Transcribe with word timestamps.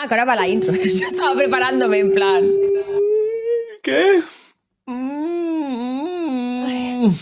Ah, 0.00 0.06
que 0.06 0.14
ahora 0.14 0.24
va 0.26 0.36
la 0.36 0.46
intro. 0.46 0.72
Yo 1.00 1.08
estaba 1.08 1.34
preparándome 1.34 1.98
en 1.98 2.12
plan. 2.12 2.48
¿Qué? 3.82 4.22
Ay, 6.66 7.18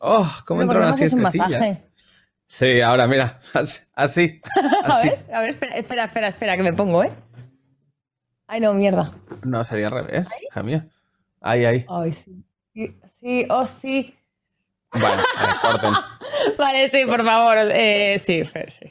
Oh, 0.00 0.28
¿cómo 0.44 0.60
pero 0.60 0.62
entra 0.62 0.66
¿por 0.66 0.72
qué 0.72 0.78
no 0.78 0.78
una 0.78 0.88
haces 0.90 1.12
un 1.12 1.22
masaje? 1.22 1.84
Sí, 2.48 2.80
ahora 2.80 3.06
mira, 3.06 3.40
así, 3.52 3.82
así. 3.94 4.40
A 4.84 5.02
ver, 5.02 5.26
a 5.32 5.40
ver, 5.42 5.50
espera, 5.50 5.76
espera, 5.76 6.04
espera, 6.04 6.28
espera, 6.28 6.56
que 6.56 6.62
me 6.64 6.72
pongo, 6.72 7.04
¿eh? 7.04 7.12
Ay, 8.48 8.60
no, 8.60 8.74
mierda. 8.74 9.12
No, 9.44 9.62
sería 9.62 9.86
al 9.86 9.92
revés, 9.92 10.26
hija 10.50 10.62
mía. 10.64 10.88
Ahí, 11.40 11.64
ahí. 11.66 11.86
Ay, 11.88 12.12
sí. 12.12 12.42
Sí, 12.74 12.98
sí, 13.20 13.46
oh, 13.48 13.64
sí. 13.66 14.16
Vale, 14.92 15.22
vale, 15.36 15.54
corten. 15.60 15.92
Vale, 16.58 16.90
sí, 16.90 17.04
por 17.04 17.22
favor. 17.24 17.58
Eh, 17.58 18.18
sí, 18.24 18.44
Fer, 18.44 18.72
sí. 18.72 18.90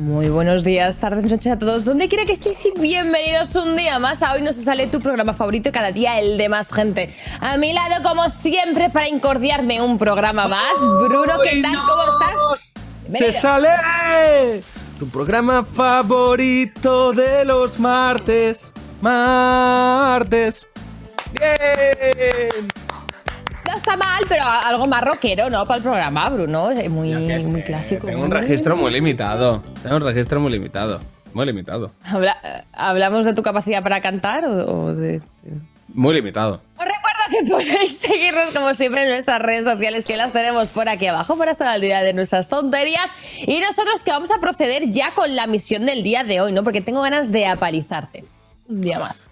Muy 0.00 0.30
buenos 0.30 0.64
días, 0.64 0.96
tardes, 0.96 1.26
noches 1.26 1.52
a 1.52 1.58
todos. 1.58 1.84
Donde 1.84 2.08
quiera 2.08 2.24
que 2.24 2.32
estéis 2.32 2.64
y 2.64 2.72
bienvenidos 2.80 3.54
un 3.54 3.76
día 3.76 3.98
más 3.98 4.22
a 4.22 4.32
Hoy 4.32 4.40
no 4.40 4.50
se 4.54 4.62
sale 4.62 4.86
tu 4.86 4.98
programa 4.98 5.34
favorito 5.34 5.68
y 5.68 5.72
cada 5.72 5.92
día 5.92 6.18
el 6.18 6.38
de 6.38 6.48
más 6.48 6.72
gente. 6.72 7.14
A 7.38 7.58
mi 7.58 7.74
lado, 7.74 8.02
como 8.02 8.30
siempre, 8.30 8.88
para 8.88 9.08
incordiarme 9.08 9.82
un 9.82 9.98
programa 9.98 10.48
más. 10.48 10.72
Bruno, 11.04 11.34
¿qué 11.42 11.50
¡Ay, 11.50 11.62
tal? 11.62 11.72
no! 11.74 11.86
¿Cómo 11.86 12.02
estás? 12.18 12.72
¡Se 13.18 13.32
sale! 13.32 14.62
Tu 14.98 15.06
programa 15.10 15.62
favorito 15.62 17.12
de 17.12 17.44
los 17.44 17.78
martes. 17.78 18.72
Martes. 19.02 20.66
¡Bien! 21.34 22.68
Está 23.80 23.96
mal, 23.96 24.22
pero 24.28 24.42
algo 24.44 24.86
más 24.86 25.02
rockero, 25.02 25.48
¿no? 25.48 25.66
Para 25.66 25.78
el 25.78 25.82
programa, 25.82 26.28
Bruno. 26.28 26.70
Es 26.70 26.90
Muy, 26.90 27.14
muy 27.14 27.26
sé, 27.60 27.64
clásico. 27.64 28.06
Tengo 28.06 28.22
un 28.24 28.30
registro 28.30 28.76
muy 28.76 28.92
limitado. 28.92 29.62
Tengo 29.82 29.96
un 29.96 30.02
registro 30.04 30.38
muy 30.38 30.52
limitado. 30.52 31.00
Muy 31.32 31.46
limitado. 31.46 31.90
Habla- 32.04 32.64
¿Hablamos 32.72 33.24
de 33.24 33.32
tu 33.32 33.42
capacidad 33.42 33.82
para 33.82 34.00
cantar 34.02 34.44
o, 34.44 34.50
o 34.84 34.94
de.? 34.94 35.22
Muy 35.94 36.14
limitado. 36.14 36.60
Os 36.76 36.84
recuerdo 36.84 37.20
que 37.30 37.50
podéis 37.50 37.96
seguirnos 37.98 38.50
como 38.52 38.74
siempre 38.74 39.04
en 39.04 39.08
nuestras 39.08 39.40
redes 39.40 39.64
sociales 39.64 40.04
que 40.04 40.16
las 40.16 40.32
tenemos 40.32 40.68
por 40.68 40.88
aquí 40.88 41.06
abajo 41.06 41.36
para 41.38 41.52
estar 41.52 41.66
al 41.68 41.80
día 41.80 42.02
de 42.02 42.12
nuestras 42.12 42.48
tonterías. 42.48 43.10
Y 43.46 43.60
nosotros 43.60 44.02
que 44.04 44.10
vamos 44.10 44.30
a 44.30 44.38
proceder 44.40 44.90
ya 44.92 45.14
con 45.14 45.34
la 45.34 45.46
misión 45.46 45.86
del 45.86 46.02
día 46.02 46.22
de 46.22 46.40
hoy, 46.42 46.52
¿no? 46.52 46.62
Porque 46.64 46.80
tengo 46.82 47.00
ganas 47.00 47.32
de 47.32 47.46
apalizarte. 47.46 48.24
Un 48.68 48.82
día 48.82 48.98
más. 49.00 49.29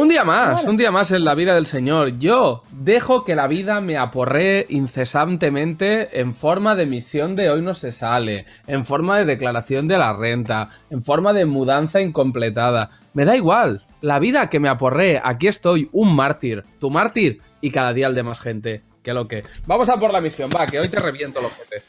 Un 0.00 0.08
día 0.08 0.22
más, 0.24 0.60
Claro. 0.60 0.70
un 0.70 0.76
día 0.76 0.90
más 0.92 1.10
en 1.10 1.24
la 1.24 1.34
vida 1.34 1.54
del 1.54 1.66
Señor. 1.66 2.18
Yo 2.18 2.62
dejo 2.70 3.24
que 3.24 3.34
la 3.34 3.48
vida 3.48 3.80
me 3.80 3.96
aporree 3.98 4.64
incesantemente 4.68 6.20
en 6.20 6.34
forma 6.36 6.76
de 6.76 6.86
misión 6.86 7.34
de 7.34 7.50
hoy 7.50 7.62
no 7.62 7.74
se 7.74 7.90
sale, 7.90 8.46
en 8.68 8.84
forma 8.84 9.18
de 9.18 9.24
declaración 9.24 9.88
de 9.88 9.98
la 9.98 10.12
renta, 10.12 10.68
en 10.90 11.02
forma 11.02 11.32
de 11.32 11.46
mudanza 11.46 12.00
incompletada. 12.00 12.90
Me 13.12 13.24
da 13.24 13.36
igual, 13.36 13.84
la 14.00 14.20
vida 14.20 14.48
que 14.48 14.60
me 14.60 14.68
aporree, 14.68 15.20
aquí 15.24 15.48
estoy, 15.48 15.88
un 15.92 16.14
mártir, 16.14 16.64
tu 16.78 16.90
mártir 16.90 17.40
y 17.60 17.72
cada 17.72 17.92
día 17.92 18.06
el 18.06 18.14
de 18.14 18.22
más 18.22 18.40
gente. 18.40 18.82
Que 19.02 19.12
lo 19.14 19.26
que. 19.26 19.42
Vamos 19.66 19.88
a 19.88 19.98
por 19.98 20.12
la 20.12 20.20
misión, 20.20 20.48
va, 20.54 20.66
que 20.66 20.78
hoy 20.78 20.88
te 20.88 20.98
reviento 21.00 21.40
los 21.40 21.50
ojete. 21.50 21.82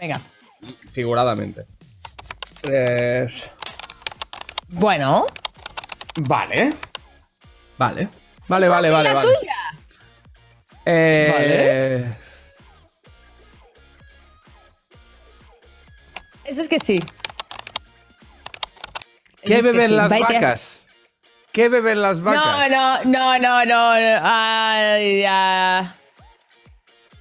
Venga. 0.00 0.20
Figuradamente. 0.90 1.64
Eh, 2.64 3.28
Bueno. 4.68 5.26
vale. 6.16 6.72
Vale. 7.80 8.10
Vale, 8.46 8.68
vale, 8.68 8.90
vale, 8.90 9.08
la 9.08 9.14
vale. 9.14 9.28
tuya. 9.28 9.56
Eh, 10.84 12.14
Eso 16.44 16.60
es 16.60 16.68
que 16.68 16.78
sí. 16.78 16.98
¿Qué 19.42 19.54
Eso 19.54 19.54
es 19.54 19.62
que 19.64 19.72
beben 19.72 19.88
sí. 19.88 19.94
las 19.96 20.10
vacas? 20.20 20.84
¿Qué 21.52 21.68
beben 21.70 22.02
las 22.02 22.18
No, 22.18 22.24
vacas? 22.32 22.70
no, 22.70 23.04
no, 23.04 23.38
no, 23.38 23.64
no. 23.64 23.90
Ay, 24.24 25.22
ya. 25.22 25.96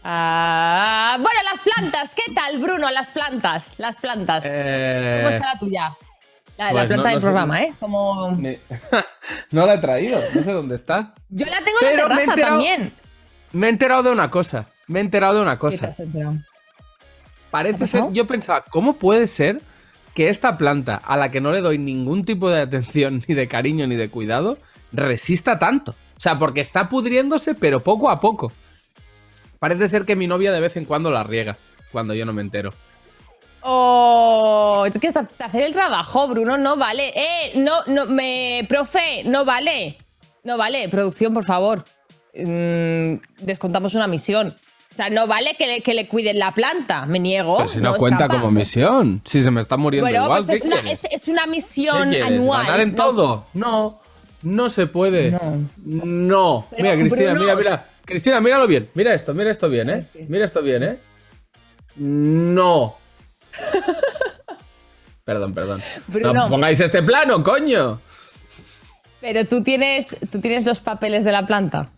Ah, 0.04 1.18
bueno, 1.22 1.40
las 1.50 1.62
plantas. 1.62 2.14
¿Qué 2.16 2.34
tal, 2.34 2.58
Bruno? 2.60 2.90
Las 2.90 3.12
plantas. 3.12 3.80
Las 3.80 3.96
plantas. 3.96 4.44
Eh, 4.46 5.20
¿Cómo 5.24 5.30
está 5.30 5.54
la 5.54 5.60
tuya? 5.60 5.96
La, 6.60 6.66
la 6.66 6.72
pues 6.72 6.88
planta 6.88 6.96
no- 7.04 7.10
del 7.10 7.16
no 7.16 7.22
programa, 7.22 7.62
¿eh? 7.64 7.74
Como... 7.80 8.32
me- 8.36 8.60
no 9.52 9.66
la 9.66 9.76
he 9.76 9.78
traído, 9.80 10.20
no 10.36 10.44
sé 10.44 10.52
dónde 10.52 10.76
está. 10.76 11.14
Yo 11.30 11.46
la 11.46 11.58
tengo 11.62 11.78
en 11.82 11.86
la 11.86 11.92
me 11.92 11.98
terraza 11.98 12.24
enterado- 12.24 12.52
también. 12.58 12.94
Me 13.54 13.68
he 13.68 13.70
enterado 13.70 14.04
de 14.04 14.12
una 14.12 14.30
cosa. 14.30 14.68
Me 14.88 15.00
he 15.00 15.02
enterado 15.02 15.36
de 15.36 15.42
una 15.42 15.52
¿Qué 15.54 15.58
te 15.58 15.60
cosa. 15.62 15.88
has 15.88 16.00
enterado? 16.00 16.36
Parece 17.50 17.84
¿Ha 17.86 17.88
ser. 17.88 18.04
Yo 18.12 18.28
pensaba, 18.28 18.64
¿cómo 18.70 18.94
puede 18.98 19.28
ser 19.28 19.62
que 20.14 20.30
esta 20.30 20.58
planta, 20.58 20.96
a 21.04 21.16
la 21.18 21.32
que 21.32 21.40
no 21.42 21.52
le 21.52 21.62
doy 21.62 21.78
ningún 21.78 22.26
tipo 22.26 22.50
de 22.50 22.62
atención, 22.62 23.24
ni 23.28 23.34
de 23.36 23.48
cariño, 23.48 23.88
ni 23.88 23.96
de 23.96 24.10
cuidado, 24.10 24.58
resista 24.92 25.58
tanto? 25.60 25.92
O 25.92 26.20
sea, 26.20 26.38
porque 26.38 26.60
está 26.62 26.90
pudriéndose, 26.90 27.56
pero 27.56 27.80
poco 27.80 28.10
a 28.10 28.20
poco. 28.20 28.52
Parece 29.60 29.88
ser 29.88 30.06
que 30.06 30.16
mi 30.18 30.28
novia 30.28 30.52
de 30.52 30.60
vez 30.60 30.76
en 30.78 30.84
cuando 30.86 31.10
la 31.10 31.24
riega, 31.24 31.56
cuando 31.94 32.14
yo 32.14 32.26
no 32.26 32.34
me 32.34 32.42
entero. 32.42 32.72
Oh, 33.62 34.86
es 34.88 35.00
que 35.00 35.08
hasta 35.10 35.28
hacer 35.40 35.64
el 35.64 35.74
trabajo, 35.74 36.28
Bruno, 36.28 36.58
no 36.58 36.76
vale. 36.78 37.10
Eh, 37.16 37.52
no, 37.56 37.84
no, 37.88 38.06
me. 38.06 38.66
Profe, 38.70 39.24
no 39.26 39.46
vale. 39.46 39.98
No 40.44 40.58
vale. 40.58 40.88
Producción, 40.90 41.34
por 41.34 41.46
favor. 41.46 41.84
Mm, 42.36 43.16
descontamos 43.42 43.96
una 43.96 44.08
misión. 44.08 44.56
O 44.92 44.96
sea, 44.96 45.10
no 45.10 45.28
vale 45.28 45.56
que 45.58 45.68
le, 45.68 45.82
que 45.82 45.94
le 45.94 46.08
cuiden 46.08 46.40
la 46.40 46.54
planta. 46.54 47.06
Me 47.06 47.20
niego. 47.20 47.58
Pero 47.58 47.70
si 47.70 47.80
no, 47.80 47.96
cuenta 47.96 48.28
como 48.28 48.52
misión. 48.52 49.22
Si 49.26 49.44
se 49.44 49.52
me 49.52 49.62
está 49.62 49.78
muriendo 49.78 50.06
Bueno, 50.10 50.26
igual. 50.26 50.44
pues 50.46 50.50
es 50.58 50.62
¿qué 50.62 50.68
una, 50.68 50.82
quieres? 50.82 51.04
es, 51.06 51.12
es 51.24 51.28
una 51.28 51.44
¿Qué 51.44 51.50
misión 51.50 52.14
anual. 52.16 52.66
¿Ganar 52.66 52.80
en 52.82 52.96
no- 52.96 52.96
todo? 53.06 53.46
No, 53.54 54.00
no 54.44 54.70
se 54.70 54.88
puede. 54.88 55.32
No. 55.32 55.40
No. 55.86 56.68
Pero, 56.72 56.84
mira, 56.84 56.96
Cristina, 56.96 57.32
Bruno- 57.32 57.44
mira, 57.46 57.56
mira. 57.56 57.86
Cristina, 58.06 58.42
míralo 58.42 58.68
bien. 58.68 58.90
Mira 58.96 59.14
esto, 59.14 59.34
mira 59.34 59.52
esto 59.52 59.70
bien, 59.70 59.90
¿eh? 59.90 60.06
Mira 60.28 60.46
esto 60.46 60.62
bien, 60.62 60.84
¿eh? 60.84 60.98
No. 61.98 62.96
perdón, 65.26 65.54
perdón. 65.54 65.82
Bruno. 66.08 66.34
No 66.34 66.50
pongáis 66.50 66.80
este 66.80 67.04
plano, 67.04 67.44
coño. 67.44 68.00
Pero 69.22 69.46
tú 69.46 69.64
tienes, 69.64 70.16
tú 70.32 70.40
tienes 70.40 70.66
los 70.66 70.80
papeles 70.80 71.26
de 71.26 71.32
la 71.32 71.46
planta. 71.46 71.90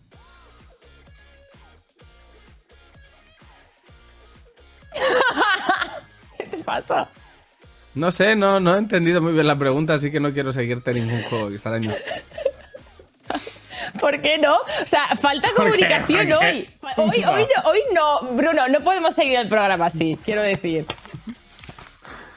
¿Qué 6.38 6.44
te 6.44 6.58
pasa? 6.58 7.08
No 7.94 8.10
sé, 8.10 8.34
no, 8.34 8.58
no 8.58 8.74
he 8.74 8.78
entendido 8.78 9.20
muy 9.20 9.32
bien 9.32 9.46
la 9.46 9.56
pregunta, 9.56 9.94
así 9.94 10.10
que 10.10 10.18
no 10.18 10.32
quiero 10.32 10.52
seguirte 10.52 10.94
ningún 10.94 11.22
juego 11.24 11.50
extraño. 11.50 11.92
¿Por 14.00 14.20
qué 14.22 14.38
no? 14.38 14.56
O 14.56 14.86
sea, 14.86 15.08
falta 15.20 15.48
¿Por 15.54 15.70
qué? 15.72 15.86
comunicación 15.86 16.28
¿Por 16.30 16.38
qué? 16.40 16.46
hoy. 16.46 16.70
Hoy, 16.96 17.24
hoy, 17.24 17.46
no, 17.54 17.70
hoy 17.70 17.80
no, 17.92 18.22
Bruno, 18.34 18.66
no 18.68 18.80
podemos 18.80 19.14
seguir 19.14 19.38
el 19.38 19.48
programa 19.48 19.86
así, 19.86 20.18
quiero 20.24 20.42
decir. 20.42 20.86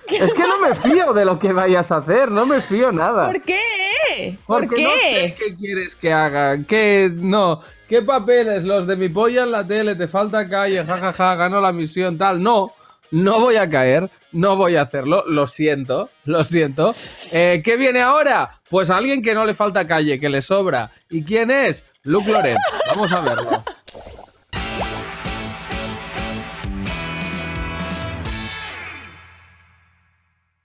Es 0.26 0.34
que 0.34 0.44
no 0.44 0.60
me 0.60 0.74
fío 0.74 1.14
de 1.14 1.26
lo 1.26 1.40
que 1.40 1.52
vayas 1.52 1.92
a 1.92 1.98
hacer, 1.98 2.32
no 2.32 2.46
me 2.46 2.62
fío 2.62 2.92
nada. 2.92 3.26
¿Por 3.28 3.42
qué? 3.42 4.38
¿Por 4.46 4.68
Porque 4.68 4.84
no 4.84 4.90
sé 4.92 5.36
qué? 5.38 5.46
qué 5.48 5.56
quieres 5.56 5.96
que 5.96 6.14
haga. 6.14 6.64
¿Qué 6.64 7.12
no? 7.14 7.62
¿Qué 7.90 8.02
papeles? 8.02 8.64
Los 8.64 8.88
de 8.88 8.96
mi 8.96 9.10
polla 9.10 9.44
en 9.44 9.52
la 9.52 9.66
tele, 9.66 9.96
te 9.96 10.08
falta 10.08 10.48
calle, 10.48 10.84
jajaja, 10.84 11.36
gano 11.36 11.60
la 11.62 11.72
misión, 11.72 12.18
tal. 12.18 12.42
No, 12.42 12.74
no 13.12 13.40
voy 13.40 13.56
a 13.58 13.70
caer, 13.70 14.10
no 14.32 14.56
voy 14.56 14.76
a 14.76 14.84
hacerlo, 14.84 15.24
lo 15.28 15.48
siento, 15.48 16.10
lo 16.26 16.44
siento. 16.44 16.96
Eh, 17.32 17.62
¿Qué 17.64 17.76
viene 17.78 18.02
ahora? 18.02 18.50
Pues 18.70 18.90
alguien 18.90 19.22
que 19.22 19.34
no 19.34 19.46
le 19.46 19.54
falta 19.54 19.86
calle, 19.88 20.20
que 20.20 20.30
le 20.30 20.42
sobra. 20.42 20.92
¿Y 21.10 21.24
quién 21.24 21.52
es? 21.52 21.84
Luke 22.04 22.32
Loren. 22.32 22.58
Vamos 22.90 23.12
a 23.12 23.22
verlo. 23.22 23.64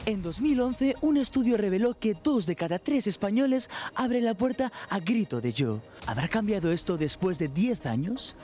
En 0.07 0.23
2011, 0.23 0.97
un 1.03 1.19
estudio 1.19 1.57
reveló 1.57 1.99
que 1.99 2.15
dos 2.15 2.47
de 2.47 2.57
cada 2.57 2.79
tres 2.79 3.07
españoles 3.07 3.69
abren 3.95 4.25
la 4.25 4.35
puerta 4.35 4.73
a 4.89 4.99
grito 4.99 5.41
de 5.41 5.53
yo. 5.53 5.81
¿Habrá 6.07 6.27
cambiado 6.27 6.73
esto 6.73 6.97
después 6.97 7.39
de 7.39 7.49
10 7.49 7.87
años? 7.87 8.35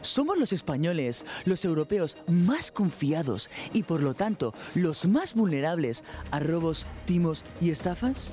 ¿Somos 0.00 0.38
los 0.38 0.52
españoles, 0.52 1.24
los 1.44 1.64
europeos, 1.64 2.18
más 2.26 2.70
confiados 2.70 3.48
y 3.72 3.84
por 3.84 4.02
lo 4.02 4.14
tanto 4.14 4.52
los 4.74 5.06
más 5.06 5.34
vulnerables 5.34 6.04
a 6.30 6.40
robos, 6.40 6.86
timos 7.06 7.44
y 7.60 7.70
estafas? 7.70 8.32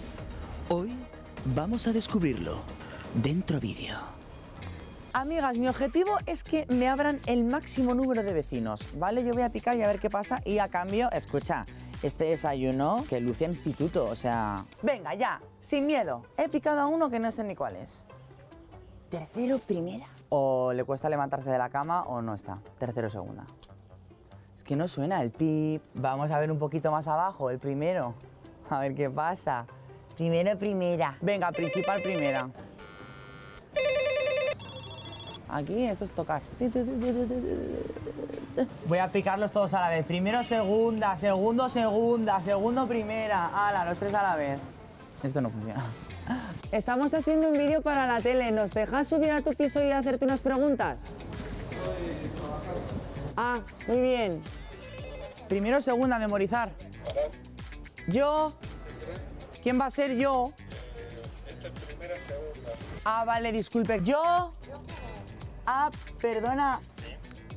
Hoy 0.67 0.91
vamos 1.55 1.87
a 1.87 1.93
descubrirlo. 1.93 2.61
Dentro 3.13 3.59
vídeo. 3.59 4.20
Amigas, 5.13 5.57
mi 5.57 5.67
objetivo 5.67 6.17
es 6.25 6.41
que 6.41 6.65
me 6.69 6.87
abran 6.87 7.19
el 7.25 7.43
máximo 7.43 7.93
número 7.93 8.23
de 8.23 8.31
vecinos, 8.31 8.87
¿vale? 8.97 9.25
Yo 9.25 9.33
voy 9.33 9.41
a 9.41 9.49
picar 9.49 9.75
y 9.75 9.83
a 9.83 9.87
ver 9.87 9.99
qué 9.99 10.09
pasa 10.09 10.41
y 10.45 10.59
a 10.59 10.69
cambio, 10.69 11.11
escucha, 11.11 11.65
Este 12.01 12.23
desayuno 12.23 13.03
que 13.09 13.19
luce 13.19 13.45
a 13.45 13.49
instituto, 13.49 14.05
o 14.05 14.15
sea... 14.15 14.65
Venga, 14.81 15.13
ya, 15.13 15.41
sin 15.59 15.85
miedo. 15.85 16.23
He 16.37 16.47
picado 16.47 16.79
a 16.79 16.87
uno 16.87 17.09
que 17.09 17.19
no 17.19 17.29
sé 17.29 17.43
ni 17.43 17.55
cuál 17.55 17.75
es. 17.75 18.05
Tercero, 19.09 19.59
primera. 19.59 20.07
O 20.29 20.71
le 20.71 20.85
cuesta 20.85 21.09
levantarse 21.09 21.49
de 21.49 21.57
la 21.57 21.69
cama 21.69 22.03
o 22.03 22.21
no 22.21 22.33
está. 22.33 22.59
Tercero, 22.79 23.09
segunda. 23.09 23.45
Es 24.55 24.63
que 24.63 24.77
no 24.77 24.87
suena 24.87 25.21
el 25.21 25.31
pip. 25.31 25.83
Vamos 25.93 26.31
a 26.31 26.39
ver 26.39 26.51
un 26.51 26.57
poquito 26.57 26.89
más 26.89 27.07
abajo, 27.09 27.49
el 27.49 27.59
primero. 27.59 28.15
A 28.69 28.79
ver 28.79 28.95
qué 28.95 29.09
pasa. 29.09 29.65
Primero, 30.15 30.57
primera. 30.57 31.17
Venga, 31.21 31.51
principal, 31.51 32.01
primera. 32.01 32.49
Aquí 35.51 35.83
esto 35.83 36.05
es 36.05 36.11
tocar. 36.11 36.41
Voy 38.87 38.97
a 38.99 39.07
picarlos 39.09 39.51
todos 39.51 39.73
a 39.73 39.81
la 39.81 39.89
vez. 39.89 40.05
Primero, 40.05 40.43
segunda, 40.45 41.17
segundo, 41.17 41.67
segunda, 41.67 42.39
segundo, 42.39 42.87
primera. 42.87 43.67
Ala, 43.67 43.83
los 43.83 43.97
tres 43.97 44.13
a 44.13 44.23
la 44.23 44.35
vez. 44.37 44.61
Esto 45.21 45.41
no 45.41 45.49
funciona. 45.49 45.85
Estamos 46.71 47.13
haciendo 47.13 47.49
un 47.49 47.57
vídeo 47.57 47.81
para 47.81 48.07
la 48.07 48.21
tele. 48.21 48.51
¿Nos 48.51 48.73
dejas 48.73 49.09
subir 49.09 49.31
a 49.31 49.41
tu 49.41 49.53
piso 49.53 49.83
y 49.83 49.91
hacerte 49.91 50.23
unas 50.23 50.39
preguntas? 50.39 50.99
Ah, 53.35 53.59
muy 53.87 53.99
bien. 53.99 54.41
Primero, 55.49 55.81
segunda, 55.81 56.17
memorizar. 56.17 56.71
Yo. 58.07 58.53
¿Quién 59.61 59.79
va 59.79 59.87
a 59.87 59.91
ser 59.91 60.15
yo? 60.15 60.53
Ah, 63.03 63.25
vale, 63.25 63.51
disculpe. 63.51 64.01
Yo. 64.01 64.53
Ah, 65.65 65.91
perdona. 66.19 66.79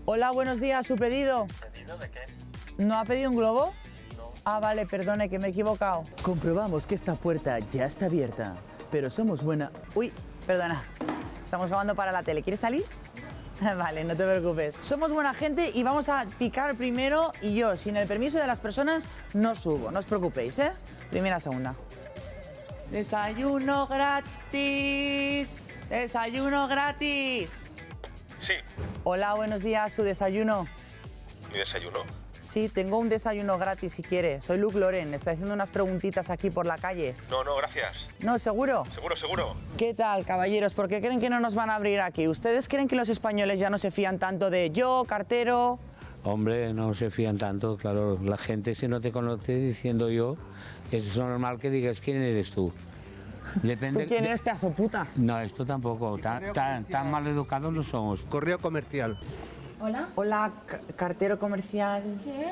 Hola, 0.05 0.31
buenos 0.31 0.61
días, 0.61 0.87
su 0.87 0.97
pedido. 0.97 1.47
¿Pedido 1.73 1.97
de 1.97 2.11
qué? 2.11 2.21
¿No 2.79 2.99
ha 2.99 3.05
pedido 3.05 3.31
un 3.31 3.37
globo? 3.37 3.73
Ah, 4.45 4.61
vale, 4.61 4.85
perdone, 4.87 5.31
que 5.31 5.39
me 5.39 5.49
he 5.49 5.51
equivocado. 5.51 6.05
Comprobamos 6.23 6.87
que 6.87 6.95
esta 6.95 7.15
puerta 7.15 7.59
ya 7.59 7.87
está 7.87 8.06
abierta, 8.06 8.56
pero 8.91 9.09
somos 9.09 9.43
buena. 9.43 9.71
Uy, 9.95 10.12
perdona. 10.47 10.85
Estamos 11.43 11.69
grabando 11.69 11.95
para 11.95 12.12
la 12.12 12.23
tele. 12.23 12.43
¿Quieres 12.43 12.61
salir? 12.61 12.85
Vale, 13.61 14.05
no 14.05 14.17
te 14.17 14.25
preocupes. 14.25 14.75
Somos 14.83 15.12
buena 15.12 15.33
gente 15.33 15.71
y 15.73 15.83
vamos 15.83 16.09
a 16.09 16.27
picar 16.39 16.75
primero 16.75 17.33
y 17.41 17.55
yo, 17.55 17.77
sin 17.77 17.97
el 17.97 18.09
permiso 18.09 18.39
de 18.39 18.47
las 18.47 18.61
personas, 18.61 19.05
no 19.33 19.55
subo. 19.55 19.91
No 19.91 20.00
os 20.00 20.07
preocupéis, 20.07 20.59
¿eh? 20.59 20.73
Primera, 21.11 21.41
segunda. 21.41 21.75
Desayuno 22.91 23.87
gratis. 23.87 25.69
Desayuno 25.89 26.67
gratis. 26.69 27.63
Sí, 28.46 28.55
Hola, 29.05 29.35
buenos 29.35 29.62
días. 29.62 29.93
¿Su 29.93 30.02
desayuno? 30.02 30.67
mi 31.52 31.58
desayuno. 31.58 32.00
Sí, 32.41 32.69
tengo 32.69 32.99
un 32.99 33.08
desayuno 33.08 33.56
gratis 33.56 33.93
si 33.94 34.02
quiere. 34.02 34.41
Soy 34.43 34.58
Luke 34.58 34.79
Loren. 34.79 35.14
Estoy 35.14 35.32
haciendo 35.35 35.55
unas 35.55 35.70
preguntitas 35.70 36.29
aquí 36.29 36.50
por 36.50 36.67
la 36.67 36.76
calle. 36.76 37.14
No, 37.31 37.43
no, 37.43 37.56
gracias. 37.56 37.94
No, 38.20 38.38
seguro. 38.38 38.85
Seguro, 38.93 39.17
seguro. 39.17 39.56
¿Qué 39.79 39.94
tal, 39.94 40.26
caballeros? 40.26 40.75
¿Por 40.75 40.88
qué 40.88 41.00
creen 41.00 41.20
que 41.20 41.31
no 41.31 41.41
nos 41.41 41.55
van 41.55 41.70
a 41.70 41.76
abrir 41.76 42.00
aquí? 42.00 42.29
¿Ustedes 42.29 42.69
creen 42.69 42.87
que 42.88 42.96
los 42.96 43.08
españoles 43.08 43.61
ya 43.61 43.70
no 43.70 43.79
se 43.79 43.91
fían 43.91 44.19
tanto 44.19 44.50
de 44.50 44.70
yo, 44.70 45.05
cartero? 45.08 45.79
Hombre, 46.25 46.75
no 46.75 46.93
se 46.93 47.11
fían 47.11 47.38
tanto, 47.38 47.79
claro. 47.79 48.19
La 48.23 48.37
gente 48.37 48.75
si 48.75 48.88
no 48.88 49.00
te 49.00 49.11
conoce 49.11 49.55
diciendo 49.55 50.11
yo, 50.11 50.37
es 50.90 51.17
normal 51.17 51.58
que 51.58 51.70
digas 51.70 52.00
quién 52.00 52.20
eres 52.20 52.50
tú. 52.50 52.73
Depende. 53.62 54.02
¿Tú 54.05 54.08
quién 54.08 54.23
de- 54.23 54.29
eres, 54.29 54.43
pedazo 54.43 54.70
puta? 54.70 55.06
No, 55.17 55.38
esto 55.41 55.64
tampoco. 55.64 56.19
Tan, 56.19 56.52
tan, 56.52 56.85
tan 56.85 57.11
mal 57.11 57.26
educados 57.26 57.73
no 57.73 57.82
somos. 57.82 58.23
Correo 58.23 58.58
comercial. 58.58 59.19
Hola. 59.81 60.08
Hola, 60.14 60.52
ca- 60.67 60.81
cartero 60.96 61.38
comercial. 61.38 62.02
¿Qué? 62.25 62.50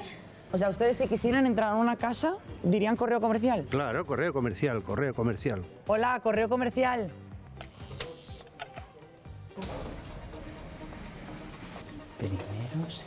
O 0.52 0.58
sea, 0.58 0.68
ustedes 0.68 0.98
si 0.98 1.08
quisieran 1.08 1.46
entrar 1.46 1.70
a 1.70 1.74
una 1.76 1.96
casa, 1.96 2.34
dirían 2.62 2.94
correo 2.96 3.20
comercial. 3.20 3.66
Claro, 3.70 4.04
correo 4.06 4.32
comercial, 4.34 4.82
correo 4.82 5.14
comercial. 5.14 5.64
Hola, 5.86 6.20
correo 6.20 6.48
comercial. 6.48 7.10
Primero, 12.18 12.90
sí. 12.90 13.04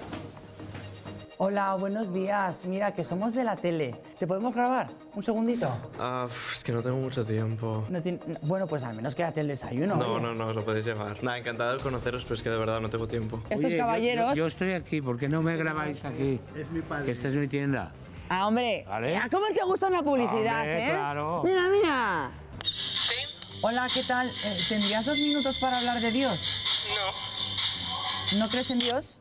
Hola, 1.37 1.75
buenos 1.77 2.13
días. 2.13 2.63
Mira, 2.65 2.93
que 2.93 3.03
somos 3.03 3.33
de 3.33 3.43
la 3.43 3.57
tele. 3.57 3.93
¿Te 4.17 4.25
podemos 4.25 4.55
grabar? 4.55 4.87
¿Un 5.15 5.21
segundito? 5.21 5.69
Ah, 5.99 6.27
es 6.53 6.63
que 6.63 6.71
no 6.71 6.81
tengo 6.81 6.95
mucho 6.97 7.25
tiempo. 7.25 7.83
No 7.89 8.01
tiene- 8.01 8.19
Bueno, 8.41 8.67
pues 8.67 8.83
al 8.85 8.95
menos 8.95 9.15
quédate 9.15 9.41
el 9.41 9.49
desayuno. 9.49 9.95
No, 9.97 10.13
oye. 10.13 10.21
no, 10.21 10.33
no, 10.33 10.47
os 10.47 10.55
lo 10.55 10.63
podéis 10.63 10.85
llevar. 10.85 11.21
Nada, 11.23 11.37
encantado 11.37 11.75
de 11.75 11.83
conoceros, 11.83 12.23
pero 12.23 12.35
es 12.35 12.43
que 12.43 12.49
de 12.49 12.57
verdad 12.57 12.79
no 12.79 12.89
tengo 12.89 13.05
tiempo. 13.07 13.41
Estos 13.49 13.65
Oye, 13.65 13.73
yo- 13.73 13.79
caballeros... 13.79 14.29
Yo, 14.29 14.35
yo 14.35 14.47
estoy 14.47 14.73
aquí, 14.73 15.01
¿por 15.01 15.19
qué 15.19 15.27
no 15.27 15.41
me 15.41 15.57
grabáis 15.57 16.05
aquí? 16.05 16.39
Es 16.55 16.71
mi 16.71 16.81
padre. 16.81 17.05
Que 17.05 17.11
esta 17.11 17.27
es 17.27 17.35
mi 17.35 17.47
tienda. 17.49 17.91
Ah, 18.29 18.47
hombre. 18.47 18.85
Vale. 18.87 19.17
Ah, 19.17 19.27
¿Cómo 19.29 19.45
te 19.47 19.63
gusta 19.65 19.87
una 19.87 20.03
publicidad, 20.03 20.61
Hombre, 20.61 20.87
eh? 20.87 20.91
claro. 20.91 21.41
Mira, 21.43 21.61
mira. 21.69 22.31
Sí. 22.61 23.57
Hola, 23.61 23.89
¿qué 23.93 24.03
tal? 24.03 24.29
Eh, 24.43 24.59
¿Tendrías 24.69 25.05
dos 25.05 25.19
minutos 25.19 25.59
para 25.59 25.79
hablar 25.79 25.99
de 25.99 26.11
Dios? 26.11 26.49
No. 28.31 28.39
¿No 28.39 28.49
crees 28.49 28.69
en 28.71 28.79
Dios? 28.79 29.19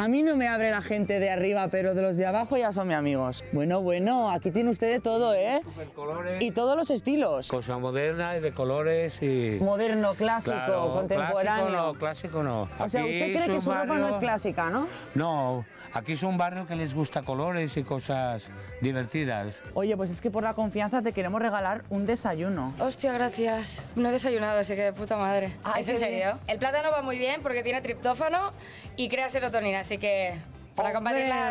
A 0.00 0.06
mí 0.06 0.22
no 0.22 0.36
me 0.36 0.46
abre 0.46 0.70
la 0.70 0.80
gente 0.80 1.18
de 1.18 1.28
arriba, 1.28 1.66
pero 1.72 1.92
de 1.92 2.02
los 2.02 2.16
de 2.16 2.24
abajo 2.24 2.56
ya 2.56 2.72
son 2.72 2.86
mis 2.86 2.96
amigos. 2.96 3.44
Bueno, 3.50 3.80
bueno, 3.82 4.30
aquí 4.30 4.52
tiene 4.52 4.70
usted 4.70 4.86
de 4.92 5.00
todo, 5.00 5.34
¿eh? 5.34 5.60
Colores. 5.96 6.40
Y 6.40 6.52
todos 6.52 6.76
los 6.76 6.88
estilos. 6.90 7.48
Cosa 7.48 7.78
moderna 7.78 8.36
y 8.36 8.40
de 8.40 8.52
colores 8.52 9.20
y... 9.20 9.58
Moderno, 9.60 10.14
clásico, 10.14 10.54
Claro, 10.54 10.92
contemporáneo. 10.94 11.66
Clásico 11.66 11.72
no, 11.72 11.94
clásico 11.98 12.42
no. 12.44 12.68
O 12.78 12.88
sea, 12.88 13.00
Aquí 13.00 13.10
¿usted 13.10 13.44
cree 13.44 13.56
que 13.56 13.60
su 13.60 13.72
ropa 13.72 13.98
no 13.98 14.08
es 14.08 14.18
clásica, 14.18 14.70
no? 14.70 14.86
No, 15.16 15.64
aquí 15.92 16.12
es 16.12 16.22
un 16.22 16.38
barrio 16.38 16.66
que 16.66 16.76
les 16.76 16.94
gusta 16.94 17.22
colores 17.22 17.76
y 17.76 17.82
cosas 17.82 18.50
divertidas. 18.80 19.60
Oye, 19.74 19.96
pues 19.96 20.10
es 20.10 20.20
que 20.20 20.30
por 20.30 20.42
la 20.42 20.54
confianza 20.54 21.02
te 21.02 21.12
queremos 21.12 21.40
regalar 21.40 21.84
un 21.90 22.06
desayuno. 22.06 22.74
Hostia, 22.78 23.12
gracias. 23.12 23.86
No 23.96 24.08
he 24.08 24.12
desayunado, 24.12 24.60
así 24.60 24.74
que 24.74 24.82
de 24.82 24.92
puta 24.92 25.16
madre. 25.16 25.56
Ay, 25.64 25.80
¿Es 25.80 25.88
en 25.88 25.98
serio? 25.98 26.38
El 26.46 26.58
plátano 26.58 26.90
va 26.90 27.02
muy 27.02 27.18
bien 27.18 27.42
porque 27.42 27.62
tiene 27.62 27.80
triptófano 27.80 28.52
y 28.96 29.08
crea 29.08 29.28
serotonina, 29.28 29.80
así 29.80 29.98
que 29.98 30.34
para 30.78 30.92
combatir 30.94 31.26
la 31.28 31.46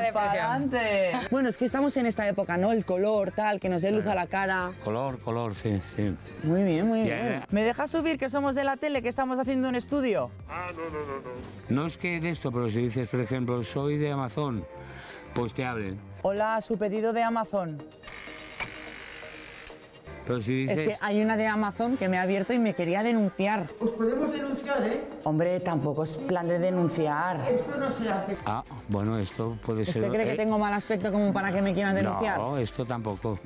¡Hombre, 0.56 0.80
depresión. 0.80 1.28
Bueno, 1.32 1.50
es 1.50 1.58
que 1.58 1.66
estamos 1.66 1.96
en 1.98 2.06
esta 2.06 2.28
época, 2.28 2.58
¿no? 2.58 2.72
El 2.72 2.86
color, 2.86 3.32
tal, 3.32 3.60
que 3.60 3.70
nos 3.70 3.82
dé 3.82 3.92
luz 3.92 4.08
a 4.08 4.16
la 4.16 4.28
cara. 4.28 4.72
Color, 4.84 5.20
color, 5.20 5.54
sí, 5.54 5.82
sí. 5.96 6.16
Muy 6.44 6.64
bien, 6.64 6.88
muy 6.88 7.06
Ya, 7.08 7.16
bien. 7.16 7.28
ya. 7.42 7.48
¿Me 7.52 7.64
dejas 7.64 7.92
subir 7.92 8.18
que 8.18 8.30
somos 8.30 8.56
de 8.56 8.64
la 8.64 8.78
tele, 8.78 9.02
que 9.02 9.10
estamos 9.10 9.38
haciendo 9.38 9.68
un 9.70 9.76
estudio? 9.76 10.32
No 11.70 11.86
es 11.86 11.98
que 11.98 12.20
de 12.20 12.30
esto, 12.30 12.52
pero 12.52 12.70
si 12.70 12.84
dices, 12.84 13.08
por 13.10 13.20
ejemplo, 13.20 13.62
soy 13.64 13.98
de 13.98 14.12
Amazon, 14.12 14.66
pues 15.34 15.54
te 15.54 15.66
abren. 15.66 16.00
Hola, 16.22 16.62
su 16.62 16.78
pedido 16.78 17.14
de 17.14 17.24
Amazon. 17.24 17.82
Pero 20.28 20.42
si 20.42 20.64
Es 20.64 20.70
dices... 20.78 20.88
que 20.90 20.98
hay 21.00 21.22
una 21.22 21.38
de 21.38 21.48
Amazon 21.48 21.96
que 21.98 22.10
me 22.10 22.18
ha 22.18 22.24
abierto 22.24 22.52
y 22.54 22.60
me 22.60 22.74
quería 22.74 23.02
denunciar. 23.04 23.66
Os 23.80 23.92
podemos 23.92 24.32
denunciar, 24.32 24.84
¿eh? 24.84 25.04
Hombre, 25.24 25.60
tampoco 25.62 26.04
es 26.04 26.18
plan 26.18 26.48
de 26.48 26.60
denunciar. 26.60 27.46
Esto 27.50 27.78
no 27.78 27.90
se 27.92 28.10
hace. 28.10 28.38
Ah, 28.46 28.64
bueno, 28.90 29.18
esto 29.18 29.58
puede 29.66 29.86
ser... 29.86 30.04
¿Usted 30.04 30.14
cree 30.14 30.26
que 30.26 30.34
eh, 30.34 30.38
tengo 30.38 30.60
mal 30.60 30.74
aspecto 30.74 31.12
como 31.12 31.32
para 31.32 31.52
que 31.52 31.62
me 31.62 31.74
quieran 31.74 31.96
denunciar? 31.96 32.38
No, 32.38 32.58
esto 32.58 32.86
tampoco. 32.86 33.40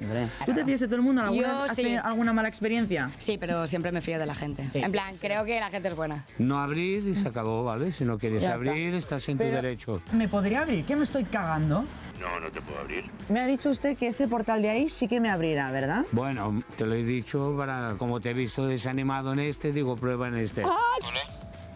¿Tú 0.46 0.54
te 0.54 0.66
fías 0.66 0.80
de 0.80 0.88
todo 0.88 0.96
el 0.98 1.02
mundo? 1.04 1.22
¿Alguna, 1.22 1.42
Yo 1.42 1.64
¿Has 1.64 1.76
sí. 1.76 1.84
tenido 1.84 2.04
alguna 2.04 2.34
mala 2.34 2.48
experiencia? 2.48 3.12
Sí, 3.18 3.38
pero 3.38 3.68
siempre 3.68 3.92
me 3.92 4.02
fío 4.02 4.18
de 4.18 4.26
la 4.26 4.36
gente. 4.36 4.68
En 4.74 4.92
plan, 4.92 5.16
creo 5.22 5.46
que 5.46 5.60
la 5.60 5.70
gente 5.70 5.90
es 5.90 5.96
buena. 5.96 6.26
No 6.40 6.60
abrir 6.60 7.08
y 7.08 7.16
se 7.16 7.28
acabó, 7.28 7.64
¿vale? 7.64 7.92
Si 7.92 8.06
no 8.06 8.18
quieres 8.18 8.42
Ya 8.42 8.56
está. 8.56 8.70
abrir, 8.70 8.96
estás 8.96 9.28
en 9.30 9.38
tu 9.38 9.44
derecho. 9.44 10.02
¿Me 10.14 10.28
podría 10.28 10.62
abrir? 10.62 10.84
¿Que 10.86 10.96
me 10.96 11.04
estoy 11.04 11.24
cagando? 11.26 11.86
No, 12.22 12.40
no 12.40 12.52
te 12.52 12.62
puedo 12.62 12.80
abrir. 12.80 13.04
Me 13.30 13.40
ha 13.40 13.48
dicho 13.48 13.70
usted 13.72 13.98
que 13.98 14.08
ese 14.08 14.28
portal 14.28 14.62
de 14.62 14.70
ahí 14.70 14.90
sí 14.90 15.08
que 15.08 15.20
me 15.20 15.30
abrirá, 15.30 15.72
¿verdad? 15.72 16.06
Bueno, 16.12 16.64
te 16.78 16.86
lo 16.86 16.94
he 16.94 17.04
dicho 17.04 17.56
para... 17.58 17.96
Como 17.98 18.22
te 18.22 18.30
he 18.30 18.34
visto 18.34 18.68
desanimado 18.68 19.34
en 19.34 19.40
este, 19.40 19.72
digo, 19.72 19.96
prueba 19.96 20.28
en 20.28 20.36
este. 20.36 20.64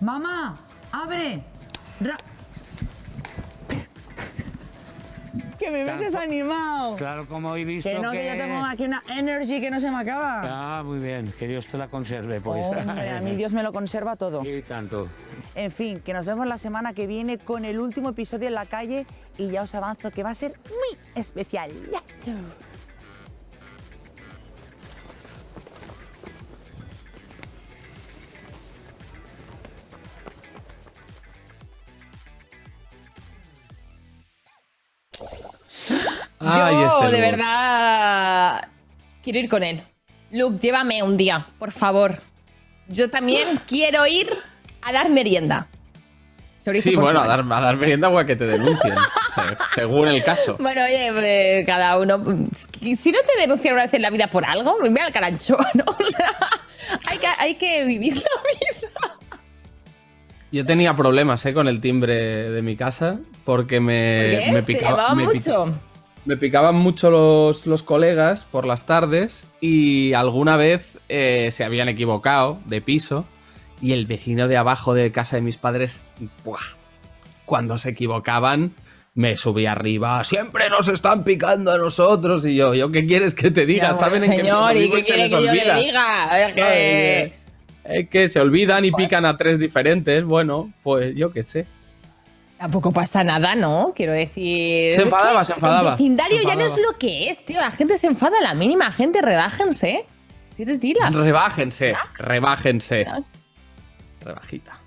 ¡Mamá! 0.01 0.57
¡Abre! 0.91 1.41
Ra- 1.99 2.17
¡Que 5.57 5.71
me 5.71 5.83
ves 5.83 5.99
desanimado! 5.99 6.95
Claro, 6.95 7.27
como 7.27 7.55
he 7.55 7.65
visto 7.65 7.89
Que 7.89 7.97
no, 7.99 8.11
que 8.11 8.25
yo 8.25 8.33
tengo 8.37 8.63
aquí 8.65 8.83
una 8.83 9.01
energy 9.17 9.59
que 9.59 9.71
no 9.71 9.79
se 9.79 9.89
me 9.89 9.97
acaba. 9.97 10.41
Ah, 10.79 10.83
muy 10.83 10.99
bien. 10.99 11.33
Que 11.39 11.47
Dios 11.47 11.67
te 11.67 11.77
la 11.77 11.87
conserve, 11.87 12.39
pues. 12.41 12.63
Hombre, 12.63 13.09
a 13.09 13.21
mí 13.21 13.35
Dios 13.35 13.53
me 13.53 13.63
lo 13.63 13.73
conserva 13.73 14.15
todo. 14.15 14.43
Y 14.45 14.61
tanto. 14.61 15.07
En 15.55 15.71
fin, 15.71 16.01
que 16.01 16.13
nos 16.13 16.25
vemos 16.25 16.45
la 16.45 16.57
semana 16.57 16.93
que 16.93 17.07
viene 17.07 17.37
con 17.37 17.65
el 17.65 17.79
último 17.79 18.09
episodio 18.09 18.47
en 18.49 18.53
la 18.53 18.65
calle 18.65 19.07
y 19.37 19.51
ya 19.51 19.63
os 19.63 19.75
avanzo 19.75 20.11
que 20.11 20.23
va 20.23 20.29
a 20.31 20.33
ser 20.33 20.57
muy 20.67 20.97
especial. 21.15 21.71
Ay, 36.39 36.73
Yo, 36.73 36.87
este 36.87 37.05
de 37.05 37.17
Luke. 37.17 37.31
verdad, 37.31 38.67
quiero 39.23 39.39
ir 39.39 39.49
con 39.49 39.63
él. 39.63 39.81
Luke, 40.31 40.57
llévame 40.59 41.01
un 41.03 41.17
día, 41.17 41.47
por 41.59 41.71
favor. 41.71 42.21
Yo 42.87 43.09
también 43.09 43.59
quiero 43.65 44.05
ir 44.05 44.29
a 44.81 44.91
dar 44.91 45.09
merienda. 45.09 45.67
Sí, 46.73 46.95
bueno, 46.95 47.21
a 47.21 47.27
dar, 47.27 47.41
a 47.41 47.61
dar 47.61 47.77
merienda 47.77 48.09
o 48.09 48.17
a 48.17 48.25
que 48.25 48.35
te 48.35 48.45
denuncien, 48.45 48.95
se- 49.35 49.75
según 49.81 50.07
el 50.07 50.23
caso. 50.23 50.57
Bueno, 50.59 50.81
oye, 50.83 51.11
eh, 51.59 51.63
cada 51.65 51.97
uno. 51.99 52.17
Si 52.81 53.11
no 53.11 53.19
te 53.19 53.39
denuncian 53.39 53.73
una 53.75 53.83
vez 53.83 53.93
en 53.93 54.01
la 54.01 54.09
vida 54.09 54.27
por 54.27 54.45
algo, 54.45 54.77
mira 54.81 55.07
el 55.07 55.13
caranchoa, 55.13 55.69
¿no? 55.73 55.83
O 55.87 56.09
sea, 56.09 56.35
hay 57.07 57.17
que, 57.17 57.27
hay 57.37 57.55
que 57.55 57.85
vivir 57.85 58.15
la 58.15 58.21
vida. 58.21 59.15
Yo 60.51 60.65
tenía 60.65 60.95
problemas 60.95 61.45
eh, 61.45 61.53
con 61.53 61.67
el 61.67 61.81
timbre 61.81 62.49
de 62.49 62.61
mi 62.61 62.75
casa 62.75 63.19
porque 63.43 63.79
me, 63.79 64.21
¿Por 64.31 64.39
qué? 64.45 64.51
me 64.51 64.61
¿Te 64.61 64.73
picaba- 64.73 64.89
llamaban 65.09 65.17
me 65.17 65.27
pica- 65.27 65.59
mucho? 65.65 65.79
me 66.25 66.37
picaban 66.37 66.75
mucho 66.75 67.09
los, 67.11 67.65
los 67.67 67.83
colegas 67.83 68.45
por 68.45 68.65
las 68.65 68.85
tardes 68.85 69.45
y 69.61 70.13
alguna 70.13 70.55
vez 70.57 70.97
eh, 71.09 71.49
se 71.51 71.63
habían 71.63 71.89
equivocado 71.89 72.59
de 72.65 72.81
piso 72.81 73.25
y 73.81 73.93
el 73.93 74.05
vecino 74.05 74.47
de 74.47 74.57
abajo 74.57 74.93
de 74.93 75.11
casa 75.11 75.35
de 75.35 75.41
mis 75.41 75.57
padres, 75.57 76.05
¡buah! 76.43 76.59
cuando 77.45 77.77
se 77.77 77.89
equivocaban, 77.91 78.73
me 79.13 79.37
subía 79.37 79.71
arriba. 79.73 80.23
Siempre 80.23 80.69
nos 80.69 80.87
están 80.87 81.23
picando 81.23 81.71
a 81.71 81.77
nosotros 81.77 82.45
y 82.45 82.55
yo, 82.55 82.73
¿yo 82.73 82.91
qué 82.91 83.05
quieres 83.05 83.35
que 83.35 83.51
te 83.51 83.65
diga? 83.65 83.93
Saben 83.93 84.19
bueno, 84.19 84.25
en 84.25 84.31
qué 84.31 84.37
señor, 84.37 84.75
¿y 84.77 84.89
qué 84.89 85.03
quiere 85.03 85.23
que 85.23 85.29
yo 85.29 85.39
le 85.41 85.49
olvida. 85.51 85.75
diga? 85.77 86.47
Es 86.49 86.55
que- 86.55 86.61
Joder, 86.61 87.33
Es 87.83 88.09
que 88.09 88.29
se 88.29 88.39
olvidan 88.39 88.83
y 88.83 88.91
pican 88.91 89.25
a 89.25 89.37
tres 89.37 89.59
diferentes. 89.59 90.23
Bueno, 90.25 90.73
pues 90.81 91.15
yo 91.15 91.31
qué 91.31 91.43
sé. 91.43 91.67
Tampoco 92.57 92.91
pasa 92.91 93.23
nada, 93.23 93.53
¿no? 93.53 93.93
Quiero 93.95 94.11
decir. 94.11 94.91
Se 94.93 95.03
enfadaba, 95.03 95.45
se 95.45 95.53
enfadaba, 95.53 95.91
El 95.91 95.97
vecindario 95.97 96.41
ya 96.41 96.55
no 96.55 96.65
es 96.65 96.75
lo 96.77 96.97
que 96.97 97.29
es, 97.29 97.45
tío. 97.45 97.61
La 97.61 97.69
gente 97.69 97.99
se 97.99 98.07
enfada 98.07 98.39
a 98.39 98.41
la 98.41 98.55
mínima. 98.55 98.91
Gente, 98.91 99.21
relájense. 99.21 100.03
¿Qué 100.57 100.65
te 100.65 100.79
tiras? 100.79 101.13
Rebájense, 101.13 101.93
rebájense. 102.17 103.05
Rebajita. 104.25 104.79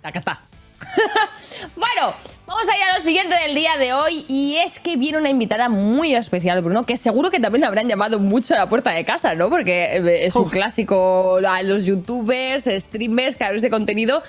Tacatá. 0.00 0.40
bueno, 1.76 2.14
vamos 2.46 2.64
a 2.68 2.76
ir 2.76 2.82
a 2.82 2.98
lo 2.98 3.04
siguiente 3.04 3.36
del 3.36 3.54
día 3.54 3.76
de 3.76 3.92
hoy 3.92 4.24
y 4.28 4.56
es 4.56 4.80
que 4.80 4.96
viene 4.96 5.18
una 5.18 5.30
invitada 5.30 5.68
muy 5.68 6.14
especial, 6.14 6.60
Bruno, 6.62 6.84
que 6.84 6.96
seguro 6.96 7.30
que 7.30 7.38
también 7.38 7.64
habrán 7.64 7.88
llamado 7.88 8.18
mucho 8.18 8.54
a 8.54 8.58
la 8.58 8.68
puerta 8.68 8.90
de 8.90 9.04
casa, 9.04 9.34
¿no? 9.34 9.48
Porque 9.48 9.84
eh, 9.96 10.26
es 10.26 10.34
un 10.34 10.48
clásico 10.48 11.38
a 11.46 11.62
los 11.62 11.84
youtubers, 11.84 12.64
streamers, 12.64 13.36
creadores 13.36 13.62
de 13.62 13.70
contenido, 13.70 14.22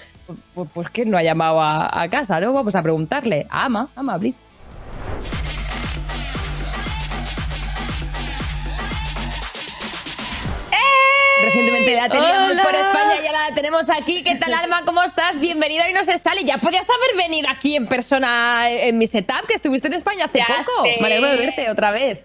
pues, 0.54 0.70
pues 0.74 0.90
que 0.90 1.06
no 1.06 1.18
ha 1.18 1.24
llamado 1.24 1.60
a, 1.60 2.04
a 2.04 2.10
casa, 2.10 2.40
¿no? 2.40 2.54
Vamos 2.54 2.76
a 2.76 2.84
preguntarle 2.84 3.48
a 3.50 3.66
Ama, 3.66 3.90
Ama 3.96 4.18
Blitz. 4.18 4.53
Recientemente 11.44 11.96
la 11.96 12.10
teníamos 12.10 12.52
Hola. 12.52 12.64
por 12.64 12.76
España 12.76 13.16
y 13.22 13.28
ahora 13.28 13.50
la 13.50 13.56
tenemos 13.56 13.90
aquí. 13.90 14.24
¿Qué 14.24 14.36
tal, 14.36 14.54
Alma? 14.54 14.84
¿Cómo 14.86 15.04
estás? 15.04 15.40
Bienvenida 15.40 15.90
y 15.90 15.94
no 15.94 16.04
se 16.04 16.18
sale. 16.18 16.44
Ya 16.44 16.58
podías 16.58 16.86
haber 16.90 17.18
venido 17.28 17.50
aquí 17.50 17.76
en 17.76 17.88
persona 17.88 18.70
en 18.72 18.98
mi 18.98 19.08
setup, 19.08 19.46
que 19.48 19.56
estuviste 19.56 19.88
en 19.88 19.94
España 19.96 20.26
hace 20.26 20.40
Ya 20.40 20.46
poco. 20.66 20.84
sé. 20.86 20.98
Me 21.02 21.08
alegro 21.08 21.30
de 21.30 21.38
verte 21.38 21.70
otra 21.70 21.92
vez. 21.92 22.20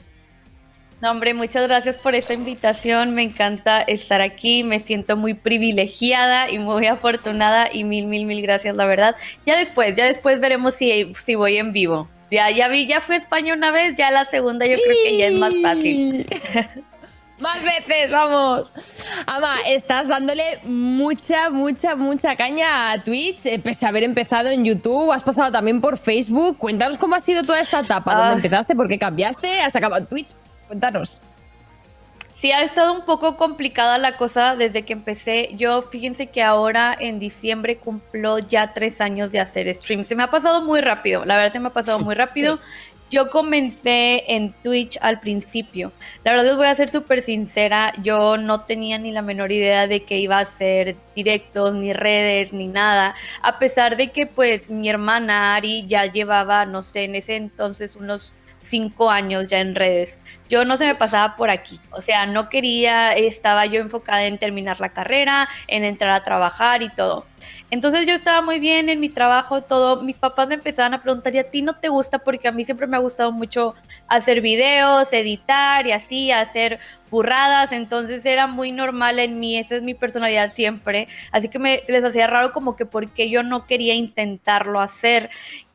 No, 1.01 1.11
hombre, 1.13 1.35
muchas 1.35 1.67
gracias 1.67 1.97
por 2.03 2.15
esta 2.15 2.35
invitación. 2.35 3.15
Me 3.15 3.23
encanta 3.23 3.81
estar 3.83 4.21
aquí. 4.21 4.63
Me 4.63 4.79
siento 4.81 5.17
muy 5.17 5.35
privilegiada 5.35 6.51
y 6.51 6.59
muy 6.59 6.87
afortunada. 6.87 7.69
Y 7.73 7.85
mil, 7.85 8.07
mil, 8.07 8.25
mil 8.25 8.43
gracias, 8.43 8.77
la 8.77 8.85
verdad. 8.87 9.17
Ya 9.47 9.57
después, 9.57 9.95
ya 9.97 10.05
después 10.05 10.41
veremos 10.41 10.75
si, 10.75 11.13
si 11.15 11.35
voy 11.35 11.57
en 11.59 11.73
vivo. 11.73 12.09
Ya, 12.31 12.51
ya 12.51 12.69
vi, 12.69 12.87
ya 12.87 13.01
fui 13.01 13.15
a 13.15 13.19
España 13.19 13.55
una 13.55 13.71
vez, 13.71 13.95
ya 13.97 14.11
la 14.11 14.27
segunda 14.27 14.67
yo 14.67 14.77
creo 14.77 14.97
que 15.03 15.17
ya 15.17 15.27
es 15.29 15.33
más 15.35 15.55
fácil. 15.63 16.27
Más 17.41 17.63
veces, 17.63 18.11
vamos. 18.11 18.69
Ama, 19.27 19.57
estás 19.67 20.09
dándole 20.09 20.59
mucha, 20.65 21.51
mucha, 21.51 21.95
mucha 21.95 22.35
caña 22.37 22.91
a 22.91 23.03
Twitch, 23.03 23.47
eh, 23.47 23.61
pese 23.61 23.87
a 23.87 23.91
haber 23.91 24.03
empezado 24.03 24.49
en 24.49 24.65
YouTube, 24.65 25.13
has 25.13 25.23
pasado 25.23 25.53
también 25.53 25.81
por 25.81 25.99
Facebook. 25.99 26.59
Cuéntanos 26.59 26.99
cómo 26.99 27.15
ha 27.15 27.21
sido 27.21 27.43
toda 27.43 27.61
esta 27.61 27.81
etapa, 27.81 28.13
Ah. 28.13 28.19
dónde 28.31 28.35
empezaste, 28.47 28.75
por 28.75 28.89
qué 28.89 28.99
cambiaste, 28.99 29.61
has 29.61 29.77
acabado 29.77 30.05
Twitch. 30.07 30.31
Cuéntanos. 30.67 31.21
Sí, 32.33 32.53
ha 32.53 32.63
estado 32.63 32.93
un 32.93 33.05
poco 33.05 33.37
complicada 33.37 33.99
la 33.99 34.17
cosa 34.17 34.55
desde 34.55 34.85
que 34.85 34.93
empecé. 34.93 35.49
Yo, 35.57 35.83
fíjense 35.83 36.27
que 36.29 36.43
ahora 36.43 36.97
en 36.99 37.19
diciembre 37.19 37.79
cumplo 37.79 38.39
ya 38.39 38.73
tres 38.75 39.01
años 39.01 39.33
de 39.33 39.41
hacer 39.41 39.73
stream. 39.75 40.05
Se 40.05 40.15
me 40.15 40.23
ha 40.23 40.31
pasado 40.31 40.63
muy 40.63 40.81
rápido, 40.81 41.25
la 41.25 41.37
verdad 41.37 41.53
se 41.53 41.59
me 41.61 41.69
ha 41.69 41.73
pasado 41.73 41.99
muy 41.99 42.15
rápido. 42.15 42.59
Yo 43.11 43.31
comencé 43.31 44.35
en 44.35 44.53
Twitch 44.53 44.99
al 45.01 45.19
principio. 45.19 45.93
La 46.25 46.33
verdad 46.33 46.47
les 46.47 46.57
voy 46.57 46.67
a 46.67 46.75
ser 46.75 46.91
súper 46.91 47.23
sincera, 47.23 47.93
yo 48.03 48.37
no 48.37 48.67
tenía 48.67 48.99
ni 48.99 49.13
la 49.13 49.23
menor 49.23 49.51
idea 49.51 49.87
de 49.87 50.05
que 50.05 50.19
iba 50.19 50.37
a 50.37 50.41
hacer 50.41 50.97
directos, 51.17 51.75
ni 51.75 51.95
redes, 51.95 52.53
ni 52.53 52.67
nada. 52.67 53.15
A 53.43 53.59
pesar 53.59 53.97
de 53.97 54.11
que 54.11 54.27
pues 54.27 54.69
mi 54.69 54.91
hermana 54.91 55.55
Ari 55.55 55.87
ya 55.87 56.05
llevaba, 56.05 56.67
no 56.67 56.83
sé, 56.83 57.05
en 57.05 57.15
ese 57.15 57.37
entonces 57.37 57.97
unos 57.97 58.35
cinco 58.61 59.11
años 59.11 59.49
ya 59.49 59.61
en 59.61 59.75
redes. 59.75 60.19
Yo 60.49 60.65
no 60.65 60.77
se 60.77 60.87
me 60.87 60.95
pasaba 60.95 61.37
por 61.37 61.51
aquí. 61.51 61.81
O 61.91 62.01
sea, 62.01 62.27
no 62.27 62.49
quería, 62.49 63.13
estaba 63.13 63.67
yo 63.67 63.81
enfocada 63.81 64.25
en 64.25 64.39
terminar 64.39 64.81
la 64.81 64.91
carrera, 64.91 65.49
en 65.67 65.85
entrar 65.85 66.13
a 66.13 66.23
trabajar 66.23 66.83
y 66.83 66.89
todo. 66.89 67.27
Entonces 67.71 68.07
yo 68.07 68.15
estaba 68.15 68.41
muy 68.43 68.59
bien 68.59 68.89
en 68.89 69.01
mi 69.01 69.09
trabajo, 69.09 69.63
todo. 69.63 70.03
Mis 70.03 70.17
papás 70.17 70.49
me 70.49 70.55
empezaban 70.55 70.95
a 70.95 71.01
preguntar, 71.01 71.35
¿y 71.35 71.39
a 71.39 71.51
ti 71.51 71.63
no 71.63 71.77
te 71.77 71.89
gusta? 71.89 72.19
Porque 72.21 72.49
a 72.49 72.53
mí 72.53 72.65
siempre 72.65 72.87
me 72.87 72.97
ha 72.97 73.01
gustado 73.01 73.31
mucho 73.33 73.75
hacer 74.07 74.41
videos, 74.41 75.13
editar 75.13 75.87
y 75.87 75.93
así, 75.93 76.33
hacer 76.33 76.79
burradas. 77.11 77.73
Entonces 77.73 78.25
era 78.25 78.47
muy 78.47 78.73
normal 78.73 79.19
en 79.19 79.39
mí, 79.39 79.57
esa 79.59 79.77
es 79.77 79.83
mi 79.83 79.95
personalidad 79.95 80.53
siempre. 80.53 81.09
Así 81.31 81.49
que 81.49 81.59
me, 81.59 81.79
se 81.85 81.93
les 81.93 82.05
hacía 82.05 82.27
raro 82.27 82.53
como 82.53 82.77
que 82.77 82.87
porque 82.87 83.29
yo 83.29 83.43
no 83.43 83.67
quería 83.67 83.95
intentarlo 83.95 84.81
hacer. 84.81 85.31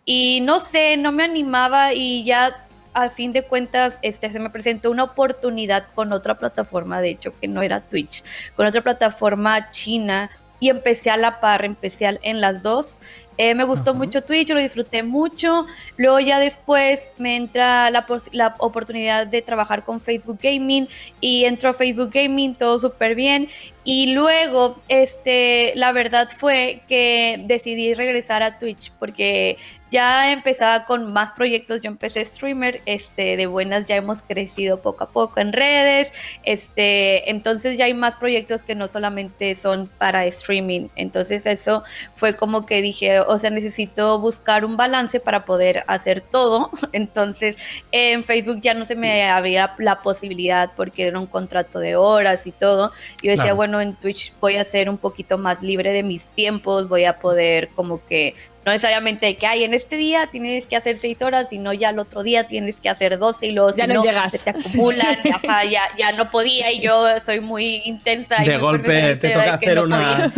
Y 0.05 0.41
no 0.41 0.59
sé, 0.59 0.97
no 0.97 1.11
me 1.11 1.23
animaba 1.23 1.93
y 1.93 2.23
ya 2.23 2.67
al 2.93 3.11
fin 3.11 3.31
de 3.31 3.43
cuentas 3.43 3.99
este, 4.01 4.29
se 4.29 4.39
me 4.39 4.49
presentó 4.49 4.91
una 4.91 5.03
oportunidad 5.03 5.87
con 5.95 6.13
otra 6.13 6.37
plataforma, 6.37 7.01
de 7.01 7.09
hecho, 7.09 7.33
que 7.39 7.47
no 7.47 7.61
era 7.61 7.81
Twitch, 7.81 8.23
con 8.55 8.65
otra 8.65 8.81
plataforma 8.81 9.69
china 9.69 10.29
y 10.59 10.69
empecé 10.69 11.09
a 11.09 11.17
la 11.17 11.41
par, 11.41 11.65
empecé 11.65 12.19
en 12.21 12.39
las 12.39 12.63
dos. 12.63 12.99
Eh, 13.37 13.55
me 13.55 13.63
gustó 13.63 13.93
mucho 13.93 14.23
Twitch, 14.23 14.49
lo 14.49 14.59
disfruté 14.59 15.03
mucho. 15.03 15.65
Luego 15.97 16.19
ya 16.19 16.39
después 16.39 17.09
me 17.17 17.35
entra 17.35 17.89
la, 17.89 18.05
la 18.31 18.55
oportunidad 18.59 19.27
de 19.27 19.41
trabajar 19.41 19.83
con 19.83 20.01
Facebook 20.01 20.39
Gaming 20.41 20.87
y 21.19 21.45
entro 21.45 21.69
a 21.69 21.73
Facebook 21.73 22.11
Gaming, 22.11 22.53
todo 22.53 22.79
súper 22.79 23.15
bien. 23.15 23.49
Y 23.85 24.13
luego, 24.13 24.81
este, 24.87 25.73
la 25.75 25.91
verdad 25.91 26.29
fue 26.35 26.83
que 26.87 27.41
decidí 27.45 27.93
regresar 27.93 28.41
a 28.41 28.57
Twitch 28.57 28.91
porque 28.97 29.57
ya 29.93 30.31
empezaba 30.31 30.85
con 30.85 31.13
más 31.13 31.33
proyectos. 31.33 31.81
Yo 31.81 31.89
empecé 31.89 32.25
streamer, 32.25 32.81
este, 32.85 33.37
de 33.37 33.45
buenas 33.45 33.85
ya 33.85 33.95
hemos 33.95 34.23
crecido 34.23 34.81
poco 34.81 35.03
a 35.03 35.11
poco 35.11 35.39
en 35.39 35.53
redes, 35.53 36.11
este, 36.43 37.29
entonces 37.29 37.77
ya 37.77 37.85
hay 37.85 37.93
más 37.93 38.15
proyectos 38.17 38.63
que 38.63 38.73
no 38.73 38.87
solamente 38.87 39.53
son 39.53 39.87
para 39.99 40.25
streaming. 40.25 40.87
Entonces 40.95 41.45
eso 41.45 41.83
fue 42.15 42.35
como 42.35 42.65
que 42.65 42.81
dije, 42.81 43.19
o 43.27 43.37
sea, 43.37 43.49
necesito 43.49 44.19
buscar 44.19 44.65
un 44.65 44.77
balance 44.77 45.19
para 45.19 45.45
poder 45.45 45.83
hacer 45.87 46.21
todo. 46.21 46.69
Entonces 46.91 47.55
en 47.91 48.23
Facebook 48.23 48.59
ya 48.61 48.73
no 48.73 48.85
se 48.85 48.95
me 48.95 49.29
abría 49.29 49.75
la 49.79 50.01
posibilidad 50.01 50.71
porque 50.75 51.07
era 51.07 51.19
un 51.19 51.27
contrato 51.27 51.79
de 51.79 51.95
horas 51.95 52.47
y 52.47 52.51
todo. 52.51 52.91
Yo 53.21 53.31
decía, 53.31 53.43
Claro. 53.43 53.55
bueno, 53.57 53.81
en 53.81 53.95
Twitch 53.95 54.33
voy 54.39 54.55
a 54.57 54.63
ser 54.63 54.89
un 54.89 54.97
poquito 54.97 55.37
más 55.37 55.63
libre 55.63 55.91
de 55.91 56.03
mis 56.03 56.29
tiempos, 56.29 56.87
voy 56.89 57.05
a 57.05 57.19
poder 57.19 57.69
como 57.75 58.05
que 58.05 58.35
no 58.65 58.71
necesariamente 58.71 59.35
que 59.35 59.45
hay 59.45 59.63
en 59.63 59.73
este 59.73 59.97
día 59.97 60.27
tienes 60.31 60.67
que 60.67 60.75
hacer 60.75 60.95
seis 60.97 61.21
horas, 61.21 61.49
sino 61.49 61.73
ya 61.73 61.89
el 61.89 61.99
otro 61.99 62.23
día 62.23 62.47
tienes 62.47 62.79
que 62.79 62.89
hacer 62.89 63.17
12 63.19 63.47
y 63.47 63.51
luego 63.51 63.71
Ya 63.75 63.83
si 63.83 63.87
no 63.89 63.95
no, 63.95 64.03
llegas. 64.03 64.31
se 64.31 64.39
te 64.39 64.49
acumulan, 64.51 65.17
y 65.23 65.29
ajá, 65.33 65.65
ya, 65.65 65.81
ya 65.97 66.11
no 66.13 66.29
podía 66.29 66.71
y 66.71 66.81
yo 66.81 67.19
soy 67.19 67.41
muy 67.41 67.81
intensa 67.85 68.41
y 68.43 68.47
De 68.47 68.53
muy 68.53 68.61
golpe 68.61 69.15
te 69.15 69.29
toca 69.31 69.53
hacer 69.55 69.75
no 69.77 69.83
una. 69.83 70.31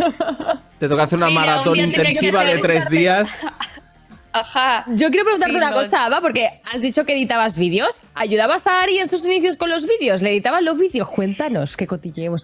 Te 0.78 0.88
toca 0.88 1.02
hacer 1.04 1.18
una 1.18 1.28
Sí, 1.28 1.34
ya 1.34 1.40
un 1.40 1.46
maratón 1.46 1.76
intensiva 1.78 2.44
de 2.44 2.58
tres 2.58 2.88
días. 2.90 3.30
Ajá. 4.40 4.84
Yo 4.88 5.08
quiero 5.10 5.24
preguntarte 5.24 5.54
Sí, 5.54 5.58
una 5.58 5.70
no. 5.70 5.76
cosa, 5.76 6.04
Ava, 6.04 6.20
porque 6.20 6.60
has 6.72 6.80
dicho 6.80 7.04
que 7.04 7.14
editabas 7.14 7.56
vídeos. 7.56 8.02
¿Ayudabas 8.14 8.66
a 8.66 8.82
Ari 8.82 8.98
en 8.98 9.08
sus 9.08 9.24
inicios 9.24 9.56
con 9.56 9.70
los 9.70 9.86
vídeos? 9.86 10.22
¿Le 10.22 10.30
editaban 10.30 10.64
los 10.64 10.78
vídeos? 10.78 11.08
Cuéntanos, 11.08 11.76
qué 11.76 11.86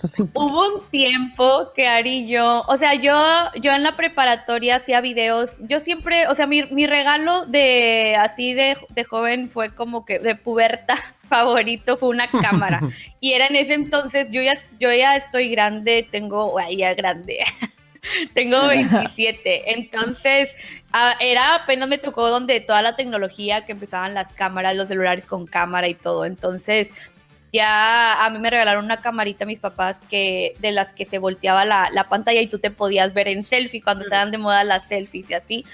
así 0.04 0.22
poco. 0.22 0.46
Hubo 0.46 0.76
un 0.76 0.90
tiempo 0.90 1.72
que 1.74 1.86
Ari 1.86 2.18
y 2.20 2.26
yo, 2.28 2.62
o 2.66 2.76
sea, 2.76 2.94
yo, 2.94 3.22
yo 3.60 3.72
en 3.72 3.82
la 3.82 3.96
preparatoria 3.96 4.76
hacía 4.76 5.00
videos, 5.00 5.56
yo 5.68 5.80
siempre, 5.80 6.26
o 6.28 6.34
sea, 6.34 6.46
mi, 6.46 6.62
mi 6.70 6.86
regalo 6.86 7.46
de 7.46 8.16
así 8.18 8.54
de, 8.54 8.76
de 8.94 9.04
joven 9.04 9.48
fue 9.50 9.74
como 9.74 10.04
que 10.04 10.18
de 10.18 10.34
puberta 10.36 10.94
favorito 11.28 11.96
fue 11.96 12.08
una 12.10 12.26
cámara. 12.42 12.80
y 13.20 13.32
era 13.32 13.46
en 13.46 13.56
ese 13.56 13.74
entonces, 13.74 14.28
yo 14.30 14.42
ya, 14.42 14.54
yo 14.80 14.92
ya 14.92 15.16
estoy 15.16 15.50
grande, 15.50 16.06
tengo, 16.10 16.58
ya 16.70 16.94
grande. 16.94 17.38
Tengo 18.34 18.66
27, 18.66 19.72
entonces 19.72 20.54
era 21.20 21.54
apenas 21.54 21.88
me 21.88 21.98
tocó 21.98 22.28
donde 22.28 22.60
toda 22.60 22.82
la 22.82 22.96
tecnología 22.96 23.64
que 23.64 23.72
empezaban 23.72 24.14
las 24.14 24.32
cámaras, 24.32 24.76
los 24.76 24.88
celulares 24.88 25.26
con 25.26 25.46
cámara 25.46 25.88
y 25.88 25.94
todo, 25.94 26.24
entonces 26.24 27.14
ya 27.52 28.24
a 28.24 28.30
mí 28.30 28.38
me 28.38 28.50
regalaron 28.50 28.84
una 28.84 29.02
camarita 29.02 29.44
mis 29.44 29.60
papás 29.60 30.02
que 30.08 30.54
de 30.60 30.72
las 30.72 30.92
que 30.92 31.04
se 31.04 31.18
volteaba 31.18 31.64
la, 31.64 31.90
la 31.92 32.08
pantalla 32.08 32.40
y 32.40 32.46
tú 32.46 32.58
te 32.58 32.70
podías 32.70 33.12
ver 33.12 33.28
en 33.28 33.44
selfie 33.44 33.82
cuando 33.82 34.04
estaban 34.04 34.30
de 34.30 34.38
moda 34.38 34.64
las 34.64 34.88
selfies 34.88 35.30
y 35.30 35.34
así. 35.34 35.64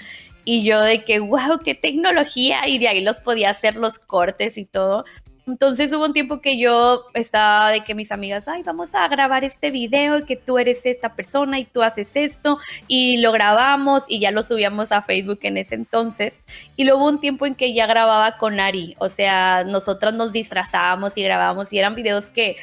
Y 0.43 0.63
yo 0.63 0.81
de 0.81 1.03
que, 1.03 1.19
wow, 1.19 1.59
qué 1.63 1.75
tecnología. 1.75 2.67
Y 2.67 2.79
de 2.79 2.87
ahí 2.87 3.01
los 3.03 3.17
podía 3.17 3.51
hacer 3.51 3.75
los 3.75 3.99
cortes 3.99 4.57
y 4.57 4.65
todo. 4.65 5.05
Entonces 5.49 5.91
hubo 5.91 6.05
un 6.05 6.13
tiempo 6.13 6.41
que 6.41 6.59
yo 6.59 7.05
estaba 7.15 7.71
de 7.71 7.83
que 7.83 7.95
mis 7.95 8.11
amigas, 8.11 8.47
ay, 8.47 8.61
vamos 8.61 8.93
a 8.93 9.07
grabar 9.07 9.43
este 9.43 9.71
video, 9.71 10.23
que 10.25 10.35
tú 10.35 10.59
eres 10.59 10.85
esta 10.85 11.15
persona 11.15 11.59
y 11.59 11.65
tú 11.65 11.81
haces 11.81 12.15
esto, 12.15 12.59
y 12.87 13.17
lo 13.17 13.31
grabamos 13.31 14.05
y 14.07 14.19
ya 14.19 14.29
lo 14.29 14.43
subíamos 14.43 14.91
a 14.91 15.01
Facebook 15.01 15.39
en 15.41 15.57
ese 15.57 15.75
entonces. 15.75 16.39
Y 16.75 16.83
luego 16.83 16.99
hubo 17.01 17.09
un 17.09 17.19
tiempo 17.19 17.47
en 17.47 17.55
que 17.55 17.73
ya 17.73 17.87
grababa 17.87 18.37
con 18.37 18.59
Ari, 18.59 18.95
o 18.99 19.09
sea, 19.09 19.63
nosotras 19.63 20.13
nos 20.13 20.31
disfrazábamos 20.31 21.17
y 21.17 21.23
grabábamos 21.23 21.73
y 21.73 21.79
eran 21.79 21.93
videos 21.93 22.29
que 22.29 22.55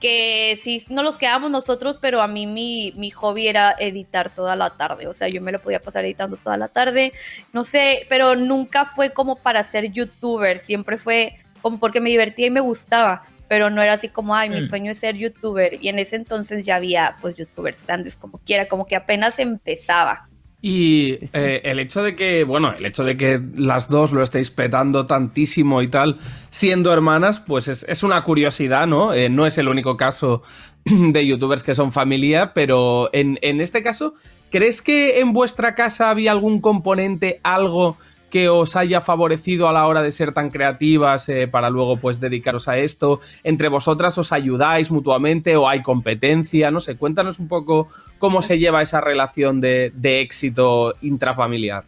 que 0.00 0.58
sí, 0.60 0.84
no 0.88 1.04
los 1.04 1.16
quedábamos 1.16 1.52
nosotros, 1.52 1.96
pero 1.96 2.22
a 2.22 2.26
mí 2.26 2.48
mi, 2.48 2.92
mi 2.96 3.10
hobby 3.10 3.46
era 3.46 3.76
editar 3.78 4.34
toda 4.34 4.56
la 4.56 4.70
tarde, 4.70 5.06
o 5.06 5.14
sea, 5.14 5.28
yo 5.28 5.40
me 5.40 5.52
lo 5.52 5.60
podía 5.60 5.80
pasar 5.80 6.04
editando 6.04 6.36
toda 6.36 6.56
la 6.56 6.66
tarde, 6.66 7.12
no 7.52 7.62
sé, 7.62 8.04
pero 8.08 8.34
nunca 8.34 8.84
fue 8.84 9.12
como 9.12 9.36
para 9.36 9.62
ser 9.62 9.92
youtuber, 9.92 10.58
siempre 10.58 10.98
fue 10.98 11.36
como 11.62 11.78
porque 11.78 12.00
me 12.00 12.10
divertía 12.10 12.46
y 12.46 12.50
me 12.50 12.60
gustaba, 12.60 13.22
pero 13.48 13.70
no 13.70 13.80
era 13.82 13.94
así 13.94 14.08
como, 14.08 14.34
ay, 14.34 14.50
mi 14.50 14.58
Mm. 14.60 14.62
sueño 14.68 14.90
es 14.90 14.98
ser 14.98 15.16
youtuber. 15.16 15.78
Y 15.80 15.88
en 15.88 15.98
ese 15.98 16.16
entonces 16.16 16.66
ya 16.66 16.76
había, 16.76 17.16
pues, 17.20 17.36
youtubers 17.36 17.82
grandes 17.86 18.16
como 18.16 18.38
quiera, 18.38 18.66
como 18.68 18.86
que 18.86 18.96
apenas 18.96 19.38
empezaba. 19.38 20.28
Y 20.64 21.18
eh, 21.32 21.60
el 21.64 21.80
hecho 21.80 22.04
de 22.04 22.14
que, 22.14 22.44
bueno, 22.44 22.72
el 22.72 22.86
hecho 22.86 23.02
de 23.02 23.16
que 23.16 23.40
las 23.56 23.88
dos 23.88 24.12
lo 24.12 24.22
estéis 24.22 24.50
petando 24.50 25.06
tantísimo 25.06 25.82
y 25.82 25.88
tal, 25.88 26.18
siendo 26.50 26.92
hermanas, 26.92 27.40
pues 27.40 27.66
es, 27.66 27.84
es 27.88 28.04
una 28.04 28.22
curiosidad, 28.22 28.86
¿no? 28.86 29.12
Eh, 29.12 29.28
no 29.28 29.44
es 29.44 29.58
el 29.58 29.66
único 29.66 29.96
caso 29.96 30.42
de 30.84 31.26
youtubers 31.26 31.64
que 31.64 31.74
son 31.74 31.90
familia, 31.90 32.52
pero 32.54 33.10
en, 33.12 33.40
en 33.42 33.60
este 33.60 33.82
caso, 33.82 34.14
¿crees 34.50 34.82
que 34.82 35.18
en 35.18 35.32
vuestra 35.32 35.74
casa 35.74 36.10
había 36.10 36.30
algún 36.30 36.60
componente, 36.60 37.40
algo 37.42 37.96
que 38.32 38.48
os 38.48 38.76
haya 38.76 39.02
favorecido 39.02 39.68
a 39.68 39.72
la 39.72 39.86
hora 39.86 40.02
de 40.02 40.10
ser 40.10 40.32
tan 40.32 40.50
creativas 40.50 41.28
eh, 41.28 41.46
para 41.46 41.68
luego 41.68 41.96
pues 41.96 42.18
dedicaros 42.18 42.66
a 42.66 42.78
esto? 42.78 43.20
¿Entre 43.44 43.68
vosotras 43.68 44.16
os 44.16 44.32
ayudáis 44.32 44.90
mutuamente 44.90 45.54
o 45.54 45.68
hay 45.68 45.82
competencia? 45.82 46.70
No 46.70 46.80
sé, 46.80 46.96
cuéntanos 46.96 47.38
un 47.38 47.46
poco 47.46 47.88
cómo 48.18 48.40
se 48.40 48.58
lleva 48.58 48.80
esa 48.80 49.02
relación 49.02 49.60
de, 49.60 49.92
de 49.94 50.22
éxito 50.22 50.94
intrafamiliar. 51.02 51.84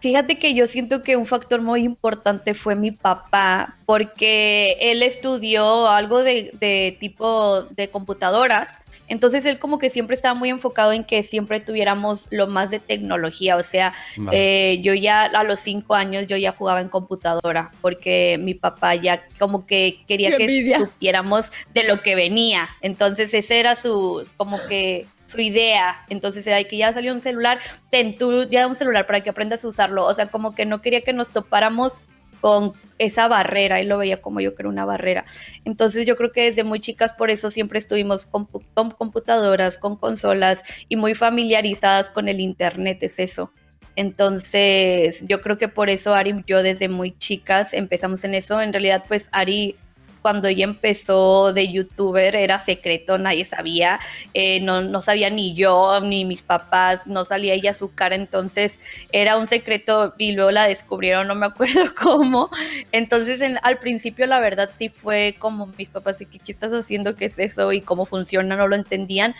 Fíjate 0.00 0.36
que 0.36 0.52
yo 0.52 0.66
siento 0.66 1.02
que 1.04 1.16
un 1.16 1.26
factor 1.26 1.62
muy 1.62 1.82
importante 1.82 2.52
fue 2.54 2.74
mi 2.74 2.90
papá, 2.90 3.76
porque 3.86 4.76
él 4.80 5.02
estudió 5.02 5.86
algo 5.86 6.24
de, 6.24 6.52
de 6.60 6.96
tipo 6.98 7.62
de 7.62 7.88
computadoras. 7.88 8.80
Entonces 9.12 9.44
él 9.44 9.58
como 9.58 9.78
que 9.78 9.90
siempre 9.90 10.14
estaba 10.14 10.34
muy 10.34 10.48
enfocado 10.48 10.90
en 10.90 11.04
que 11.04 11.22
siempre 11.22 11.60
tuviéramos 11.60 12.28
lo 12.30 12.46
más 12.46 12.70
de 12.70 12.78
tecnología. 12.78 13.56
O 13.56 13.62
sea, 13.62 13.92
Vale. 14.16 14.72
eh, 14.72 14.80
yo 14.80 14.94
ya 14.94 15.24
a 15.24 15.44
los 15.44 15.60
cinco 15.60 15.94
años 15.94 16.26
yo 16.28 16.38
ya 16.38 16.52
jugaba 16.52 16.80
en 16.80 16.88
computadora, 16.88 17.70
porque 17.82 18.38
mi 18.40 18.54
papá 18.54 18.94
ya 18.94 19.22
como 19.38 19.66
que 19.66 19.98
quería 20.08 20.34
que 20.38 20.78
supiéramos 20.78 21.52
de 21.74 21.84
lo 21.84 22.00
que 22.00 22.14
venía. 22.14 22.70
Entonces 22.80 23.34
ese 23.34 23.60
era 23.60 23.76
su, 23.76 24.26
como 24.38 24.58
que 24.66 25.06
su 25.26 25.42
idea. 25.42 26.06
Entonces 26.08 26.46
era 26.46 26.64
que 26.64 26.78
ya 26.78 26.90
salió 26.94 27.12
un 27.12 27.20
celular, 27.20 27.58
ten 27.90 28.16
tú 28.16 28.48
ya 28.48 28.66
un 28.66 28.76
celular 28.76 29.06
para 29.06 29.20
que 29.20 29.28
aprendas 29.28 29.62
a 29.62 29.68
usarlo. 29.68 30.06
O 30.06 30.14
sea, 30.14 30.28
como 30.28 30.54
que 30.54 30.64
no 30.64 30.80
quería 30.80 31.02
que 31.02 31.12
nos 31.12 31.32
topáramos 31.32 32.00
con 32.42 32.72
esa 32.98 33.28
barrera, 33.28 33.80
y 33.80 33.86
lo 33.86 33.96
veía 33.96 34.20
como 34.20 34.40
yo 34.40 34.54
creo 34.54 34.68
una 34.68 34.84
barrera. 34.84 35.24
Entonces 35.64 36.06
yo 36.06 36.16
creo 36.16 36.32
que 36.32 36.42
desde 36.42 36.64
muy 36.64 36.80
chicas 36.80 37.14
por 37.14 37.30
eso 37.30 37.48
siempre 37.48 37.78
estuvimos 37.78 38.26
con 38.26 38.46
computadoras, 38.92 39.78
con 39.78 39.96
consolas 39.96 40.62
y 40.88 40.96
muy 40.96 41.14
familiarizadas 41.14 42.10
con 42.10 42.28
el 42.28 42.40
internet, 42.40 43.02
es 43.02 43.18
eso. 43.18 43.50
Entonces 43.96 45.24
yo 45.28 45.40
creo 45.40 45.56
que 45.56 45.68
por 45.68 45.88
eso 45.88 46.14
Ari 46.14 46.30
y 46.30 46.44
yo 46.46 46.62
desde 46.62 46.88
muy 46.88 47.16
chicas 47.16 47.74
empezamos 47.74 48.24
en 48.24 48.34
eso. 48.34 48.60
En 48.60 48.72
realidad 48.72 49.04
pues 49.06 49.28
Ari 49.32 49.76
cuando 50.22 50.48
ella 50.48 50.64
empezó 50.64 51.52
de 51.52 51.70
youtuber 51.72 52.34
era 52.36 52.58
secreto, 52.58 53.18
nadie 53.18 53.44
sabía, 53.44 53.98
eh, 54.34 54.60
no, 54.60 54.80
no 54.82 55.02
sabía 55.02 55.28
ni 55.30 55.54
yo 55.54 56.00
ni 56.00 56.24
mis 56.24 56.42
papás, 56.42 57.06
no 57.06 57.24
salía 57.24 57.54
ella 57.54 57.74
su 57.74 57.92
cara, 57.94 58.14
entonces 58.14 58.80
era 59.10 59.36
un 59.36 59.48
secreto 59.48 60.14
y 60.18 60.32
luego 60.32 60.50
la 60.52 60.66
descubrieron, 60.66 61.26
no 61.28 61.34
me 61.34 61.46
acuerdo 61.46 61.82
cómo. 62.00 62.48
Entonces 62.92 63.40
en- 63.40 63.58
al 63.62 63.78
principio 63.78 64.26
la 64.26 64.40
verdad 64.40 64.70
sí 64.74 64.88
fue 64.88 65.36
como 65.38 65.66
mis 65.78 65.88
papás, 65.88 66.18
¿qué, 66.30 66.38
qué 66.38 66.52
estás 66.52 66.72
haciendo? 66.72 67.16
¿Qué 67.16 67.26
es 67.26 67.38
eso? 67.38 67.72
Y 67.72 67.80
cómo 67.82 68.06
funciona, 68.06 68.56
no 68.56 68.68
lo 68.68 68.76
entendían 68.76 69.34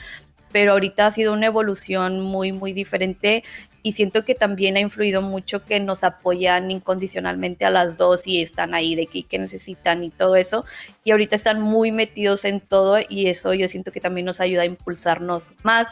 pero 0.53 0.73
ahorita 0.73 1.07
ha 1.07 1.11
sido 1.11 1.33
una 1.33 1.47
evolución 1.47 2.21
muy, 2.21 2.53
muy 2.53 2.73
diferente 2.73 3.43
y 3.83 3.93
siento 3.93 4.25
que 4.25 4.35
también 4.35 4.77
ha 4.77 4.81
influido 4.81 5.23
mucho 5.23 5.65
que 5.65 5.81
nos 5.81 6.05
apoyan 6.05 6.71
incondicionalmente 6.71 7.65
a 7.65 7.71
las 7.71 7.99
dos 7.99 8.27
y 8.27 8.41
están 8.41 8.75
ahí 8.75 8.95
de 8.95 9.07
que, 9.07 9.25
que 9.25 9.39
necesitan 9.39 10.05
y 10.05 10.11
todo 10.11 10.37
eso. 10.37 10.65
Y 11.03 11.11
ahorita 11.11 11.35
están 11.35 11.61
muy 11.61 11.91
metidos 11.91 12.45
en 12.45 12.61
todo 12.61 12.99
y 13.09 13.27
eso 13.27 13.55
yo 13.55 13.67
siento 13.67 13.91
que 13.91 14.01
también 14.01 14.27
nos 14.27 14.41
ayuda 14.41 14.63
a 14.63 14.67
impulsarnos 14.67 15.53
más 15.63 15.89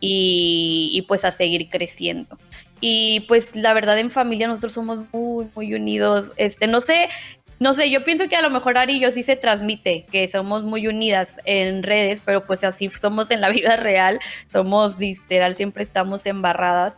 y, 0.00 0.90
y 0.92 1.02
pues 1.02 1.24
a 1.24 1.30
seguir 1.30 1.68
creciendo. 1.68 2.38
Y 2.80 3.20
pues 3.20 3.56
la 3.56 3.74
verdad 3.74 3.98
en 3.98 4.10
familia 4.10 4.48
nosotros 4.48 4.74
somos 4.74 5.00
muy, 5.12 5.48
muy 5.54 5.74
unidos. 5.74 6.32
Este, 6.36 6.66
no 6.66 6.80
sé, 6.80 7.08
no 7.58 7.72
sé, 7.72 7.90
yo 7.90 8.04
pienso 8.04 8.28
que 8.28 8.36
a 8.36 8.42
lo 8.42 8.50
mejor 8.50 8.78
Ari 8.78 8.96
y 8.96 9.00
yo 9.00 9.10
sí 9.10 9.22
se 9.22 9.36
transmite, 9.36 10.04
que 10.10 10.28
somos 10.28 10.62
muy 10.64 10.86
unidas 10.88 11.38
en 11.44 11.82
redes, 11.82 12.20
pero 12.24 12.46
pues 12.46 12.64
así 12.64 12.88
somos 12.88 13.30
en 13.30 13.40
la 13.40 13.48
vida 13.50 13.76
real, 13.76 14.18
somos 14.46 14.98
literal, 14.98 15.54
siempre 15.54 15.82
estamos 15.82 16.26
embarradas 16.26 16.96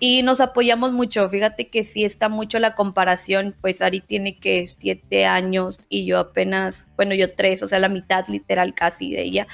y 0.00 0.22
nos 0.22 0.40
apoyamos 0.40 0.92
mucho. 0.92 1.28
Fíjate 1.28 1.68
que 1.68 1.84
sí 1.84 2.04
está 2.04 2.28
mucho 2.28 2.58
la 2.58 2.74
comparación, 2.74 3.54
pues 3.60 3.82
Ari 3.82 4.00
tiene 4.00 4.38
que 4.38 4.66
siete 4.66 5.26
años 5.26 5.86
y 5.90 6.06
yo 6.06 6.18
apenas, 6.18 6.88
bueno, 6.96 7.14
yo 7.14 7.32
tres, 7.34 7.62
o 7.62 7.68
sea, 7.68 7.78
la 7.78 7.90
mitad 7.90 8.26
literal 8.26 8.74
casi 8.74 9.12
de 9.12 9.22
ella. 9.22 9.46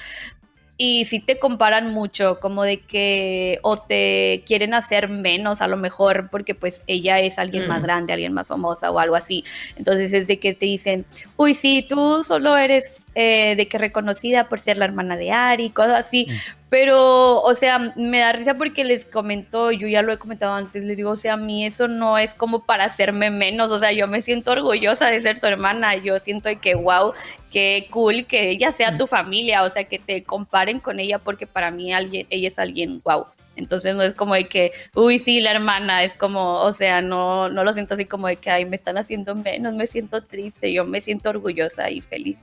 Y 0.78 1.06
sí 1.06 1.20
te 1.20 1.38
comparan 1.38 1.90
mucho, 1.90 2.38
como 2.38 2.62
de 2.62 2.80
que 2.80 3.58
o 3.62 3.78
te 3.78 4.42
quieren 4.46 4.74
hacer 4.74 5.08
menos 5.08 5.62
a 5.62 5.68
lo 5.68 5.78
mejor 5.78 6.28
porque 6.30 6.54
pues 6.54 6.82
ella 6.86 7.18
es 7.20 7.38
alguien 7.38 7.64
Mm. 7.64 7.68
más 7.68 7.82
grande, 7.82 8.12
alguien 8.12 8.34
más 8.34 8.46
famosa 8.46 8.90
o 8.90 8.98
algo 8.98 9.16
así. 9.16 9.42
Entonces 9.76 10.12
es 10.12 10.26
de 10.26 10.38
que 10.38 10.52
te 10.52 10.66
dicen, 10.66 11.06
uy, 11.36 11.54
sí, 11.54 11.86
tú 11.88 12.22
solo 12.24 12.56
eres 12.58 13.02
eh, 13.18 13.56
de 13.56 13.66
que 13.66 13.78
reconocida 13.78 14.46
por 14.46 14.60
ser 14.60 14.76
la 14.76 14.84
hermana 14.84 15.16
de 15.16 15.32
Ari, 15.32 15.70
cosas 15.70 16.00
así. 16.00 16.26
Pero, 16.68 17.40
o 17.40 17.54
sea, 17.54 17.78
me 17.96 18.18
da 18.18 18.32
risa 18.32 18.52
porque 18.52 18.84
les 18.84 19.06
comento, 19.06 19.72
yo 19.72 19.88
ya 19.88 20.02
lo 20.02 20.12
he 20.12 20.18
comentado 20.18 20.52
antes, 20.52 20.84
les 20.84 20.98
digo, 20.98 21.12
o 21.12 21.16
sea, 21.16 21.32
a 21.32 21.36
mí 21.38 21.64
eso 21.64 21.88
no 21.88 22.18
es 22.18 22.34
como 22.34 22.66
para 22.66 22.84
hacerme 22.84 23.30
menos, 23.30 23.70
o 23.70 23.78
sea, 23.78 23.90
yo 23.92 24.06
me 24.06 24.20
siento 24.20 24.50
orgullosa 24.50 25.06
de 25.06 25.22
ser 25.22 25.38
su 25.38 25.46
hermana, 25.46 25.96
yo 25.96 26.18
siento 26.18 26.50
que, 26.60 26.74
wow, 26.74 27.14
qué 27.50 27.86
cool 27.90 28.26
que 28.26 28.50
ella 28.50 28.70
sea 28.70 28.98
tu 28.98 29.06
familia, 29.06 29.62
o 29.62 29.70
sea, 29.70 29.84
que 29.84 29.98
te 29.98 30.22
comparen 30.22 30.78
con 30.78 31.00
ella 31.00 31.18
porque 31.18 31.46
para 31.46 31.70
mí 31.70 31.94
alguien, 31.94 32.26
ella 32.28 32.48
es 32.48 32.58
alguien, 32.58 33.00
wow. 33.02 33.28
Entonces 33.56 33.96
no 33.96 34.02
es 34.02 34.12
como 34.12 34.34
de 34.34 34.46
que, 34.46 34.72
uy, 34.94 35.18
sí, 35.18 35.40
la 35.40 35.52
hermana, 35.52 36.04
es 36.04 36.14
como, 36.14 36.56
o 36.56 36.72
sea, 36.74 37.00
no, 37.00 37.48
no 37.48 37.64
lo 37.64 37.72
siento 37.72 37.94
así 37.94 38.04
como 38.04 38.26
de 38.26 38.36
que, 38.36 38.50
ay, 38.50 38.66
me 38.66 38.76
están 38.76 38.98
haciendo 38.98 39.34
menos, 39.34 39.72
me 39.72 39.86
siento 39.86 40.20
triste, 40.20 40.70
yo 40.70 40.84
me 40.84 41.00
siento 41.00 41.30
orgullosa 41.30 41.88
y 41.88 42.02
feliz. 42.02 42.36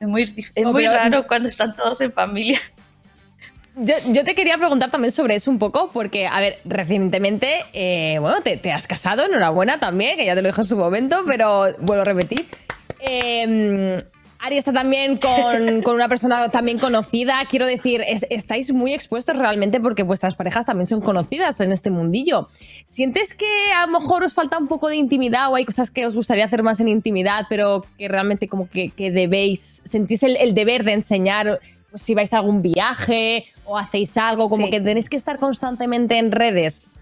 Es 0.00 0.08
muy, 0.08 0.22
es 0.54 0.66
muy 0.66 0.86
raro 0.86 1.26
cuando 1.28 1.48
están 1.48 1.74
todos 1.74 2.00
en 2.00 2.12
familia. 2.12 2.60
Yo, 3.76 3.94
yo 4.06 4.24
te 4.24 4.34
quería 4.34 4.56
preguntar 4.56 4.90
también 4.90 5.12
sobre 5.12 5.34
eso 5.34 5.50
un 5.50 5.58
poco, 5.58 5.90
porque, 5.92 6.26
a 6.26 6.40
ver, 6.40 6.60
recientemente, 6.64 7.58
eh, 7.74 8.18
bueno, 8.20 8.40
te, 8.40 8.56
te 8.56 8.72
has 8.72 8.86
casado, 8.86 9.26
enhorabuena 9.26 9.78
también, 9.78 10.16
que 10.16 10.24
ya 10.24 10.34
te 10.34 10.40
lo 10.40 10.48
dije 10.48 10.62
en 10.62 10.66
su 10.66 10.76
momento, 10.76 11.24
pero 11.26 11.74
vuelvo 11.80 12.02
a 12.02 12.04
repetir. 12.04 12.46
Eh, 13.00 13.98
Ari 14.38 14.58
está 14.58 14.72
también 14.72 15.16
con, 15.16 15.82
con 15.82 15.94
una 15.94 16.08
persona 16.08 16.48
también 16.50 16.78
conocida. 16.78 17.34
Quiero 17.48 17.66
decir, 17.66 18.02
es- 18.06 18.24
estáis 18.30 18.72
muy 18.72 18.92
expuestos 18.92 19.36
realmente 19.38 19.80
porque 19.80 20.02
vuestras 20.02 20.34
parejas 20.34 20.66
también 20.66 20.86
son 20.86 21.00
conocidas 21.00 21.58
en 21.60 21.72
este 21.72 21.90
mundillo. 21.90 22.48
¿Sientes 22.84 23.34
que 23.34 23.46
a 23.76 23.86
lo 23.86 23.98
mejor 23.98 24.24
os 24.24 24.34
falta 24.34 24.58
un 24.58 24.68
poco 24.68 24.88
de 24.88 24.96
intimidad 24.96 25.50
o 25.50 25.54
hay 25.56 25.64
cosas 25.64 25.90
que 25.90 26.06
os 26.06 26.14
gustaría 26.14 26.44
hacer 26.44 26.62
más 26.62 26.80
en 26.80 26.88
intimidad, 26.88 27.46
pero 27.48 27.84
que 27.98 28.08
realmente 28.08 28.48
como 28.48 28.68
que, 28.68 28.90
que 28.90 29.10
debéis, 29.10 29.82
sentís 29.84 30.22
el, 30.22 30.36
el 30.36 30.54
deber 30.54 30.84
de 30.84 30.92
enseñar 30.92 31.60
pues, 31.90 32.02
si 32.02 32.14
vais 32.14 32.32
a 32.32 32.38
algún 32.38 32.62
viaje 32.62 33.46
o 33.64 33.78
hacéis 33.78 34.16
algo, 34.16 34.48
como 34.48 34.66
Sí. 34.66 34.70
que 34.70 34.80
tenéis 34.80 35.08
que 35.08 35.16
estar 35.16 35.38
constantemente 35.38 36.18
en 36.18 36.30
redes? 36.32 36.98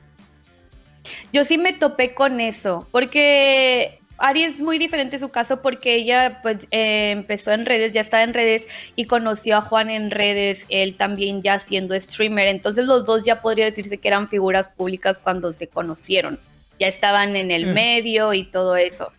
Yo 1.33 1.45
sí 1.45 1.59
me 1.59 1.73
topé 1.75 2.15
con 2.15 2.41
eso, 2.41 2.87
porque 2.91 3.99
Ari 4.19 4.45
es 4.45 4.61
muy 4.61 4.79
diferente 4.79 5.19
su 5.19 5.31
caso 5.31 5.61
porque 5.61 5.95
ella 5.97 6.41
pues 6.43 6.69
eh, 6.71 7.11
empezó 7.11 7.53
en 7.53 7.67
redes, 7.67 7.93
ya 7.93 8.01
estaba 8.01 8.23
en 8.23 8.33
redes 8.35 8.67
y 8.97 9.07
conoció 9.07 9.57
a 9.57 9.61
Juan 9.61 9.91
en 9.91 10.11
redes, 10.11 10.67
él 10.69 10.95
también 10.97 11.43
ya 11.43 11.59
siendo 11.59 11.99
streamer, 12.01 12.47
entonces 12.49 12.87
los 12.87 13.05
dos 13.05 13.25
ya 13.25 13.41
podría 13.43 13.65
decirse 13.65 13.99
que 13.99 14.09
eran 14.09 14.29
figuras 14.29 14.69
públicas 14.69 15.19
cuando 15.19 15.53
se 15.53 15.67
conocieron, 15.67 16.39
ya 16.79 16.87
estaban 16.87 17.35
en 17.37 17.51
el 17.51 17.67
Mm. 17.67 17.75
medio 17.75 18.33
y 18.35 18.45
todo 18.45 18.77
eso. 18.77 19.11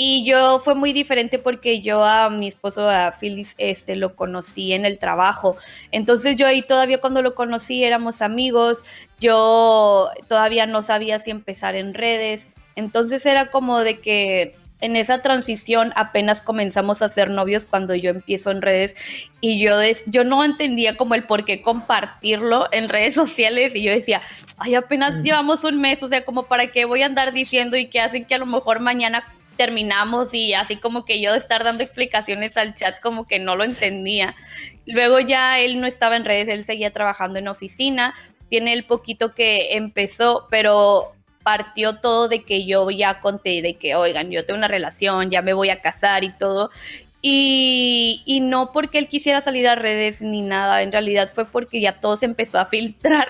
Y 0.00 0.24
yo 0.24 0.60
fue 0.60 0.76
muy 0.76 0.92
diferente 0.92 1.40
porque 1.40 1.80
yo 1.80 2.04
a 2.04 2.30
mi 2.30 2.46
esposo, 2.46 2.88
a 2.88 3.10
Phyllis, 3.10 3.54
este, 3.58 3.96
lo 3.96 4.14
conocí 4.14 4.72
en 4.72 4.84
el 4.84 4.96
trabajo. 4.96 5.56
Entonces 5.90 6.36
yo 6.36 6.46
ahí 6.46 6.62
todavía 6.62 7.00
cuando 7.00 7.20
lo 7.20 7.34
conocí 7.34 7.82
éramos 7.82 8.22
amigos, 8.22 8.82
yo 9.18 10.08
todavía 10.28 10.66
no 10.66 10.82
sabía 10.82 11.18
si 11.18 11.32
empezar 11.32 11.74
en 11.74 11.94
redes. 11.94 12.46
Entonces 12.78 13.26
era 13.26 13.50
como 13.50 13.80
de 13.80 13.98
que 13.98 14.54
en 14.80 14.94
esa 14.94 15.18
transición 15.20 15.92
apenas 15.96 16.40
comenzamos 16.40 17.02
a 17.02 17.08
ser 17.08 17.30
novios 17.30 17.66
cuando 17.66 17.96
yo 17.96 18.10
empiezo 18.10 18.52
en 18.52 18.62
redes 18.62 18.94
y 19.40 19.58
yo, 19.58 19.76
des- 19.76 20.04
yo 20.06 20.22
no 20.22 20.44
entendía 20.44 20.96
como 20.96 21.16
el 21.16 21.24
por 21.24 21.44
qué 21.44 21.60
compartirlo 21.60 22.68
en 22.70 22.88
redes 22.88 23.14
sociales 23.14 23.74
y 23.74 23.82
yo 23.82 23.90
decía, 23.90 24.20
ay, 24.56 24.76
apenas 24.76 25.20
llevamos 25.24 25.64
un 25.64 25.80
mes, 25.80 26.00
o 26.04 26.06
sea, 26.06 26.24
como 26.24 26.44
para 26.44 26.68
qué 26.68 26.84
voy 26.84 27.02
a 27.02 27.06
andar 27.06 27.32
diciendo 27.32 27.76
y 27.76 27.86
que 27.86 27.98
hacen 28.00 28.24
que 28.24 28.36
a 28.36 28.38
lo 28.38 28.46
mejor 28.46 28.78
mañana 28.78 29.24
terminamos 29.56 30.32
y 30.32 30.54
así 30.54 30.76
como 30.76 31.04
que 31.04 31.20
yo 31.20 31.32
de 31.32 31.38
estar 31.38 31.64
dando 31.64 31.82
explicaciones 31.82 32.56
al 32.56 32.76
chat 32.76 33.00
como 33.00 33.26
que 33.26 33.40
no 33.40 33.56
lo 33.56 33.64
entendía. 33.64 34.36
Luego 34.86 35.18
ya 35.18 35.58
él 35.58 35.80
no 35.80 35.88
estaba 35.88 36.14
en 36.14 36.24
redes, 36.24 36.46
él 36.46 36.62
seguía 36.62 36.92
trabajando 36.92 37.40
en 37.40 37.48
oficina, 37.48 38.14
tiene 38.48 38.72
el 38.72 38.84
poquito 38.84 39.34
que 39.34 39.74
empezó, 39.74 40.46
pero 40.50 41.12
partió 41.48 41.96
todo 41.96 42.28
de 42.28 42.42
que 42.42 42.66
yo 42.66 42.90
ya 42.90 43.20
conté 43.20 43.62
de 43.62 43.72
que, 43.76 43.94
oigan, 43.94 44.30
yo 44.30 44.44
tengo 44.44 44.58
una 44.58 44.68
relación, 44.68 45.30
ya 45.30 45.40
me 45.40 45.54
voy 45.54 45.70
a 45.70 45.80
casar 45.80 46.22
y 46.22 46.30
todo. 46.30 46.68
Y, 47.22 48.20
y 48.26 48.40
no 48.40 48.70
porque 48.70 48.98
él 48.98 49.08
quisiera 49.08 49.40
salir 49.40 49.66
a 49.66 49.74
redes 49.74 50.20
ni 50.20 50.42
nada, 50.42 50.82
en 50.82 50.92
realidad 50.92 51.30
fue 51.34 51.46
porque 51.46 51.80
ya 51.80 52.00
todo 52.00 52.18
se 52.18 52.26
empezó 52.26 52.58
a 52.58 52.66
filtrar 52.66 53.28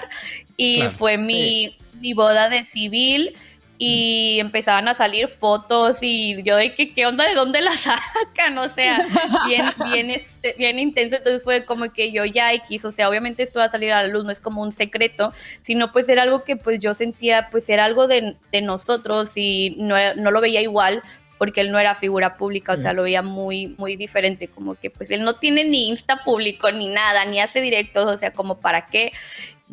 y 0.57 0.79
Claro, 0.79 0.91
fue 0.91 1.17
mi, 1.17 1.77
mi 2.01 2.13
boda 2.13 2.49
de 2.49 2.65
civil 2.65 3.37
y 3.79 4.41
empezaban 4.41 4.89
a 4.89 4.95
salir 4.95 5.29
fotos 5.29 5.99
y 6.01 6.43
yo 6.43 6.57
de 6.57 6.75
que 6.75 6.93
qué 6.93 7.07
onda, 7.07 7.27
de 7.27 7.35
dónde 7.35 7.61
la 7.61 7.77
sacan, 7.77 8.59
o 8.59 8.69
sea, 8.69 8.99
bien, 9.47 9.73
bien, 9.91 10.11
este, 10.11 10.55
bien 10.59 10.79
intenso, 10.79 11.17
entonces 11.17 11.45
fue 11.45 11.65
como 11.65 11.93
que 11.93 12.11
yo 12.11 12.25
ya 12.25 12.53
X, 12.55 12.85
o 12.85 12.91
sea, 12.91 13.09
obviamente 13.09 13.45
esto 13.45 13.61
va 13.61 13.67
a 13.67 13.71
salir 13.71 13.93
a 13.93 14.03
la 14.03 14.09
luz, 14.09 14.25
no 14.25 14.33
es 14.33 14.41
como 14.41 14.63
un 14.63 14.73
secreto, 14.73 15.33
sino 15.63 15.93
pues 15.93 16.09
era 16.09 16.23
algo 16.23 16.43
que 16.43 16.57
pues 16.57 16.81
yo 16.81 16.93
sentía, 16.93 17.49
pues 17.51 17.71
era 17.71 17.85
algo 17.85 18.09
de, 18.09 18.37
de 18.51 18.63
nosotros 18.63 19.31
y 19.37 19.77
no, 19.79 19.95
no 20.17 20.31
lo 20.33 20.41
veía 20.41 20.61
igual 20.61 21.03
porque 21.39 21.61
él 21.61 21.71
no 21.71 21.79
era 21.79 21.95
figura 21.95 22.37
pública, 22.37 22.73
o 22.73 22.77
sea, 22.77 22.93
lo 22.93 23.05
veía 23.05 23.23
muy, 23.23 23.75
muy 23.79 23.97
diferente, 23.97 24.49
como 24.49 24.75
que 24.75 24.91
pues 24.91 25.11
él 25.11 25.23
no 25.23 25.37
tiene 25.37 25.65
ni 25.65 25.89
Insta 25.89 26.23
público 26.25 26.71
ni 26.71 26.89
nada, 26.89 27.25
ni 27.25 27.41
hace 27.41 27.61
directos, 27.61 28.11
o 28.11 28.17
sea, 28.17 28.33
como 28.33 28.59
para 28.59 28.89
qué. 28.89 29.13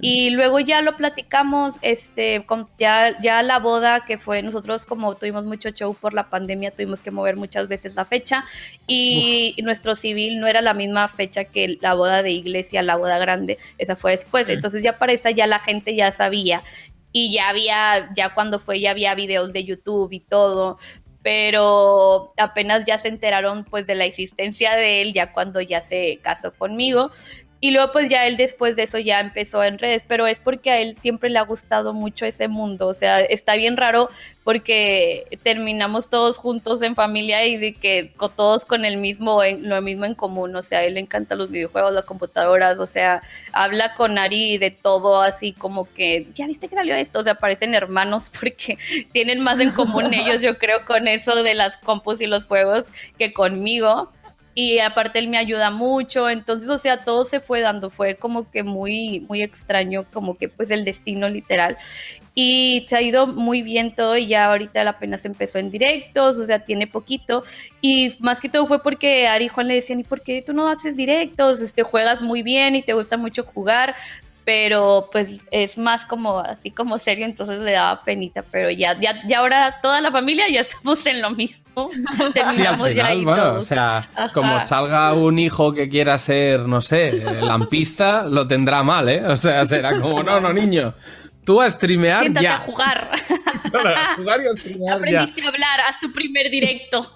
Y 0.02 0.32
luego 0.32 0.60
ya 0.60 0.82
lo 0.82 0.98
platicamos, 0.98 1.78
este, 1.82 2.46
con 2.46 2.68
ya, 2.78 3.18
ya 3.22 3.42
la 3.44 3.60
boda 3.60 4.04
que 4.04 4.18
fue, 4.18 4.42
nosotros 4.42 4.86
como 4.86 5.16
tuvimos 5.16 5.46
mucho 5.46 5.70
show 5.70 5.94
por 5.96 6.14
la 6.14 6.30
pandemia, 6.30 6.72
tuvimos 6.72 7.02
que 7.02 7.12
mover 7.12 7.38
muchas 7.38 7.70
veces 7.70 7.96
la 7.96 8.04
fecha 8.04 8.44
y 8.88 9.56
nuestro 9.64 9.96
civil 9.96 10.42
no 10.42 10.48
era 10.48 10.62
la 10.62 10.74
misma 10.74 11.08
fecha 11.08 11.46
que 11.46 11.78
la 11.80 11.94
boda 11.94 12.24
de 12.24 12.32
iglesia, 12.32 12.84
la 12.84 12.98
boda 12.98 13.18
grande, 13.20 13.58
esa 13.78 13.96
fue 13.96 14.12
después, 14.12 14.50
entonces 14.50 14.84
ya 14.84 14.98
para 14.98 15.14
esa 15.14 15.32
ya 15.32 15.48
la 15.48 15.60
gente 15.60 15.96
ya 15.96 16.12
sabía 16.12 16.62
y 17.14 17.32
ya 17.32 17.48
había, 17.48 18.14
ya 18.14 18.34
cuando 18.34 18.60
fue, 18.60 18.82
ya 18.82 18.92
había 18.92 19.16
videos 19.16 19.54
de 19.54 19.64
YouTube 19.64 20.12
y 20.12 20.20
todo, 20.20 20.78
pero 21.26 22.34
apenas 22.38 22.84
ya 22.86 23.00
se 23.00 23.08
enteraron 23.08 23.66
pues 23.66 23.88
de 23.88 23.96
la 23.96 24.06
existencia 24.06 24.76
de 24.76 25.02
él 25.02 25.12
ya 25.12 25.34
cuando 25.34 25.60
ya 25.60 25.82
se 25.82 26.20
casó 26.22 26.54
conmigo. 26.54 27.10
Y 27.62 27.72
luego 27.72 27.92
pues 27.92 28.10
ya 28.10 28.28
él 28.28 28.38
después 28.38 28.76
de 28.76 28.84
eso 28.84 29.00
ya 29.00 29.20
empezó 29.20 29.64
en 29.64 29.80
redes, 29.80 30.04
pero 30.08 30.28
es 30.28 30.40
porque 30.40 30.70
a 30.72 30.80
él 30.80 30.96
siempre 30.96 31.30
le 31.30 31.40
ha 31.40 31.44
gustado 31.44 31.94
mucho 31.94 32.26
ese 32.26 32.48
mundo, 32.48 32.88
o 32.88 32.94
sea, 32.94 33.22
está 33.22 33.56
bien 33.56 33.76
raro 33.78 34.10
porque 34.44 35.26
terminamos 35.42 36.10
todos 36.10 36.38
juntos 36.38 36.82
en 36.84 36.94
familia 36.94 37.44
y 37.46 37.58
de 37.58 37.74
que 37.74 38.14
todos 38.36 38.66
con 38.66 38.86
el 38.86 38.98
mismo, 38.98 39.42
en- 39.44 39.68
lo 39.68 39.82
mismo 39.82 40.06
en 40.06 40.14
común, 40.14 40.56
o 40.56 40.62
sea, 40.62 40.80
a 40.80 40.84
él 40.84 40.94
le 40.96 41.00
encantan 41.00 41.40
los 41.40 41.50
videojuegos, 41.50 41.92
las 41.94 42.06
computadoras, 42.06 42.78
o 42.78 42.86
sea, 42.86 43.22
habla 43.52 43.96
con 43.96 44.18
Ari 44.20 44.58
de 44.60 44.70
todo 44.70 45.22
así 45.22 45.54
como 45.54 45.92
que, 45.92 46.28
ya 46.36 46.46
viste 46.48 46.68
que 46.68 46.76
salió 46.76 46.94
esto, 46.96 47.20
o 47.20 47.24
sea, 47.24 47.36
parecen 47.36 47.74
hermanos 47.74 48.32
porque 48.40 48.78
tienen 49.12 49.40
más 49.42 49.60
en 49.60 49.72
común 49.72 50.14
ellos, 50.14 50.44
yo 50.44 50.58
creo, 50.60 50.86
con 50.86 51.08
eso 51.08 51.42
de 51.42 51.56
las 51.56 51.78
compus 51.78 52.22
y 52.22 52.28
los 52.28 52.46
juegos 52.46 52.86
que 53.18 53.34
conmigo 53.34 54.12
y 54.58 54.80
aparte 54.80 55.20
él 55.20 55.28
me 55.28 55.38
ayuda 55.38 55.70
mucho, 55.70 56.30
entonces, 56.30 56.70
o 56.70 56.78
sea, 56.78 57.04
todo 57.04 57.26
se 57.26 57.42
fue 57.42 57.60
dando, 57.60 57.90
fue 57.90 58.16
como 58.16 58.50
que 58.50 58.64
muy, 58.64 59.20
muy 59.28 59.44
extraño, 59.44 60.06
como 60.14 60.38
que 60.38 60.48
pues 60.48 60.72
el 60.72 60.86
destino 60.86 61.28
literal. 61.28 61.78
Y 62.34 62.86
se 62.88 62.96
ha 62.96 63.02
ido 63.02 63.28
muy 63.28 63.62
bien 63.62 63.96
todo 63.96 64.16
y 64.18 64.28
ya 64.28 64.46
ahorita 64.46 64.88
apenas 64.90 65.26
empezó 65.26 65.60
en 65.60 65.70
directos, 65.70 66.38
o 66.38 66.46
sea, 66.46 66.60
tiene 66.60 66.88
poquito. 66.88 67.44
Y 67.82 68.16
más 68.20 68.40
que 68.40 68.48
todo 68.48 68.66
fue 68.66 68.82
porque 68.82 69.28
Ari 69.28 69.46
y 69.46 69.48
Juan 69.50 69.68
le 69.68 69.76
decían, 69.76 70.00
¿y 70.00 70.04
por 70.06 70.22
qué 70.22 70.42
tú 70.42 70.54
no 70.54 70.70
haces 70.70 70.96
directos? 70.96 71.60
Este, 71.60 71.84
juegas 71.84 72.22
muy 72.22 72.42
bien 72.42 72.76
y 72.76 72.82
te 72.82 72.94
gusta 72.94 73.18
mucho 73.18 73.44
jugar, 73.44 73.96
pero 74.46 75.10
pues 75.12 75.42
es 75.52 75.78
más 75.78 76.06
como 76.06 76.40
así 76.40 76.70
como 76.70 77.00
serio, 77.00 77.26
entonces 77.26 77.62
le 77.62 77.72
daba 77.72 78.04
penita, 78.04 78.44
pero 78.52 78.70
ya, 78.70 78.98
ya, 78.98 79.16
ya 79.28 79.40
ahora 79.40 79.80
toda 79.82 80.00
la 80.02 80.12
familia 80.12 80.46
ya 80.50 80.62
estamos 80.62 81.06
en 81.06 81.22
lo 81.22 81.32
mismo. 81.32 81.66
Sí, 81.76 82.22
al 82.24 82.32
Terminamos 82.32 82.96
ya 82.96 83.08
ahí 83.08 83.20
final, 83.20 83.26
bueno, 83.26 83.44
todos. 83.52 83.60
o 83.60 83.64
sea, 83.66 83.98
Ajá. 84.16 84.30
como 84.34 84.58
salga 84.62 85.14
un 85.14 85.38
hijo 85.38 85.74
que 85.74 85.90
quiera 85.90 86.18
ser, 86.18 86.62
no 86.62 86.80
sé, 86.80 87.22
lampista, 87.42 88.24
lo 88.24 88.48
tendrá 88.48 88.82
mal, 88.82 89.10
¿eh? 89.10 89.26
O 89.26 89.36
sea, 89.36 89.66
será 89.66 90.00
como, 90.00 90.24
no, 90.24 90.40
no, 90.40 90.54
niño, 90.54 90.94
tú 91.46 91.62
a 91.62 91.70
streamear 91.70 92.22
Siéntate 92.22 92.44
ya. 92.44 92.56
a 92.56 92.60
jugar. 92.60 93.12
A 93.76 94.16
jugar 94.16 94.40
y 94.42 94.48
a 94.48 94.56
streamear 94.56 95.00
ya. 95.00 95.18
Aprendiste 95.20 95.42
a 95.44 95.48
hablar, 95.50 95.82
haz 95.82 96.00
tu 96.00 96.12
primer 96.12 96.50
directo. 96.50 97.12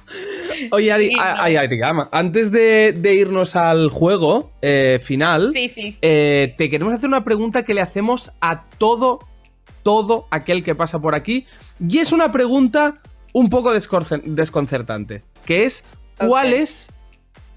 Oye, 0.72 0.92
Ari, 0.92 1.08
Sí, 1.08 1.14
ay, 1.18 1.56
ay, 1.56 1.68
antes 2.10 2.50
de, 2.50 2.92
de 2.92 3.14
irnos 3.14 3.56
al 3.56 3.88
juego 3.88 4.52
eh, 4.62 4.98
final, 5.02 5.52
Sí, 5.52 5.68
sí. 5.68 5.96
eh, 6.02 6.54
te 6.58 6.68
queremos 6.68 6.92
hacer 6.94 7.08
una 7.08 7.24
pregunta 7.24 7.64
que 7.64 7.72
le 7.72 7.80
hacemos 7.80 8.30
a 8.40 8.64
todo, 8.78 9.20
todo 9.82 10.26
aquel 10.30 10.62
que 10.62 10.74
pasa 10.74 11.00
por 11.00 11.14
aquí. 11.14 11.46
Y 11.80 11.98
es 11.98 12.12
una 12.12 12.30
pregunta 12.32 12.94
un 13.32 13.48
poco 13.48 13.72
desconcertante, 13.72 15.22
que 15.46 15.64
es, 15.64 15.84
¿cuál 16.18 16.52
es 16.52 16.90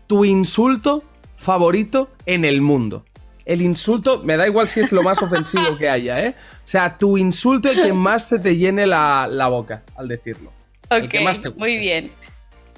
tu 0.08 0.24
insulto 0.24 1.04
favorito 1.36 2.10
en 2.26 2.46
el 2.46 2.62
mundo? 2.62 3.04
El 3.46 3.62
insulto, 3.62 4.24
me 4.24 4.38
da 4.38 4.48
igual 4.48 4.68
si 4.68 4.80
es 4.80 4.92
lo 4.92 5.04
más 5.04 5.22
ofensivo 5.22 5.78
que 5.78 5.88
haya, 5.88 6.20
¿eh? 6.20 6.36
O 6.40 6.68
sea, 6.68 6.98
tu 6.98 7.18
insulto 7.18 7.70
el 7.70 7.82
que 7.82 7.94
más 7.94 8.28
se 8.28 8.40
te 8.40 8.58
llene 8.58 8.88
la, 8.88 9.28
la 9.30 9.48
boca 9.48 9.84
al 9.96 10.08
decirlo. 10.08 10.52
El 10.90 11.08
que 11.10 11.22
más 11.22 11.42
te 11.42 11.50
guste. 11.50 11.60
muy 11.60 11.78
bien. 11.78 12.12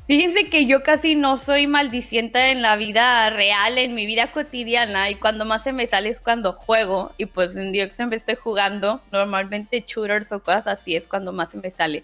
Fíjense 0.08 0.50
que 0.50 0.66
yo 0.66 0.84
casi 0.84 1.16
no 1.16 1.38
soy 1.38 1.68
maldicienta 1.68 2.48
en 2.50 2.62
la 2.62 2.78
vida 2.78 3.30
real, 3.30 3.78
en 3.78 3.94
mi 3.94 4.06
vida 4.06 4.28
cotidiana, 4.28 5.10
y 5.10 5.16
cuando 5.16 5.44
más 5.44 5.64
se 5.64 5.74
me 5.74 5.86
sale 5.86 6.08
es 6.08 6.22
cuando 6.22 6.54
juego, 6.54 7.12
y 7.18 7.26
pues 7.26 7.58
en 7.58 7.74
Direct 7.74 7.94
siempre 7.94 8.16
estoy 8.16 8.36
jugando, 8.36 9.02
normalmente 9.12 9.84
shooters 9.86 10.32
o 10.32 10.42
cosas 10.42 10.68
así 10.68 10.96
es 10.96 11.08
cuando 11.08 11.34
más 11.34 11.52
se 11.52 11.58
me 11.58 11.72
sale. 11.72 12.04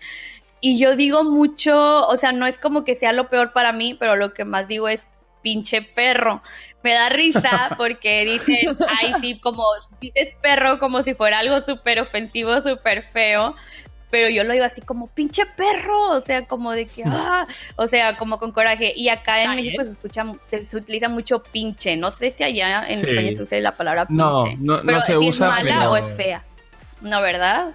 Y 0.59 0.77
yo 0.77 0.97
digo 0.97 1.23
mucho, 1.23 2.05
o 2.05 2.17
sea, 2.17 2.33
no 2.33 2.45
es 2.45 2.57
como 2.57 2.83
que 2.83 2.93
sea 2.93 3.13
lo 3.13 3.29
peor 3.29 3.53
para 3.53 3.71
mí, 3.71 3.93
pero 3.97 4.17
lo 4.17 4.33
que 4.33 4.43
más 4.43 4.67
digo 4.67 4.89
es 4.89 5.07
pinche 5.41 5.81
perro. 5.81 6.41
Me 6.83 6.93
da 6.93 7.09
risa 7.09 7.75
porque 7.77 8.25
dices, 8.25 8.75
ay, 9.01 9.13
sí, 9.21 9.39
como 9.39 9.63
dices 10.01 10.33
perro 10.41 10.79
como 10.79 11.01
si 11.01 11.13
fuera 11.13 11.39
algo 11.39 11.59
súper 11.61 11.99
ofensivo, 11.99 12.59
súper 12.61 13.03
feo. 13.03 13.55
Pero 14.11 14.29
yo 14.29 14.43
lo 14.43 14.53
digo 14.53 14.63
así 14.63 14.79
como 14.81 15.07
pinche 15.07 15.43
perro, 15.57 16.09
o 16.11 16.21
sea, 16.21 16.45
como 16.45 16.71
de 16.71 16.85
que, 16.85 17.03
ah, 17.03 17.45
o 17.77 17.87
sea, 17.87 18.15
como 18.15 18.37
con 18.37 18.51
coraje. 18.51 18.93
Y 18.95 19.09
acá 19.09 19.41
en 19.41 19.55
México 19.55 19.83
se 19.83 19.89
escucha, 19.89 20.23
se, 20.45 20.67
se 20.67 20.77
utiliza 20.77 21.09
mucho 21.09 21.41
pinche. 21.41 21.97
No 21.97 22.11
sé 22.11 22.29
si 22.29 22.43
allá 22.43 22.87
en 22.87 22.99
Sí. 22.99 23.07
España 23.09 23.33
se 23.33 23.41
usa 23.41 23.59
la 23.59 23.71
palabra 23.71 24.05
pinche. 24.05 24.23
No, 24.23 24.43
no- 24.59 24.77
no 24.77 24.83
pero 24.85 25.01
se 25.01 25.13
si 25.13 25.29
usa, 25.29 25.47
es 25.47 25.63
mala 25.65 25.79
pero- 25.79 25.91
o 25.93 25.97
es 25.97 26.05
fea. 26.15 26.43
No, 27.01 27.21
¿verdad? 27.21 27.69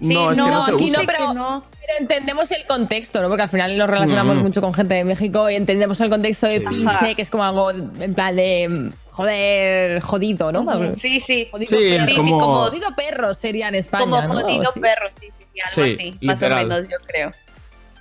No, 0.00 0.30
es 0.30 0.38
que 0.38 0.44
no 0.50 0.64
se 0.64 0.72
aquí 0.72 0.84
usa. 0.84 1.00
no, 1.02 1.06
pero, 1.06 1.28
Que 1.28 1.34
no. 1.34 1.64
pero 1.80 1.92
entendemos 1.98 2.50
el 2.52 2.64
contexto, 2.66 3.20
¿no? 3.20 3.28
Porque 3.28 3.42
al 3.42 3.48
final 3.48 3.76
nos 3.76 3.90
relacionamos 3.90 4.36
Mm. 4.36 4.40
mucho 4.42 4.60
con 4.60 4.72
gente 4.74 4.94
de 4.94 5.04
México 5.04 5.50
y 5.50 5.56
entendemos 5.56 6.00
el 6.00 6.08
contexto 6.10 6.46
de 6.46 6.58
Sí. 6.60 6.64
pinche, 6.68 7.14
que 7.16 7.22
es 7.22 7.30
como 7.30 7.44
algo 7.44 7.70
en 7.72 8.14
plan 8.14 8.36
de 8.36 8.90
joder, 9.10 10.00
jodido, 10.00 10.52
¿no? 10.52 10.94
Sí, 10.94 11.20
sí. 11.20 11.48
Jodido 11.50 11.68
Sí, 11.70 11.84
perro. 11.90 12.04
es 12.04 12.18
como- 12.18 12.58
jodido 12.60 12.94
perro 12.94 13.34
sería 13.34 13.68
en 13.68 13.74
España. 13.74 14.04
Como 14.04 14.22
jodido 14.22 14.70
Sí. 14.72 14.80
perro, 14.80 15.08
sí, 15.20 15.26
sí, 15.38 15.46
sí, 15.54 15.60
algo 15.60 15.74
Sí, 15.74 15.94
así, 15.94 16.18
más 16.26 16.42
o 16.42 16.48
menos, 16.48 16.82
yo 16.88 16.96
creo. 17.04 17.32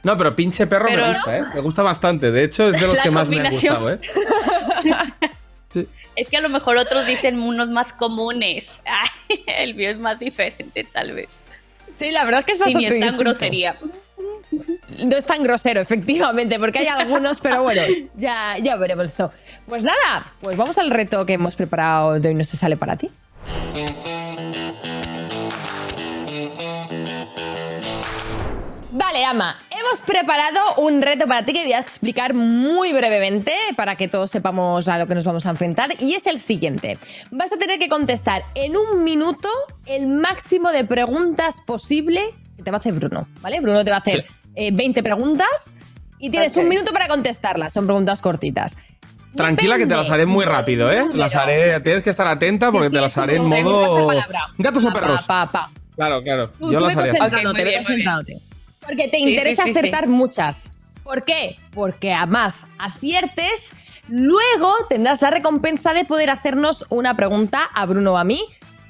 No, 0.03 0.15
pero 0.15 0.35
pinche 0.35 0.67
perro 0.67 0.85
Pero 0.87 1.01
me 1.01 1.07
no. 1.07 1.13
gusta, 1.15 1.37
¿eh? 1.37 1.41
Me 1.55 1.61
gusta 1.61 1.81
bastante. 1.81 2.31
De 2.31 2.43
hecho, 2.43 2.69
es 2.69 2.79
de 2.79 2.87
los 2.87 2.97
La 2.97 3.03
que 3.03 3.09
más 3.11 3.27
me 3.27 3.37
combinación. 3.37 3.75
gustado, 3.75 3.93
¿eh? 3.93 3.99
Es 6.15 6.29
que 6.29 6.37
a 6.37 6.41
lo 6.41 6.49
mejor 6.49 6.77
otros 6.77 7.05
dicen 7.05 7.39
unos 7.39 7.69
más 7.69 7.93
comunes. 7.93 8.81
El 9.47 9.75
mío 9.75 9.89
es 9.91 9.99
más 9.99 10.19
diferente, 10.19 10.83
tal 10.91 11.11
vez. 11.13 11.29
Sí, 11.97 12.11
la 12.11 12.23
verdad 12.25 12.41
es 12.41 12.45
que 12.45 12.51
es 12.53 12.59
Y 12.59 12.61
bastante 12.61 12.79
ni 12.79 12.85
es 12.85 12.91
tan 12.91 12.99
distinto. 13.01 13.23
grosería. 13.23 13.75
No 15.03 15.15
es 15.17 15.25
tan 15.25 15.43
grosero, 15.43 15.81
efectivamente, 15.81 16.57
porque 16.59 16.79
hay 16.79 16.87
algunos, 16.87 17.39
pero 17.41 17.63
bueno, 17.63 17.81
ya, 18.15 18.57
ya 18.59 18.75
veremos 18.77 19.09
eso. 19.09 19.31
Pues 19.67 19.83
nada, 19.83 20.31
pues 20.39 20.55
vamos 20.57 20.77
al 20.77 20.89
reto 20.89 21.25
que 21.25 21.33
hemos 21.33 21.55
preparado 21.55 22.19
de 22.19 22.29
hoy 22.29 22.33
no 22.35 22.43
se 22.43 22.55
sale 22.57 22.77
para 22.77 22.95
ti. 22.95 23.09
Vale, 29.07 29.23
Ama, 29.23 29.57
hemos 29.69 30.01
preparado 30.01 30.59
un 30.79 31.01
reto 31.01 31.27
para 31.27 31.45
ti 31.45 31.53
que 31.53 31.63
voy 31.63 31.71
a 31.71 31.79
explicar 31.79 32.33
muy 32.33 32.91
brevemente 32.91 33.53
para 33.77 33.95
que 33.95 34.09
todos 34.09 34.29
sepamos 34.29 34.89
a 34.89 34.97
lo 34.97 35.07
que 35.07 35.15
nos 35.15 35.23
vamos 35.23 35.45
a 35.45 35.51
enfrentar 35.51 35.91
y 35.97 36.13
es 36.13 36.27
el 36.27 36.41
siguiente. 36.41 36.97
Vas 37.31 37.53
a 37.53 37.57
tener 37.57 37.79
que 37.79 37.87
contestar 37.87 38.43
en 38.53 38.75
un 38.75 39.05
minuto 39.05 39.47
el 39.85 40.07
máximo 40.07 40.71
de 40.73 40.83
preguntas 40.83 41.61
posible 41.65 42.21
que 42.57 42.63
te 42.63 42.69
va 42.69 42.77
a 42.77 42.79
hacer 42.81 42.91
Bruno, 42.95 43.29
¿vale? 43.39 43.61
Bruno 43.61 43.81
te 43.85 43.91
va 43.91 43.95
a 43.95 43.99
hacer 43.99 44.25
eh, 44.55 44.71
20 44.73 45.01
preguntas 45.01 45.77
y 46.19 46.29
tienes 46.29 46.57
un 46.57 46.67
minuto 46.67 46.91
para 46.91 47.07
contestarlas, 47.07 47.71
son 47.71 47.85
preguntas 47.85 48.21
cortitas. 48.21 48.75
Tranquila 49.37 49.77
que 49.77 49.87
te 49.87 49.95
las 49.95 50.09
haré 50.09 50.25
muy 50.25 50.43
rápido, 50.43 50.91
¿eh? 50.91 51.05
Las 51.13 51.33
haré, 51.33 51.79
tienes 51.79 52.03
que 52.03 52.09
estar 52.09 52.27
atenta 52.27 52.73
porque 52.73 52.89
Sí, 52.89 52.95
te 52.95 52.99
las 52.99 53.17
haré 53.17 53.35
en 53.37 53.47
modo. 53.47 54.09
¿Gatos 54.57 54.83
o 54.83 54.91
perros? 54.91 55.23
pa, 55.25 55.45
pa, 55.45 55.51
pa. 55.61 55.69
Claro, 55.95 56.21
claro. 56.21 56.49
Tú, 56.59 56.73
Yo 56.73 56.77
tú 56.77 56.85
las 56.87 56.97
haré 56.97 57.47
muy 57.47 57.63
bien, 57.63 57.83
muy 57.87 57.95
bien. 57.95 58.39
Porque 58.87 59.07
te 59.09 59.19
interesa 59.19 59.63
sí, 59.63 59.73
sí, 59.73 59.77
acertar 59.77 60.07
muchas. 60.07 60.71
¿Por 61.03 61.25
qué? 61.25 61.57
Porque 61.71 62.13
a 62.13 62.25
más 62.25 62.67
aciertes, 62.79 63.73
luego 64.07 64.73
tendrás 64.89 65.21
la 65.21 65.29
recompensa 65.29 65.93
de 65.93 66.05
poder 66.05 66.29
hacernos 66.29 66.85
una 66.89 67.15
pregunta 67.15 67.63
a 67.73 67.85
Bruno 67.85 68.13
o 68.13 68.17
a 68.17 68.23
mí. 68.23 68.41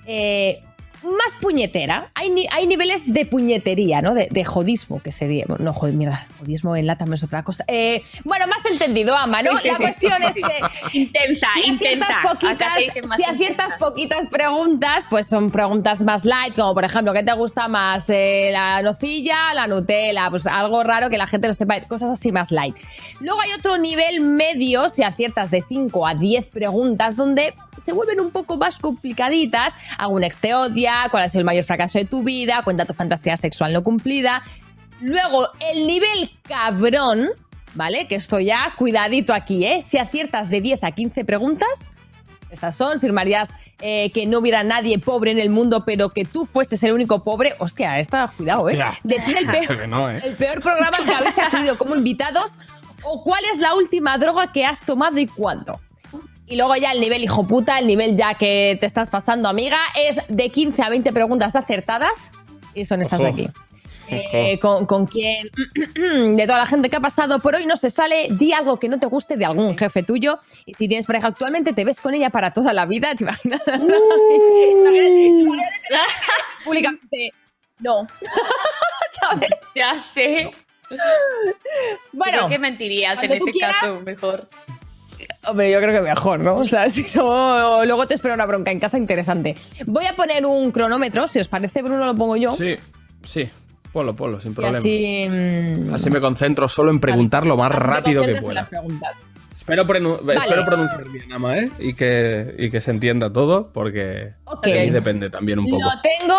eh, 0.06 0.64
más 1.04 1.36
puñetera. 1.42 2.10
Hay, 2.16 2.30
ni- 2.30 2.48
hay 2.52 2.68
niveles 2.68 3.12
de 3.12 3.26
puñetería, 3.26 4.02
¿no? 4.02 4.14
De, 4.14 4.28
de 4.32 4.44
jodismo, 4.46 5.02
que 5.02 5.12
sería. 5.12 5.46
No, 5.60 5.74
joder, 5.74 5.96
mierda. 5.96 6.28
Jodismo 6.40 6.76
en 6.76 6.88
lata 6.88 7.06
es 7.14 7.24
otra 7.24 7.44
cosa. 7.44 7.64
Eh, 7.68 8.02
bueno, 8.24 8.46
más 8.48 8.66
entendido, 8.70 9.16
Ama, 9.16 9.42
¿no? 9.42 9.52
La 9.54 9.78
cuestión 9.78 10.22
es 10.24 10.36
que 10.36 10.42
Intensa, 10.98 11.48
si 11.56 11.70
intensa. 11.70 12.08
poquitas, 12.24 12.70
si 13.16 13.24
aciertas 13.24 13.74
poquitas 13.80 14.28
preguntas, 14.28 15.06
pues 15.10 15.28
son 15.28 15.50
preguntas 15.52 16.02
más 16.02 16.26
light, 16.26 16.56
como 16.56 16.74
por 16.74 16.84
ejemplo, 16.86 17.14
¿qué 17.14 17.24
te 17.24 17.34
gusta 17.34 17.68
más? 17.68 18.10
Eh, 18.10 18.50
¿La 18.52 18.82
nocilla? 18.82 19.54
¿La 19.54 19.68
Nutella? 19.68 20.30
Pues 20.30 20.48
algo 20.48 20.84
raro 20.84 21.10
que 21.10 21.18
la 21.18 21.28
gente 21.28 21.48
no 21.48 21.54
sepa, 21.54 21.80
cosas 21.82 22.12
así 22.12 22.32
más 22.32 22.52
light. 22.52 22.76
Luego 23.20 23.40
hay 23.42 23.52
otro 23.54 23.78
nivel 23.78 24.22
medio, 24.22 24.90
si 24.90 25.04
aciertas 25.04 25.52
de 25.52 25.64
5 25.68 26.08
a 26.08 26.14
10 26.16 26.48
preguntas, 26.48 27.16
donde 27.16 27.54
se 27.82 27.94
vuelven 27.94 28.20
un 28.20 28.32
poco 28.32 28.58
más 28.58 28.80
complicaditas. 28.80 29.74
¿Algún 29.98 30.24
ex 30.24 30.40
te 30.40 30.54
odia? 30.54 31.08
¿Cuál 31.12 31.24
ha 31.24 31.30
sido 31.30 31.40
el 31.40 31.46
mayor 31.46 31.64
fracaso 31.64 31.98
de 31.98 32.06
tu 32.06 32.24
vida? 32.24 32.62
Cuenta 32.64 32.86
tu 32.86 32.94
fantasía 32.94 33.38
sexual 33.38 33.74
no 33.74 33.84
cumplida. 33.84 34.44
Luego, 35.02 35.50
el 35.60 35.86
nivel 35.86 36.32
cabrón, 36.44 37.30
¿vale? 37.76 38.08
Que 38.08 38.16
esto 38.16 38.40
ya, 38.40 38.74
cuidadito 38.78 39.34
aquí, 39.34 39.66
¿eh? 39.66 39.82
Si 39.82 39.98
aciertas 39.98 40.50
de 40.50 40.62
10 40.62 40.84
a 40.84 40.92
15 40.92 41.24
preguntas, 41.24 41.92
estas 42.50 42.76
son, 42.76 43.00
firmarías 43.00 43.54
eh, 43.82 44.12
que 44.12 44.26
no 44.26 44.40
hubiera 44.40 44.64
nadie 44.64 45.00
pobre 45.00 45.32
en 45.32 45.40
el 45.40 45.50
mundo, 45.50 45.84
pero 45.86 46.10
que 46.10 46.26
tú 46.26 46.46
fueses 46.46 46.82
el 46.84 46.94
único 46.94 47.24
pobre. 47.24 47.54
Hostia, 47.60 48.00
esta, 48.00 48.28
cuidado, 48.36 48.70
¿eh? 48.70 48.80
Decir 49.04 49.38
el 49.38 49.48
peor, 49.68 49.88
no, 49.88 50.10
¿eh? 50.10 50.22
el 50.24 50.36
peor 50.36 50.62
programa 50.62 50.98
al 50.98 51.06
que 51.06 51.14
habéis 51.14 51.38
accedido 51.38 51.78
como 51.78 51.96
invitados 51.96 52.60
o 53.04 53.24
cuál 53.24 53.44
es 53.52 53.60
la 53.60 53.76
última 53.76 54.18
droga 54.18 54.52
que 54.52 54.66
has 54.66 54.82
tomado 54.82 55.20
y 55.20 55.28
cuándo. 55.28 55.80
Y 56.48 56.56
luego 56.56 56.76
ya 56.78 56.92
el 56.92 57.02
nivel 57.02 57.24
hijo 57.24 57.46
puta, 57.46 57.78
el 57.78 57.88
nivel 57.88 58.16
ya 58.16 58.36
que 58.36 58.78
te 58.80 58.86
estás 58.86 59.10
pasando, 59.10 59.50
amiga, 59.50 59.78
es 59.96 60.18
de 60.30 60.50
15 60.50 60.82
a 60.82 60.90
20 60.90 61.12
preguntas 61.12 61.56
acertadas 61.56 62.32
y 62.74 62.86
son 62.86 63.02
estas 63.02 63.20
de 63.20 63.28
aquí. 63.28 63.48
Eh, 64.10 64.58
con, 64.62 64.86
con 64.86 65.06
quien 65.06 65.50
de 66.38 66.46
toda 66.48 66.60
la 66.60 66.66
gente 66.66 66.90
que 66.90 66.96
ha 66.96 67.02
pasado 67.02 67.40
por 67.40 67.56
hoy 67.56 67.66
no 67.66 67.76
se 67.76 67.90
sale, 67.90 68.30
di 68.32 68.54
algo 68.54 68.80
que 68.80 68.88
no 68.88 69.00
te 69.00 69.08
guste 69.08 69.36
de 69.36 69.44
algún 69.44 69.78
jefe 69.78 70.02
tuyo. 70.04 70.40
Y 70.66 70.76
si 70.76 70.88
tienes 70.88 71.06
pareja 71.06 71.28
actualmente, 71.28 71.74
te 71.74 71.84
ves 71.84 72.00
con 72.00 72.14
ella 72.14 72.30
para 72.30 72.54
toda 72.54 72.72
la 72.72 72.86
vida. 72.86 73.14
¿Te 73.16 73.26
imaginas? 73.26 73.62
Públicamente, 76.64 77.32
no. 77.80 78.08
¿Sabes? 79.20 79.50
Ya 79.76 80.02
sé. 80.14 80.52
Bueno, 82.14 82.38
Creo 82.38 82.48
que 82.48 82.60
mentirías 82.60 83.22
en 83.22 83.34
ese 83.34 83.40
caso, 83.40 83.52
quieras. 83.52 84.06
mejor. 84.06 84.48
Hombre, 85.46 85.72
yo 85.72 85.80
creo 85.80 85.94
que 85.94 86.02
mejor, 86.10 86.40
¿no? 86.40 86.56
O 86.58 86.66
sea, 86.66 86.90
si 86.90 87.06
no, 87.16 87.86
luego 87.86 88.08
te 88.08 88.14
espera 88.16 88.34
una 88.34 88.46
bronca 88.46 88.72
en 88.72 88.80
casa 88.80 88.98
interesante. 88.98 89.56
Voy 89.86 90.06
a 90.06 90.16
poner 90.16 90.46
un 90.46 90.72
cronómetro, 90.72 91.28
si 91.28 91.40
os 91.40 91.48
parece, 91.48 91.82
Bruno, 91.82 92.06
lo 92.06 92.16
pongo 92.16 92.36
yo. 92.38 92.56
Sí, 92.56 92.76
sí. 93.24 93.50
Ponlo, 93.94 94.16
ponlo, 94.16 94.40
sin 94.42 94.54
problema. 94.54 94.78
así. 94.78 95.26
mm, 95.30 95.94
Así 95.94 96.10
me 96.10 96.20
concentro 96.20 96.68
solo 96.68 96.92
en 96.92 97.00
preguntar 97.00 97.46
lo 97.46 97.56
más 97.58 97.72
rápido 97.72 98.24
que 98.24 98.36
pueda. 98.36 98.54
las 98.62 98.68
preguntas. 98.70 99.18
Espero, 99.56 99.86
prenu- 99.86 100.22
Vale. 100.22 100.40
espero 100.42 100.66
pronunciar 100.66 101.10
bien, 101.10 101.34
Ama, 101.34 101.58
¿eh? 101.58 101.72
Y 101.80 101.94
que, 101.94 102.56
y 102.58 102.70
que 102.70 102.80
se 102.82 102.92
entienda 102.92 103.32
todo, 103.32 103.72
porque 103.74 104.34
Ok. 104.46 104.66
de 104.66 104.80
ahí 104.80 104.90
depende 104.92 105.30
también 105.30 105.60
un 105.60 105.66
poco. 105.66 105.82
Lo 105.84 106.02
tengo 106.02 106.38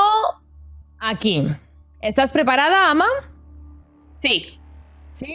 aquí. 0.99 1.47
¿Estás 2.01 2.33
preparada, 2.33 2.91
Ama? 2.91 3.07
Sí. 4.21 4.59
¿Sí? 5.13 5.35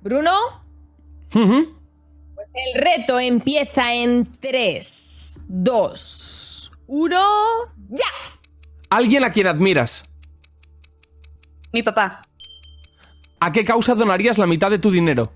¿Bruno? 0.00 0.32
Ujú. 1.34 1.80
Pues 2.42 2.50
el 2.74 2.82
reto 2.82 3.20
empieza 3.20 3.94
en 3.94 4.26
3, 4.40 5.40
2, 5.46 6.72
1. 6.88 7.16
¡Ya! 7.90 8.04
Alguien 8.90 9.22
a 9.22 9.30
quien 9.30 9.46
admiras. 9.46 10.02
Mi 11.72 11.84
papá. 11.84 12.22
¿A 13.38 13.52
qué 13.52 13.64
causa 13.64 13.94
donarías 13.94 14.38
la 14.38 14.46
mitad 14.46 14.70
de 14.70 14.80
tu 14.80 14.90
dinero? 14.90 15.32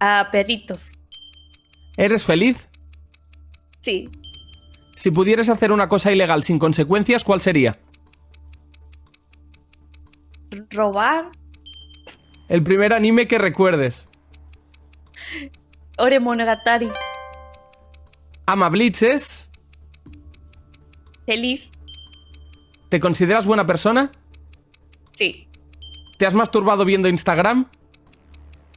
A 0.00 0.30
perritos. 0.32 0.92
¿Eres 1.98 2.24
feliz? 2.24 2.68
Sí. 3.82 4.08
Si 4.96 5.10
pudieras 5.10 5.50
hacer 5.50 5.72
una 5.72 5.88
cosa 5.88 6.10
ilegal 6.10 6.42
sin 6.42 6.58
consecuencias, 6.58 7.22
¿cuál 7.22 7.42
sería? 7.42 7.78
Robar. 10.70 11.30
El 12.48 12.62
primer 12.62 12.94
anime 12.94 13.28
que 13.28 13.36
recuerdes. 13.36 14.06
Ore 15.98 16.20
Monogatari. 16.20 16.90
Ama 18.46 18.68
Blitz 18.68 19.02
es. 19.02 19.48
Feliz. 21.26 21.70
¿Te 22.88 22.98
consideras 23.00 23.46
buena 23.46 23.66
persona? 23.66 24.10
Sí. 25.16 25.48
¿Te 26.18 26.26
has 26.26 26.34
masturbado 26.34 26.84
viendo 26.84 27.08
Instagram? 27.08 27.68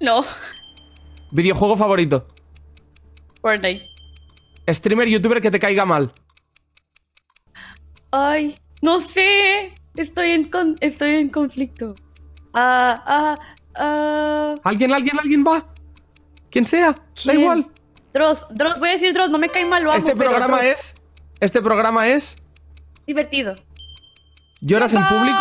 No. 0.01 0.23
¿Videojuego 1.31 1.75
favorito? 1.77 2.27
Fortnite. 3.41 3.81
¿Streamer, 4.67 5.07
youtuber 5.07 5.41
que 5.41 5.51
te 5.51 5.59
caiga 5.59 5.85
mal? 5.85 6.13
Ay, 8.11 8.55
no 8.81 8.99
sé. 8.99 9.73
Estoy 9.95 10.31
en, 10.31 10.49
con- 10.49 10.75
estoy 10.81 11.15
en 11.15 11.29
conflicto. 11.29 11.95
Ah, 12.53 13.01
ah, 13.05 13.35
ah. 13.77 14.55
¿Alguien, 14.63 14.93
alguien, 14.93 15.19
alguien 15.19 15.43
va? 15.45 15.73
Quien 16.55 16.65
sea, 16.65 16.95
da 17.25 17.33
igual. 17.33 17.67
Dross, 18.13 18.47
Dross, 18.49 18.79
voy 18.79 18.87
a 18.87 18.91
decir 18.93 19.11
Dross, 19.13 19.29
no 19.29 19.37
me 19.37 19.49
cae 19.49 19.65
mal, 19.65 19.83
lo 19.83 19.91
amo, 19.91 19.97
Este 19.99 20.15
programa 20.15 20.61
es. 20.65 20.95
Este 21.41 21.61
programa 21.61 22.07
es. 22.07 22.37
divertido. 23.05 23.55
¿Lloras 24.61 24.93
en 24.93 25.05
público? 25.05 25.37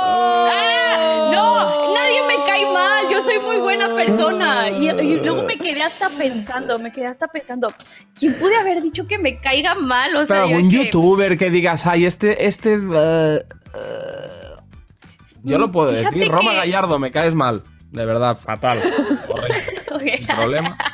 ¡Ah! 0.00 1.28
No, 1.34 1.94
nadie 1.94 2.22
me 2.26 2.36
cae 2.46 2.64
mal. 2.72 3.04
Yo 3.10 3.20
soy 3.20 3.40
muy 3.40 3.58
buena 3.58 3.94
persona. 3.94 4.70
Y, 4.70 4.88
y 4.88 5.16
luego 5.18 5.42
me 5.42 5.58
quedé 5.58 5.82
hasta 5.82 6.08
pensando, 6.08 6.78
me 6.78 6.90
quedé 6.92 7.08
hasta 7.08 7.28
pensando, 7.28 7.70
¿quién 8.18 8.32
pude 8.38 8.56
haber 8.56 8.80
dicho 8.80 9.06
que 9.06 9.18
me 9.18 9.38
caiga 9.42 9.74
mal? 9.74 10.16
O 10.16 10.24
sea, 10.24 10.44
Pero 10.46 10.58
que- 10.58 10.70
youtuber 10.70 11.36
que 11.36 11.50
digas, 11.50 11.86
ay, 11.86 12.06
este. 12.06 12.46
este 12.46 12.72
eh, 12.74 13.44
eh". 13.74 14.56
Yo 15.42 15.58
lo 15.58 15.70
puedo 15.70 15.90
Fíjate 15.90 16.16
decir. 16.16 16.32
Roma 16.32 16.52
que- 16.52 16.56
Gallardo, 16.56 16.98
me 16.98 17.12
caes 17.12 17.34
mal. 17.34 17.62
De 17.92 18.04
verdad, 18.04 18.34
fatal. 18.36 18.80
Problema. 20.26 20.76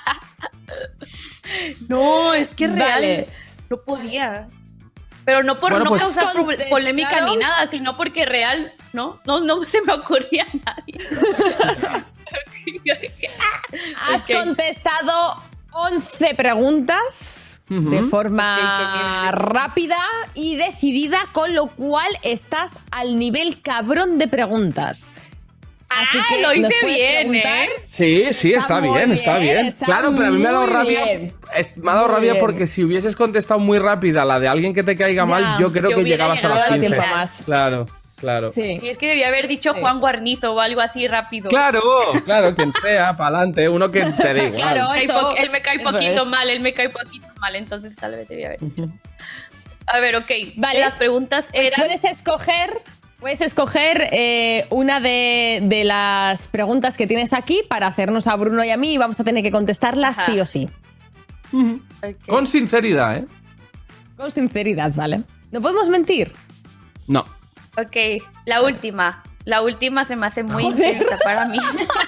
No, 1.88 2.32
es 2.32 2.54
que 2.54 2.66
real. 2.66 2.78
Vale. 2.92 3.28
No 3.68 3.76
podía. 3.82 4.48
Pero 5.24 5.42
no 5.42 5.56
por 5.56 5.72
Bueno, 5.72 5.84
no 5.84 5.90
pues- 5.90 6.02
causar 6.02 6.34
polémica 6.70 7.20
ni 7.24 7.36
nada, 7.36 7.66
sino 7.66 7.96
porque 7.96 8.24
real, 8.24 8.72
¿no? 8.92 9.20
No, 9.26 9.40
no 9.40 9.62
se 9.64 9.82
me 9.82 9.92
ocurría 9.92 10.44
a 10.44 10.56
nadie. 10.64 10.98
Has 14.10 14.26
contestado 14.26 15.36
11 15.72 16.34
preguntas 16.34 17.62
de 17.68 18.02
forma 18.04 19.30
rápida 19.32 19.98
y 20.34 20.56
decidida, 20.56 21.20
con 21.32 21.54
lo 21.54 21.68
cual 21.68 22.08
estás 22.22 22.78
al 22.90 23.18
nivel 23.18 23.62
cabrón 23.62 24.18
de 24.18 24.28
preguntas. 24.28 25.12
Así 26.00 26.18
Ah, 26.18 26.24
que 26.28 26.42
lo 26.42 26.54
hice 26.54 26.86
bien. 26.86 27.34
¿eh? 27.34 27.68
Sí, 27.86 28.32
sí, 28.32 28.52
está, 28.54 28.80
bien, 28.80 29.12
está 29.12 29.38
bien, 29.38 29.54
bien. 29.54 29.66
está 29.66 29.84
claro, 29.86 30.12
pero 30.14 30.28
a 30.28 30.30
mí 30.30 30.38
me 30.42 30.48
ha 30.48 30.52
dado 30.52 30.66
rabia. 30.66 31.04
bien. 31.04 31.32
me 31.76 31.90
ha 31.90 31.94
dado 31.94 32.06
Muy 32.06 32.14
rabia 32.16 32.32
bien. 32.32 32.40
porque 32.44 32.66
si 32.66 32.82
hubieses 32.84 33.14
contestado 33.16 33.60
muy 33.60 33.78
rápida 33.78 34.24
la 34.24 34.38
de 34.40 34.48
alguien 34.48 34.74
que 34.74 34.82
te 34.82 34.96
caiga 34.96 35.22
Ya, 35.22 35.26
mal, 35.26 35.58
yo 35.60 35.70
creo 35.72 35.90
yo 35.90 35.96
que 35.98 36.04
llegabas 36.04 36.42
a 36.44 36.48
las 36.48 36.62
a 36.62 36.68
15. 36.68 36.80
tiempo 36.80 37.06
más. 37.06 37.42
Claro, 37.44 37.86
claro. 38.18 38.50
Sí. 38.52 38.78
Y 38.82 38.88
es 38.88 38.98
que 38.98 39.06
debía 39.08 39.28
haber 39.28 39.48
dicho 39.48 39.72
Sí. 39.74 39.80
Juan 39.80 40.00
Guarnizo 40.00 40.54
o 40.54 40.60
algo 40.60 40.80
así 40.80 41.06
rápido. 41.08 41.48
Claro, 41.50 41.80
claro, 42.24 42.54
quien 42.54 42.72
sea, 42.82 43.14
para 43.16 43.36
adelante, 43.38 43.68
uno 43.68 43.90
que 43.90 44.00
te 44.02 44.34
dé 44.34 44.46
igual. 44.46 44.52
Claro. 44.74 44.94
Eso- 44.94 45.36
él 45.36 45.50
me 45.50 45.60
cae 45.60 45.78
poquito 45.80 46.22
es. 46.22 46.26
mal, 46.26 46.48
él 46.50 46.60
me 46.60 46.72
cae 46.72 46.88
poquito 46.88 47.26
mal, 47.40 47.54
entonces 47.56 47.94
tal 47.96 48.12
vez 48.16 48.28
debía 48.28 48.46
haber 48.48 48.60
dicho. 48.60 48.88
A 49.86 49.98
ver, 50.00 50.16
ok. 50.16 50.30
Vale. 50.56 50.78
Las 50.80 50.94
preguntas 50.94 51.48
Pues 51.52 51.66
eran. 51.68 51.80
puedes 51.80 52.04
escoger 52.04 52.70
Puedes 53.22 53.40
escoger 53.40 54.08
eh, 54.10 54.66
una 54.70 54.98
de, 54.98 55.60
de 55.62 55.84
las 55.84 56.48
preguntas 56.48 56.96
que 56.96 57.06
tienes 57.06 57.32
aquí 57.32 57.62
para 57.68 57.86
hacernos 57.86 58.26
a 58.26 58.34
Bruno 58.34 58.64
y 58.64 58.70
a 58.70 58.76
mí 58.76 58.94
y 58.94 58.98
vamos 58.98 59.18
a 59.20 59.24
tener 59.24 59.44
que 59.44 59.52
contestarlas 59.52 60.18
Ajá. 60.18 60.26
sí 60.32 60.40
o 60.40 60.44
sí. 60.44 60.68
Con 62.26 62.48
sinceridad, 62.48 63.18
¿eh? 63.18 63.24
Con 64.16 64.30
sinceridad, 64.32 64.92
¿vale? 64.96 65.20
No 65.52 65.60
podemos 65.60 65.88
mentir. 65.88 66.32
No. 67.06 67.20
Ok, 67.78 67.96
la 68.44 68.60
última. 68.62 69.22
La 69.44 69.62
última 69.62 70.04
se 70.04 70.16
me 70.16 70.26
hace 70.26 70.42
muy 70.42 70.64
Joder. 70.64 70.94
intensa 70.94 71.18
para 71.22 71.46
mí. 71.46 71.58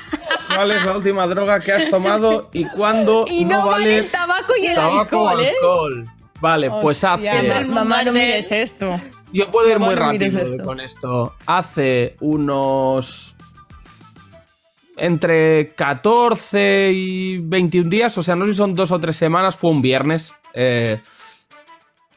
¿Cuál 0.48 0.70
es 0.72 0.84
la 0.84 0.96
última 0.96 1.26
droga 1.28 1.60
que 1.60 1.72
has 1.72 1.88
tomado 1.88 2.50
y 2.52 2.64
cuándo 2.64 3.24
Y 3.30 3.44
no, 3.44 3.66
vale 3.66 3.98
el 3.98 4.10
tabaco 4.10 4.52
y 4.60 4.66
el 4.66 4.74
tabaco 4.74 5.28
alcohol, 5.28 5.40
¿eh? 5.44 5.48
alcohol? 5.60 6.10
Vale, 6.40 6.70
pues 6.82 7.04
hace. 7.04 7.42
ma- 7.48 7.60
Mamá, 7.60 8.02
no 8.02 8.12
mires 8.12 8.50
esto. 8.50 9.00
Yo 9.34 9.48
puedo 9.48 9.68
ir 9.68 9.78
muy 9.78 9.94
rápido 9.94 10.38
esto. 10.38 10.64
con 10.64 10.80
esto. 10.80 11.34
Hace 11.46 12.16
unos. 12.20 13.34
Entre 14.96 15.74
14 15.74 16.92
y 16.94 17.38
21 17.38 17.90
días, 17.90 18.16
o 18.16 18.22
sea, 18.22 18.36
no 18.36 18.44
sé 18.44 18.52
si 18.52 18.58
son 18.58 18.76
dos 18.76 18.92
o 18.92 19.00
tres 19.00 19.16
semanas, 19.16 19.56
fue 19.56 19.70
un 19.70 19.82
viernes. 19.82 20.32
eh, 20.54 21.00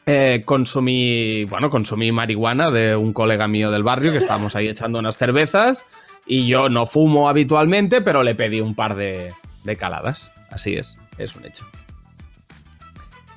eh, 0.09 0.43
consumí, 0.45 1.43
bueno, 1.45 1.69
consumí 1.69 2.13
marihuana 2.13 2.71
de 2.71 2.95
un 2.95 3.11
colega 3.11 3.45
mío 3.49 3.71
del 3.71 3.83
barrio 3.83 4.13
que 4.13 4.19
estábamos 4.19 4.55
ahí 4.55 4.69
echando 4.69 4.99
unas 4.99 5.17
cervezas 5.17 5.85
y 6.25 6.47
yo 6.47 6.69
no 6.69 6.85
fumo 6.85 7.27
habitualmente, 7.27 7.99
pero 7.99 8.23
le 8.23 8.33
pedí 8.33 8.61
un 8.61 8.73
par 8.73 8.95
de, 8.95 9.33
de 9.65 9.75
caladas. 9.75 10.31
Así 10.49 10.75
es, 10.75 10.97
es 11.17 11.35
un 11.35 11.45
hecho. 11.45 11.65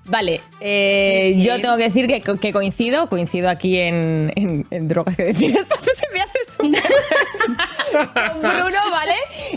Vale, 0.07 0.41
eh, 0.61 1.35
yo 1.39 1.61
tengo 1.61 1.77
que 1.77 1.85
decir 1.85 2.07
que, 2.09 2.21
que 2.23 2.53
coincido, 2.53 3.09
coincido 3.09 3.49
aquí 3.49 3.79
en, 3.79 4.33
en- 4.35 4.67
en 4.71 4.89
drogas 4.89 5.15
que 5.17 5.25
decir 5.25 5.57
esto 5.57 5.77
se 5.95 6.07
me 6.13 6.21
hace 6.21 6.39
súper 6.51 6.83
con 8.33 8.41
Bruno, 8.41 8.79
¿vale? 8.91 9.15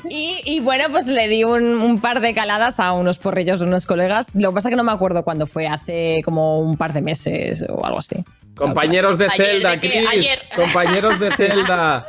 Y, 0.10 0.41
y 0.45 0.60
bueno, 0.60 0.86
pues 0.91 1.08
le 1.08 1.27
di 1.27 1.43
un, 1.43 1.63
un 1.82 1.99
par 1.99 2.19
de 2.19 2.34
caladas 2.34 2.79
a 2.79 2.91
unos 2.93 3.17
porrillos 3.17 3.62
de 3.62 3.65
unos 3.65 3.86
colegas. 3.86 4.36
Lo 4.36 4.49
que 4.51 4.56
pasa 4.56 4.69
es 4.69 4.73
que 4.73 4.77
no 4.77 4.84
me 4.84 4.91
acuerdo 4.91 5.23
cuándo 5.23 5.47
fue, 5.47 5.65
hace 5.67 6.21
como 6.23 6.60
un 6.60 6.77
par 6.77 6.93
de 6.93 7.01
meses 7.01 7.63
o 7.67 7.86
algo 7.86 7.99
así. 7.99 8.17
Compañeros 8.56 9.17
de 9.17 9.29
Zelda. 9.32 9.79
Chris. 9.79 10.29
Compañeros 10.56 11.19
de 11.19 11.32
Zelda. 11.36 12.06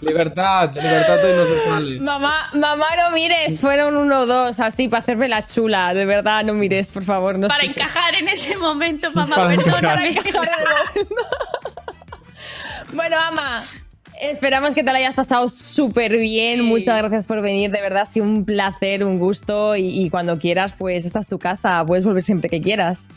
Libertad, 0.00 0.72
libertad 0.74 1.16
se 1.18 1.64
sale. 1.68 2.00
Mamá, 2.00 2.50
mamá, 2.54 2.86
no 2.96 3.10
mires, 3.14 3.58
fueron 3.60 3.96
uno 3.96 4.20
o 4.20 4.26
dos, 4.26 4.60
así, 4.60 4.88
para 4.88 5.02
hacerme 5.02 5.28
la 5.28 5.42
chula. 5.44 5.94
De 5.94 6.04
verdad, 6.04 6.44
no 6.44 6.54
mires, 6.54 6.90
por 6.90 7.04
favor. 7.04 7.38
No 7.38 7.48
para 7.48 7.62
escuches. 7.62 7.82
encajar 7.82 8.14
en 8.14 8.28
ese 8.28 8.56
momento, 8.56 9.10
mamá, 9.12 9.36
Para 9.36 9.56
perdóname. 9.56 10.18
Bueno, 12.92 13.16
Ama, 13.20 13.62
esperamos 14.20 14.74
que 14.74 14.82
te 14.82 14.92
la 14.92 14.98
hayas 14.98 15.14
pasado 15.14 15.48
súper 15.48 16.16
bien. 16.16 16.62
Muchas 16.62 16.98
gracias 16.98 17.26
por 17.26 17.40
venir, 17.40 17.70
de 17.70 17.80
verdad, 17.80 18.02
ha 18.02 18.06
sido 18.06 18.26
un 18.26 18.44
placer, 18.44 19.04
un 19.04 19.18
gusto. 19.18 19.76
Y, 19.76 20.04
y 20.04 20.10
cuando 20.10 20.38
quieras, 20.38 20.74
pues 20.76 21.04
esta 21.04 21.20
es 21.20 21.28
tu 21.28 21.38
casa, 21.38 21.84
puedes 21.86 22.04
volver 22.04 22.22
siempre 22.22 22.50
que 22.50 22.60
quieras. 22.60 23.08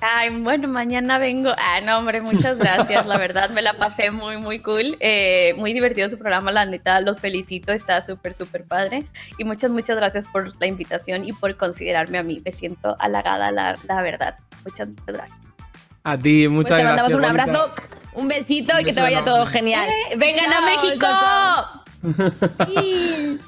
Ay, 0.00 0.28
bueno, 0.30 0.68
mañana 0.68 1.18
vengo. 1.18 1.50
Ah, 1.56 1.80
no, 1.82 1.96
hombre, 1.98 2.20
muchas 2.20 2.58
gracias. 2.58 3.06
La 3.06 3.16
verdad, 3.16 3.48
me 3.50 3.62
la 3.62 3.72
pasé 3.72 4.10
muy, 4.10 4.36
muy 4.36 4.58
cool. 4.58 4.96
Eh, 5.00 5.54
muy 5.56 5.72
divertido 5.72 6.10
su 6.10 6.18
programa, 6.18 6.52
la 6.52 6.66
neta, 6.66 7.00
los 7.00 7.20
felicito. 7.20 7.72
Está 7.72 8.02
súper, 8.02 8.34
súper 8.34 8.64
padre. 8.64 9.04
Y 9.38 9.44
muchas, 9.44 9.70
muchas 9.70 9.96
gracias 9.96 10.26
por 10.30 10.52
la 10.60 10.66
invitación 10.66 11.24
y 11.24 11.32
por 11.32 11.56
considerarme 11.56 12.18
a 12.18 12.22
mí. 12.22 12.42
Me 12.44 12.52
siento 12.52 12.94
halagada, 12.98 13.50
la, 13.50 13.78
la 13.88 14.02
verdad. 14.02 14.36
Muchas, 14.64 14.88
muchas 14.88 15.14
gracias. 15.14 15.38
A 16.04 16.18
ti, 16.18 16.46
Pues 16.46 16.50
muchas 16.54 16.76
te 16.76 16.84
mandamos 16.84 17.12
gracias. 17.12 17.30
un 17.30 17.36
Bonita. 17.36 17.42
abrazo, 17.60 17.74
un 18.12 18.28
besito 18.28 18.72
y 18.76 18.80
Un 18.80 18.84
que 18.84 18.92
te 18.92 19.00
vaya 19.00 19.18
enorme. 19.20 19.32
todo 19.34 19.46
genial. 19.46 19.88
¡Vengan 20.18 20.52
a 20.52 20.60
México! 20.60 21.06
chao, 22.02 22.32
chao. 22.58 22.68
Y- 22.68 23.38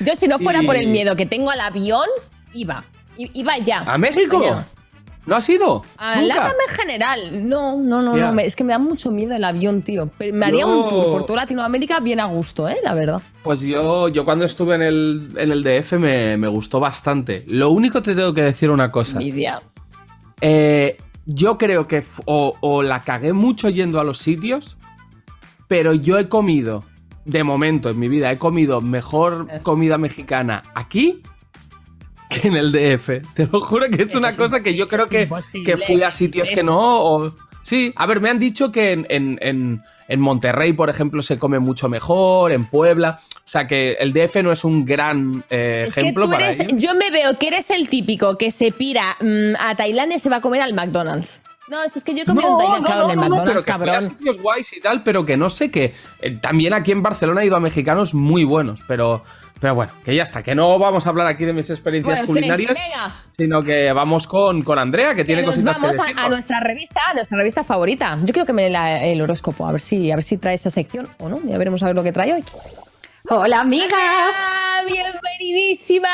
Yo, 0.00 0.14
si 0.16 0.28
no 0.28 0.38
fuera 0.38 0.62
Y- 0.62 0.66
por 0.66 0.76
el 0.76 0.86
miedo 0.88 1.14
que 1.14 1.26
tengo 1.26 1.50
al 1.50 1.60
avión, 1.60 2.06
iba. 2.54 2.84
I- 3.18 3.30
Iba 3.34 3.58
ya. 3.58 3.80
¿A 3.86 3.98
México? 3.98 4.64
¿No 5.26 5.34
has 5.34 5.48
ido? 5.48 5.82
A 5.98 6.20
¿Nunca? 6.20 6.34
LATAM 6.36 6.52
en 6.68 6.74
general. 6.76 7.48
No, 7.48 7.76
no, 7.80 8.00
no, 8.00 8.16
no. 8.16 8.40
es 8.40 8.54
que 8.54 8.62
me 8.62 8.72
da 8.72 8.78
mucho 8.78 9.10
miedo 9.10 9.34
el 9.34 9.42
avión, 9.42 9.82
tío. 9.82 10.08
Pero 10.16 10.32
me 10.36 10.46
haría 10.46 10.60
Yo- 10.62 10.68
un 10.84 10.88
tour 10.88 11.10
por 11.10 11.26
toda 11.26 11.40
Latinoamérica 11.42 11.98
bien 11.98 12.20
a 12.20 12.26
gusto, 12.26 12.68
¿eh? 12.68 12.76
La 12.84 12.94
verdad. 12.94 13.20
Pues 13.42 13.60
yo, 13.60 14.08
yo 14.08 14.24
cuando 14.24 14.44
estuve 14.44 14.76
en 14.76 14.82
el, 14.82 15.30
en 15.36 15.50
el 15.50 15.62
DF 15.64 15.94
me, 15.98 16.36
me 16.36 16.46
gustó 16.46 16.78
bastante. 16.78 17.42
Lo 17.48 17.70
único 17.70 18.02
te 18.02 18.14
tengo 18.14 18.32
que 18.32 18.42
decir 18.42 18.70
una 18.70 18.92
cosa. 18.92 19.18
Envidia. 19.18 19.60
Eh, 20.40 20.96
yo 21.24 21.58
creo 21.58 21.88
que 21.88 22.04
o, 22.26 22.54
o 22.60 22.82
la 22.82 23.00
cagué 23.00 23.32
mucho 23.32 23.68
yendo 23.68 23.98
a 24.00 24.04
los 24.04 24.18
sitios, 24.18 24.76
pero 25.66 25.92
yo 25.92 26.18
he 26.18 26.28
comido, 26.28 26.84
de 27.24 27.42
momento 27.42 27.88
en 27.90 27.98
mi 27.98 28.08
vida, 28.08 28.30
he 28.30 28.38
comido 28.38 28.80
mejor 28.80 29.48
Eh. 29.50 29.58
comida 29.62 29.98
mexicana 29.98 30.62
aquí 30.74 31.22
que 32.28 32.48
en 32.48 32.56
el 32.56 32.72
DF. 32.72 33.34
Te 33.34 33.46
lo 33.50 33.60
juro 33.60 33.86
que 33.90 34.02
es 34.02 34.14
una 34.14 34.30
es 34.30 34.36
cosa 34.36 34.60
que 34.60 34.74
yo 34.74 34.88
creo 34.88 35.06
que, 35.06 35.28
que 35.64 35.76
fui 35.76 36.02
a 36.02 36.10
sitios 36.10 36.50
que 36.50 36.62
no. 36.62 36.76
o- 37.02 37.32
sí, 37.62 37.92
a 37.96 38.06
ver, 38.06 38.20
me 38.20 38.30
han 38.30 38.38
dicho 38.38 38.70
que 38.72 38.92
en, 38.92 39.06
en- 39.08 39.38
en- 39.40 39.82
en 40.08 40.20
Monterrey, 40.20 40.72
por 40.72 40.88
ejemplo, 40.88 41.20
se 41.20 41.36
come 41.36 41.58
mucho 41.58 41.88
mejor, 41.88 42.52
en 42.52 42.64
Puebla. 42.66 43.18
O 43.38 43.48
sea 43.48 43.66
que 43.66 43.94
el 43.94 44.12
DF 44.12 44.36
no 44.44 44.52
es 44.52 44.64
un 44.64 44.84
gran 44.84 45.42
eh, 45.50 45.84
Es 45.88 45.94
que 45.94 46.00
ejemplo 46.02 46.26
tú 46.26 46.30
para 46.30 46.44
eres. 46.46 46.60
ello. 46.60 46.76
Yo 46.76 46.94
me 46.94 47.10
veo 47.10 47.36
que 47.40 47.48
eres 47.48 47.70
el 47.70 47.88
típico 47.88 48.38
que 48.38 48.52
se 48.52 48.70
pira 48.70 49.16
mm, 49.20 49.54
a 49.58 49.74
Tailandia 49.74 50.16
y 50.16 50.20
se 50.20 50.28
va 50.28 50.36
a 50.36 50.40
comer 50.40 50.62
al 50.62 50.74
McDonald's. 50.74 51.42
No, 51.68 51.82
es 51.82 51.92
que 52.04 52.14
yo 52.14 52.22
he 52.22 52.24
comido 52.24 52.52
en 52.52 52.56
Tailandia, 52.58 52.86
claro, 52.86 53.04
en 53.06 53.10
el 53.10 53.16
no, 53.16 53.22
McDonald's, 53.22 53.50
pero 53.50 53.64
que 53.64 53.72
fui 53.82 53.88
a 53.90 53.92
cabrón. 53.94 54.10
sitios 54.16 54.40
guays 54.40 54.72
y 54.76 54.80
tal, 54.80 55.02
pero 55.02 55.26
que 55.26 55.36
no 55.36 55.50
sé 55.50 55.72
que 55.72 55.92
eh, 56.22 56.38
también 56.40 56.72
aquí 56.72 56.92
en 56.92 57.02
Barcelona 57.02 57.42
he 57.42 57.46
ido 57.46 57.56
a 57.56 57.60
mexicanos 57.60 58.14
muy 58.14 58.44
buenos, 58.44 58.78
pero, 58.86 59.24
pero 59.60 59.74
bueno, 59.74 59.92
que 60.04 60.14
ya 60.14 60.22
está, 60.22 60.42
que 60.42 60.54
no 60.54 60.78
vamos 60.78 61.06
a 61.06 61.10
hablar 61.10 61.26
aquí 61.26 61.44
de 61.44 61.52
mis 61.52 61.68
experiencias 61.70 62.20
Bueno, 62.20 62.32
culinarias, 62.32 62.78
sino 63.36 63.62
que 63.62 63.92
vamos 63.92 64.26
con, 64.26 64.62
con 64.62 64.78
Andrea, 64.78 65.10
que 65.10 65.16
que 65.16 65.24
tiene 65.24 65.44
cositas 65.44 65.78
vamos 65.80 65.96
que 65.96 66.12
a, 66.20 66.24
a 66.24 66.28
nuestra 66.28 66.60
revista, 66.60 67.00
a 67.10 67.14
nuestra 67.14 67.38
revista 67.38 67.64
favorita. 67.64 68.18
Yo 68.22 68.32
creo 68.32 68.46
que 68.46 68.52
me 68.52 68.68
la- 68.70 69.02
el 69.04 69.20
horóscopo, 69.22 69.66
a 69.66 69.72
ver 69.72 69.80
si, 69.80 70.10
a 70.12 70.16
ver 70.16 70.22
si 70.24 70.36
trae 70.38 70.54
esa 70.54 70.70
sección 70.70 71.08
o 71.18 71.28
no. 71.28 71.40
Ya 71.44 71.58
veremos 71.58 71.82
a 71.82 71.86
ver 71.86 71.96
lo 71.96 72.02
que 72.02 72.12
trae 72.12 72.32
hoy. 72.34 72.44
Hola 73.28 73.60
amigas. 73.60 73.90
¡Ah, 74.36 74.82
bienvenidísima! 74.86 76.08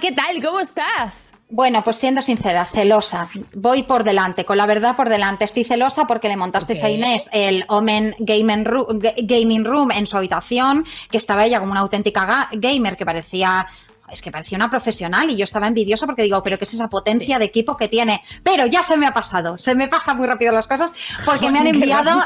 ¿Qué 0.00 0.12
tal? 0.12 0.42
¿Cómo 0.42 0.60
estás? 0.60 1.35
Bueno, 1.48 1.84
pues 1.84 1.96
siendo 1.96 2.22
sincera, 2.22 2.64
celosa. 2.64 3.28
Voy 3.54 3.84
por 3.84 4.02
delante, 4.02 4.44
con 4.44 4.56
la 4.56 4.66
verdad 4.66 4.96
por 4.96 5.08
delante. 5.08 5.44
Estoy 5.44 5.62
celosa 5.62 6.04
porque 6.06 6.26
le 6.28 6.36
montasteis 6.36 6.80
Ok. 6.80 6.84
a 6.84 6.90
Inés 6.90 7.28
el 7.32 7.64
Omen 7.68 8.16
Gaming 8.18 8.64
Room, 8.64 8.98
Gaming 9.22 9.64
Room 9.64 9.92
en 9.92 10.06
su 10.08 10.16
habitación, 10.16 10.84
que 11.08 11.18
estaba 11.18 11.44
ella 11.46 11.60
como 11.60 11.70
una 11.70 11.80
auténtica 11.82 12.26
ga- 12.26 12.48
gamer 12.52 12.96
que 12.96 13.06
parecía 13.06 13.66
es 14.10 14.22
que 14.22 14.30
parecía 14.30 14.54
una 14.56 14.70
profesional 14.70 15.30
y 15.30 15.36
yo 15.36 15.42
estaba 15.42 15.66
envidiosa 15.66 16.06
porque 16.06 16.22
digo, 16.22 16.40
pero 16.40 16.58
¿qué 16.58 16.64
es 16.64 16.74
esa 16.74 16.88
potencia 16.88 17.40
de 17.40 17.44
equipo 17.46 17.76
que 17.76 17.88
tiene? 17.88 18.22
Pero 18.44 18.64
ya 18.66 18.84
se 18.84 18.96
me 18.96 19.04
ha 19.04 19.12
pasado, 19.12 19.58
se 19.58 19.74
me 19.74 19.88
pasan 19.88 20.16
muy 20.16 20.28
rápido 20.28 20.52
las 20.52 20.68
cosas 20.68 20.92
porque 21.24 21.50
me 21.50 21.58
han 21.58 21.66
enviado 21.74 22.22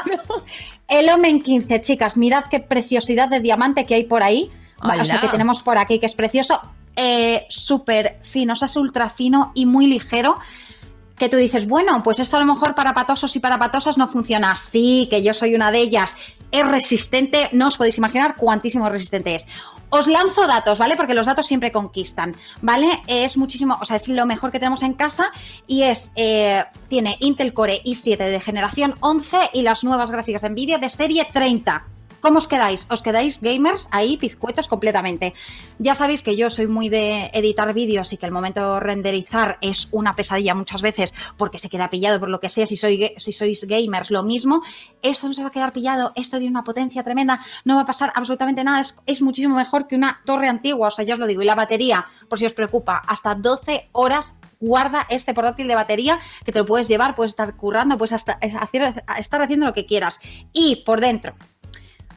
el 0.87 1.09
Omen 1.09 1.41
15, 1.41 1.81
chicas, 1.81 2.17
mirad 2.17 2.45
qué 2.51 2.59
preciosidad 2.59 3.29
de 3.29 3.39
diamante 3.39 3.87
que 3.87 3.95
hay 3.95 4.03
por 4.03 4.21
ahí. 4.23 4.51
O 4.83 5.05
sea, 5.05 5.19
que 5.21 5.27
tenemos 5.27 5.61
por 5.63 5.77
aquí, 5.77 5.99
que 5.99 6.05
es 6.07 6.15
precioso. 6.15 6.59
Eh, 6.95 7.45
Súper 7.49 8.19
fino, 8.21 8.53
o 8.53 8.55
sea, 8.55 8.67
es 8.67 8.75
ultra 8.75 9.09
fino 9.09 9.51
y 9.55 9.65
muy 9.65 9.87
ligero. 9.87 10.37
Que 11.17 11.29
tú 11.29 11.37
dices, 11.37 11.67
bueno, 11.67 12.01
pues 12.01 12.19
esto 12.19 12.37
a 12.37 12.39
lo 12.39 12.51
mejor 12.51 12.73
para 12.73 12.95
patosos 12.95 13.35
y 13.35 13.39
para 13.39 13.59
patosas 13.59 13.97
no 13.97 14.07
funciona. 14.07 14.55
Sí, 14.55 15.07
que 15.09 15.21
yo 15.21 15.33
soy 15.33 15.53
una 15.53 15.71
de 15.71 15.79
ellas. 15.79 16.15
Es 16.51 16.67
resistente, 16.67 17.47
no 17.53 17.67
os 17.67 17.77
podéis 17.77 17.97
imaginar 17.99 18.35
cuantísimo 18.35 18.89
resistente 18.89 19.35
es. 19.35 19.47
Os 19.89 20.07
lanzo 20.07 20.47
datos, 20.47 20.79
¿vale? 20.79 20.95
Porque 20.95 21.13
los 21.13 21.27
datos 21.27 21.45
siempre 21.45 21.71
conquistan, 21.71 22.35
¿vale? 22.61 22.87
Es 23.07 23.37
muchísimo, 23.37 23.77
o 23.79 23.85
sea, 23.85 23.97
es 23.97 24.07
lo 24.07 24.25
mejor 24.25 24.51
que 24.51 24.57
tenemos 24.57 24.83
en 24.83 24.93
casa 24.93 25.31
y 25.67 25.83
es, 25.83 26.11
eh, 26.15 26.63
tiene 26.87 27.17
Intel 27.19 27.53
Core 27.53 27.81
i7 27.83 28.17
de 28.17 28.39
generación 28.39 28.95
11 29.01 29.49
y 29.53 29.61
las 29.61 29.83
nuevas 29.83 30.09
gráficas 30.09 30.41
de 30.41 30.49
Nvidia 30.49 30.77
de 30.77 30.89
serie 30.89 31.27
30. 31.31 31.90
¿Cómo 32.21 32.37
os 32.37 32.47
quedáis? 32.47 32.85
¿Os 32.89 33.01
quedáis 33.01 33.41
gamers 33.41 33.87
ahí, 33.91 34.15
pizcuetos 34.17 34.67
completamente? 34.67 35.33
Ya 35.79 35.95
sabéis 35.95 36.21
que 36.21 36.35
yo 36.37 36.51
soy 36.51 36.67
muy 36.67 36.87
de 36.87 37.31
editar 37.33 37.73
vídeos 37.73 38.13
y 38.13 38.17
que 38.17 38.27
el 38.27 38.31
momento 38.31 38.75
de 38.75 38.79
renderizar 38.79 39.57
es 39.61 39.87
una 39.91 40.15
pesadilla 40.15 40.53
muchas 40.53 40.83
veces 40.83 41.15
porque 41.37 41.57
se 41.57 41.67
queda 41.67 41.89
pillado 41.89 42.19
por 42.19 42.29
lo 42.29 42.39
que 42.39 42.49
sea. 42.49 42.67
Si, 42.67 42.75
sois 42.77 43.65
gamers, 43.67 44.11
lo 44.11 44.21
mismo. 44.21 44.61
Esto 45.01 45.27
no 45.27 45.33
se 45.33 45.41
va 45.41 45.47
a 45.47 45.51
quedar 45.51 45.73
pillado, 45.73 46.11
esto 46.15 46.37
tiene 46.37 46.51
una 46.51 46.63
potencia 46.63 47.01
tremenda, 47.03 47.41
no 47.65 47.75
va 47.75 47.81
a 47.81 47.85
pasar 47.85 48.11
absolutamente 48.15 48.63
nada. 48.63 48.83
Es, 49.07 49.21
muchísimo 49.21 49.55
mejor 49.55 49.87
que 49.87 49.95
una 49.95 50.21
torre 50.25 50.47
antigua, 50.47 50.89
o 50.89 50.91
sea, 50.91 51.03
ya 51.03 51.15
os 51.15 51.19
lo 51.19 51.25
digo. 51.25 51.41
Y 51.41 51.45
la 51.45 51.55
batería, 51.55 52.05
por 52.29 52.37
si 52.37 52.45
os 52.45 52.53
preocupa, 52.53 53.01
hasta 53.07 53.33
12 53.33 53.89
horas 53.93 54.35
guarda 54.59 55.07
este 55.09 55.33
portátil 55.33 55.67
de 55.67 55.73
batería 55.73 56.19
que 56.45 56.51
te 56.51 56.59
lo 56.59 56.67
puedes 56.67 56.87
llevar, 56.87 57.15
puedes 57.15 57.31
estar 57.31 57.55
currando, 57.55 57.97
puedes 57.97 58.13
hasta- 58.13 58.37
estar 59.17 59.41
haciendo 59.41 59.65
lo 59.65 59.73
que 59.73 59.87
quieras. 59.87 60.19
Y 60.53 60.83
por 60.85 61.01
dentro, 61.01 61.33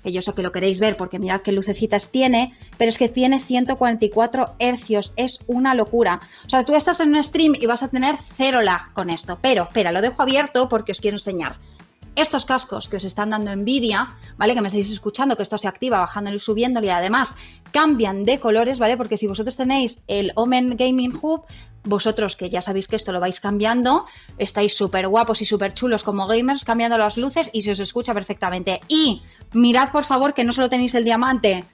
que 0.04 0.12
yo 0.12 0.22
sé 0.22 0.34
que 0.34 0.42
lo 0.42 0.52
queréis 0.52 0.78
ver 0.78 0.96
porque 0.96 1.18
mirad 1.18 1.40
qué 1.40 1.50
lucecitas 1.50 2.10
tiene, 2.10 2.54
pero 2.76 2.90
es 2.90 2.98
que 2.98 3.08
tiene 3.08 3.40
144 3.40 4.54
hercios, 4.58 5.14
es 5.16 5.40
una 5.46 5.74
locura. 5.74 6.20
O 6.46 6.48
sea, 6.48 6.64
tú 6.64 6.74
estás 6.76 7.00
en 7.00 7.14
un 7.14 7.24
stream 7.24 7.54
y 7.58 7.66
vas 7.66 7.82
a 7.82 7.88
tener 7.88 8.16
cero 8.36 8.60
lag 8.60 8.92
con 8.92 9.10
esto, 9.10 9.38
pero 9.40 9.64
espera, 9.64 9.90
lo 9.90 10.02
dejo 10.02 10.22
abierto 10.22 10.68
porque 10.68 10.92
os 10.92 11.00
quiero 11.00 11.16
enseñar. 11.16 11.58
Estos 12.16 12.44
cascos 12.44 12.88
que 12.88 12.96
os 12.96 13.04
están 13.04 13.30
dando 13.30 13.50
envidia, 13.50 14.14
¿vale? 14.36 14.54
Que 14.54 14.60
me 14.60 14.68
estáis 14.68 14.90
escuchando, 14.90 15.36
que 15.36 15.42
esto 15.42 15.58
se 15.58 15.68
activa 15.68 15.98
bajándolo 15.98 16.36
y 16.36 16.40
subiéndolo 16.40 16.86
y 16.86 16.90
además 16.90 17.36
cambian 17.72 18.24
de 18.24 18.38
colores, 18.38 18.78
¿vale? 18.78 18.96
Porque 18.96 19.16
si 19.16 19.26
vosotros 19.26 19.56
tenéis 19.56 20.04
el 20.06 20.32
Omen 20.36 20.76
Gaming 20.76 21.18
Hub, 21.20 21.42
vosotros 21.86 22.36
que 22.36 22.48
ya 22.48 22.62
sabéis 22.62 22.88
que 22.88 22.96
esto 22.96 23.12
lo 23.12 23.20
vais 23.20 23.40
cambiando, 23.40 24.06
estáis 24.38 24.74
súper 24.76 25.06
guapos 25.08 25.42
y 25.42 25.44
súper 25.44 25.74
chulos 25.74 26.02
como 26.04 26.26
gamers, 26.26 26.64
cambiando 26.64 26.96
las 26.96 27.16
luces 27.18 27.50
y 27.52 27.62
se 27.62 27.72
os 27.72 27.80
escucha 27.80 28.14
perfectamente. 28.14 28.80
Y 28.88 29.22
mirad 29.52 29.90
por 29.90 30.04
favor 30.04 30.32
que 30.34 30.44
no 30.44 30.52
solo 30.52 30.70
tenéis 30.70 30.94
el 30.94 31.04
diamante, 31.04 31.64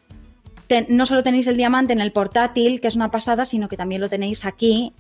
te- 0.67 0.87
no 0.89 1.07
solo 1.07 1.23
tenéis 1.23 1.47
el 1.47 1.57
diamante 1.57 1.93
en 1.93 2.01
el 2.01 2.13
portátil, 2.13 2.81
que 2.81 2.89
es 2.89 2.97
una 2.97 3.11
pasada, 3.11 3.45
sino 3.45 3.69
que 3.69 3.77
también 3.77 4.01
lo 4.01 4.09
tenéis 4.09 4.45
aquí. 4.45 4.93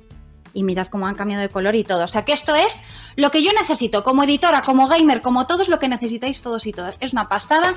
Y 0.53 0.62
mirad 0.62 0.88
cómo 0.88 1.07
han 1.07 1.14
cambiado 1.14 1.42
de 1.42 1.48
color 1.48 1.74
y 1.74 1.84
todo. 1.84 2.05
O 2.05 2.09
sea 2.09 2.24
que 2.24 2.32
esto 2.32 2.55
es 2.55 2.82
lo 3.16 3.30
que 3.30 3.42
yo 3.42 3.53
necesito 3.53 4.03
como 4.03 4.24
editora, 4.24 4.62
como 4.62 4.88
gamer, 4.88 5.22
como 5.22 5.46
todos 5.46 5.68
lo 5.68 5.78
que 5.78 5.88
necesitáis 5.88 6.42
todos 6.42 6.66
y 6.66 6.72
todas. 6.72 6.96
Es 7.01 7.12
una 7.12 7.28
pasada, 7.28 7.76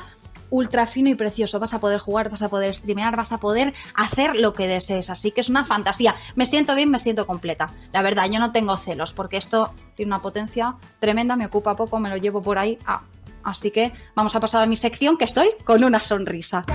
ultra 0.53 0.85
fino 0.85 1.09
y 1.09 1.15
precioso. 1.15 1.59
Vas 1.59 1.73
a 1.73 1.79
poder 1.79 1.99
jugar, 1.99 2.29
vas 2.29 2.41
a 2.41 2.49
poder 2.49 2.73
streamear, 2.73 3.15
vas 3.15 3.31
a 3.31 3.39
poder 3.39 3.73
hacer 3.95 4.35
lo 4.35 4.53
que 4.53 4.67
desees. 4.67 5.09
Así 5.09 5.31
que 5.31 5.41
es 5.41 5.49
una 5.49 5.65
fantasía. 5.65 6.15
Me 6.35 6.45
siento 6.45 6.75
bien, 6.75 6.89
me 6.91 6.99
siento 6.99 7.25
completa. 7.27 7.71
La 7.91 8.01
verdad, 8.01 8.29
yo 8.29 8.39
no 8.39 8.51
tengo 8.51 8.77
celos 8.77 9.13
porque 9.13 9.37
esto 9.37 9.73
tiene 9.95 10.09
una 10.09 10.21
potencia 10.21 10.75
tremenda, 10.99 11.35
me 11.35 11.47
ocupa 11.47 11.75
poco, 11.75 11.99
me 11.99 12.09
lo 12.09 12.17
llevo 12.17 12.41
por 12.41 12.57
ahí. 12.57 12.77
Ah, 12.85 13.01
así 13.43 13.71
que 13.71 13.91
vamos 14.15 14.35
a 14.35 14.39
pasar 14.39 14.63
a 14.63 14.67
mi 14.67 14.75
sección 14.75 15.17
que 15.17 15.25
estoy 15.25 15.49
con 15.65 15.83
una 15.83 15.99
sonrisa. 15.99 16.65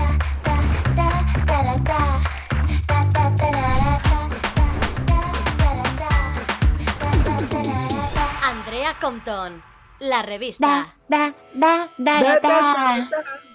Compton, 9.01 9.61
la 9.99 10.21
revista. 10.21 10.67
Da, 11.07 11.33
da, 11.53 11.87
da, 11.97 12.19
da, 12.21 12.39
da. 12.41 13.07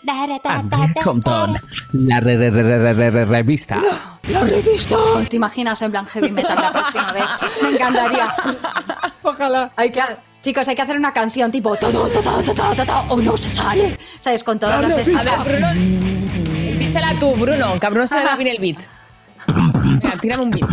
Da, 0.03 0.27
da, 0.27 0.39
da, 0.43 0.63
da, 0.63 0.87
da. 0.95 1.03
Compton, 1.03 1.59
la 1.93 2.21
re- 2.21 2.37
re- 2.37 2.51
re- 2.51 2.63
re- 2.79 2.93
re- 2.95 3.11
re- 3.11 3.25
revista. 3.25 3.81
La 4.29 4.41
revista. 4.41 4.97
¿Te 5.29 5.37
imaginas 5.37 5.81
en 5.83 5.91
plan 5.91 6.07
heavy 6.07 6.31
metal 6.31 6.59
la 6.61 6.71
próxima 6.73 7.13
vez? 7.13 7.25
Me 7.63 7.69
encantaría. 7.71 8.35
Ojalá. 9.23 9.71
Hay 9.77 9.91
que, 9.91 10.03
chicos, 10.43 10.67
hay 10.69 10.75
que 10.75 10.83
hacer 10.83 10.97
una 10.97 11.13
canción 11.13 11.51
tipo 11.51 11.75
todo, 11.77 12.07
todo, 12.09 12.23
todo, 12.23 12.55
todo, 12.55 12.85
todo, 12.85 13.05
o 13.09 13.21
no 13.21 13.37
se 13.37 13.49
sale. 13.51 13.99
¿Sabes? 14.21 14.45
Con 14.45 14.59
todas 14.59 14.83
las 14.83 14.93
A 15.29 15.43
ver, 15.43 15.59
Bruno, 15.61 15.73
dísela 16.79 17.15
tú, 17.19 17.35
Bruno, 17.35 17.79
que 17.81 17.87
a 17.87 17.91
Bruno 17.91 18.07
se 18.07 18.17
le 18.19 18.25
da 18.25 18.37
bien 18.37 18.49
el 18.49 18.59
beat. 18.59 18.79
Venga, 19.47 20.11
tírame 20.21 20.43
un 20.45 20.51
beat. 20.51 20.69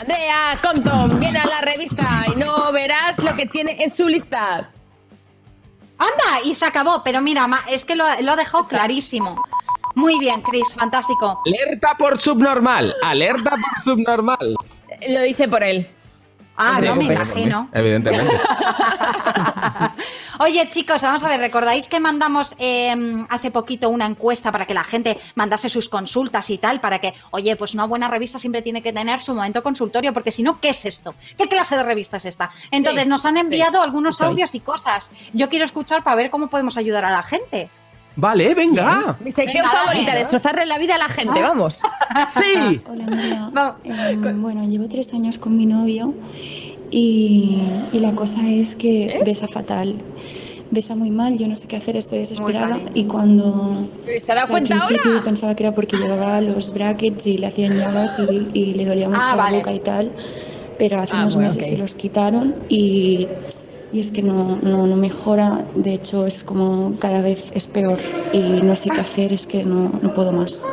Andrea 0.00 0.54
Compton 0.62 1.20
viene 1.20 1.38
a 1.38 1.46
la 1.46 1.60
revista 1.60 2.24
y 2.32 2.36
no 2.38 2.72
verás 2.72 3.18
lo 3.18 3.34
que 3.36 3.46
tiene 3.46 3.82
en 3.82 3.90
su 3.94 4.08
lista. 4.08 4.70
Anda, 5.98 6.42
y 6.44 6.54
se 6.54 6.64
acabó. 6.66 7.02
Pero 7.04 7.20
mira, 7.20 7.46
es 7.68 7.84
que 7.84 7.94
lo, 7.94 8.04
ha- 8.04 8.20
lo 8.20 8.32
ha 8.32 8.36
dejado 8.36 8.64
clarísimo. 8.66 9.42
Muy 9.94 10.18
bien, 10.18 10.40
Chris, 10.42 10.68
fantástico. 10.74 11.42
Alerta 11.44 11.94
por 11.98 12.18
subnormal. 12.18 12.94
Alerta 13.02 13.50
por 13.50 13.82
subnormal. 13.82 14.54
Lo 15.08 15.20
dice 15.22 15.48
por 15.48 15.62
él. 15.62 15.88
Ah, 16.62 16.78
no 16.80 16.94
me 16.96 17.04
imagino. 17.04 17.68
Evidentemente. 17.72 18.34
Oye, 20.40 20.68
chicos, 20.68 21.02
vamos 21.02 21.22
a 21.22 21.28
ver, 21.28 21.40
¿recordáis 21.40 21.88
que 21.88 22.00
mandamos 22.00 22.54
eh, 22.58 22.94
hace 23.28 23.50
poquito 23.50 23.88
una 23.88 24.06
encuesta 24.06 24.52
para 24.52 24.66
que 24.66 24.74
la 24.74 24.84
gente 24.84 25.18
mandase 25.34 25.68
sus 25.68 25.88
consultas 25.88 26.48
y 26.50 26.58
tal? 26.58 26.80
Para 26.80 26.98
que, 26.98 27.14
oye, 27.30 27.56
pues 27.56 27.74
una 27.74 27.84
buena 27.84 28.08
revista 28.08 28.38
siempre 28.38 28.62
tiene 28.62 28.82
que 28.82 28.92
tener 28.92 29.22
su 29.22 29.34
momento 29.34 29.62
consultorio, 29.62 30.12
porque 30.12 30.30
si 30.30 30.42
no, 30.42 30.60
¿qué 30.60 30.70
es 30.70 30.84
esto? 30.84 31.14
¿Qué 31.36 31.46
clase 31.46 31.76
de 31.76 31.82
revista 31.82 32.16
es 32.18 32.24
esta? 32.24 32.50
Entonces, 32.70 33.04
Sí, 33.04 33.08
nos 33.08 33.24
han 33.24 33.36
enviado 33.36 33.78
sí, 33.78 33.84
algunos 33.84 34.20
audios 34.20 34.54
y 34.54 34.60
cosas. 34.60 35.12
Yo 35.32 35.48
quiero 35.48 35.64
escuchar 35.64 36.02
para 36.02 36.16
ver 36.16 36.30
cómo 36.30 36.48
podemos 36.48 36.76
ayudar 36.76 37.04
a 37.04 37.10
la 37.10 37.22
gente. 37.22 37.70
Vale, 38.16 38.54
venga. 38.54 39.16
Mi 39.24 39.32
sección 39.32 39.64
favorita, 39.66 40.14
destrozarle 40.14 40.66
la 40.66 40.78
vida 40.78 40.96
a 40.96 40.98
la 40.98 41.08
gente, 41.08 41.40
vamos. 41.40 41.82
Sí. 42.34 42.80
Hola 42.90 43.04
Andrea. 43.04 43.74
Em, 43.84 44.42
bueno, 44.42 44.64
llevo 44.64 44.88
tres 44.88 45.14
años 45.14 45.38
con 45.38 45.56
mi 45.56 45.64
novio 45.66 46.12
y, 46.90 47.62
y 47.92 47.98
la 48.00 48.12
cosa 48.14 48.40
es 48.48 48.74
que 48.76 49.20
besa 49.24 49.46
fatal. 49.48 49.94
Besa 50.72 50.94
muy 50.94 51.10
mal, 51.10 51.36
yo 51.38 51.48
no 51.48 51.56
sé 51.56 51.66
qué 51.66 51.76
hacer, 51.76 51.96
estoy 51.96 52.18
desesperada 52.20 52.78
y 52.94 53.04
cuando... 53.06 53.88
¿Se 54.22 54.34
da 54.34 54.42
o 54.42 54.46
sea, 54.46 54.52
cuenta 54.52 54.74
al 54.74 54.80
principio 54.86 55.12
ahora? 55.12 55.24
pensaba 55.24 55.54
que 55.56 55.64
era 55.64 55.74
porque 55.74 55.96
llevaba 55.96 56.40
los 56.40 56.72
brackets 56.72 57.26
y 57.26 57.38
le 57.38 57.46
hacían 57.48 57.76
llagas 57.76 58.16
y, 58.20 58.58
y 58.58 58.74
le 58.74 58.84
dolía 58.86 59.08
mucho 59.08 59.20
Ah, 59.24 59.30
la 59.30 59.42
vale. 59.42 59.56
boca 59.58 59.72
y 59.72 59.80
tal, 59.80 60.12
pero 60.78 61.00
hace 61.00 61.16
Ah, 61.16 61.22
unos 61.22 61.34
bueno, 61.34 61.48
meses 61.48 61.64
ok. 61.64 61.70
se 61.72 61.78
los 61.78 61.94
quitaron 61.96 62.54
y, 62.68 63.26
y 63.92 64.00
es 64.00 64.12
que 64.12 64.22
no, 64.22 64.56
no, 64.62 64.86
no 64.86 64.96
mejora, 64.96 65.66
de 65.74 65.94
hecho 65.94 66.26
es 66.26 66.44
como 66.44 66.96
cada 66.98 67.22
vez 67.22 67.50
es 67.54 67.66
peor 67.68 68.00
y 68.32 68.62
no 68.62 68.76
sé 68.76 68.90
qué 68.90 69.00
hacer, 69.00 69.32
es 69.32 69.46
que 69.46 69.64
no, 69.64 69.90
no 70.02 70.12
puedo 70.12 70.32
más. 70.32 70.64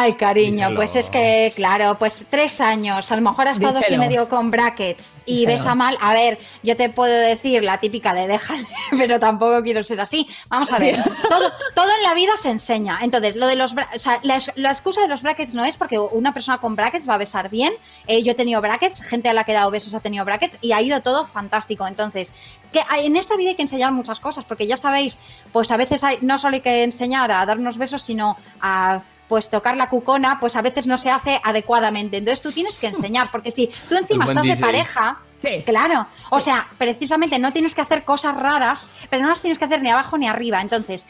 Ay, 0.00 0.12
cariño, 0.14 0.52
Díselo. 0.68 0.76
pues 0.76 0.94
es 0.96 1.10
que, 1.10 1.52
claro, 1.56 1.96
pues 1.98 2.24
tres 2.30 2.60
años, 2.60 3.10
a 3.10 3.16
lo 3.16 3.22
mejor 3.22 3.48
ha 3.48 3.50
estado 3.52 3.78
así 3.78 3.86
Díselo. 3.94 3.98
medio 4.02 4.28
con 4.28 4.50
brackets 4.50 5.16
y 5.26 5.40
Díselo. 5.40 5.52
besa 5.52 5.74
mal. 5.74 5.98
A 6.00 6.12
ver, 6.12 6.38
yo 6.62 6.76
te 6.76 6.88
puedo 6.88 7.12
decir 7.12 7.64
la 7.64 7.78
típica 7.78 8.14
de 8.14 8.28
déjale, 8.28 8.66
pero 8.96 9.18
tampoco 9.18 9.62
quiero 9.62 9.82
ser 9.82 10.00
así. 10.00 10.28
Vamos 10.48 10.72
a 10.72 10.78
ver, 10.78 11.02
todo, 11.28 11.50
todo 11.74 11.88
en 11.96 12.02
la 12.04 12.14
vida 12.14 12.32
se 12.36 12.50
enseña. 12.50 12.98
Entonces, 13.02 13.34
lo 13.36 13.46
de 13.48 13.56
los 13.56 13.72
o 13.74 13.98
sea, 13.98 14.20
la, 14.22 14.36
excusa 14.70 15.00
de 15.00 15.08
los 15.08 15.22
brackets 15.22 15.54
no 15.54 15.64
es 15.64 15.76
porque 15.76 15.98
una 15.98 16.32
persona 16.32 16.58
con 16.58 16.76
brackets 16.76 17.08
va 17.08 17.14
a 17.14 17.18
besar 17.18 17.48
bien. 17.50 17.72
Eh, 18.06 18.22
yo 18.22 18.32
he 18.32 18.34
tenido 18.36 18.60
brackets, 18.60 19.02
gente 19.02 19.28
a 19.28 19.32
la 19.32 19.42
que 19.44 19.50
he 19.52 19.54
dado 19.54 19.70
besos 19.70 19.94
ha 19.94 20.00
tenido 20.00 20.24
brackets 20.24 20.58
y 20.60 20.72
ha 20.72 20.80
ido 20.80 21.00
todo 21.02 21.26
fantástico. 21.26 21.86
Entonces, 21.86 22.32
que 22.72 22.80
hay- 22.88 23.06
en 23.06 23.16
esta 23.16 23.36
vida 23.36 23.50
hay 23.50 23.56
que 23.56 23.62
enseñar 23.62 23.90
muchas 23.92 24.20
cosas, 24.20 24.44
porque 24.44 24.66
ya 24.66 24.76
sabéis, 24.76 25.18
pues 25.52 25.70
a 25.70 25.76
veces 25.76 26.04
hay, 26.04 26.18
no 26.20 26.38
solo 26.38 26.54
hay 26.54 26.60
que 26.60 26.84
enseñar 26.84 27.30
a 27.32 27.44
dar 27.44 27.58
unos 27.58 27.78
besos, 27.78 28.02
sino 28.02 28.36
a 28.60 29.00
pues 29.28 29.50
tocar 29.50 29.76
la 29.76 29.88
cucona, 29.88 30.38
pues 30.40 30.56
a 30.56 30.62
veces 30.62 30.86
no 30.86 30.96
se 30.98 31.10
hace 31.10 31.40
adecuadamente. 31.44 32.16
Entonces 32.16 32.40
tú 32.40 32.52
tienes 32.52 32.78
que 32.78 32.86
enseñar, 32.94 33.30
porque 33.30 33.50
si 33.50 33.70
tú 33.88 33.96
encima 33.96 34.24
estás 34.24 34.46
de 34.46 34.56
pareja, 34.56 35.18
Sí. 35.40 35.62
claro, 35.64 36.06
o 36.30 36.40
sea, 36.40 36.66
precisamente 36.78 37.38
no 37.38 37.52
tienes 37.52 37.74
que 37.74 37.80
hacer 37.80 38.04
cosas 38.04 38.36
raras, 38.36 38.90
pero 39.08 39.22
no 39.22 39.28
las 39.28 39.40
tienes 39.40 39.56
que 39.58 39.66
hacer 39.66 39.80
ni 39.82 39.88
abajo 39.88 40.18
ni 40.18 40.26
arriba. 40.26 40.60
Entonces, 40.60 41.06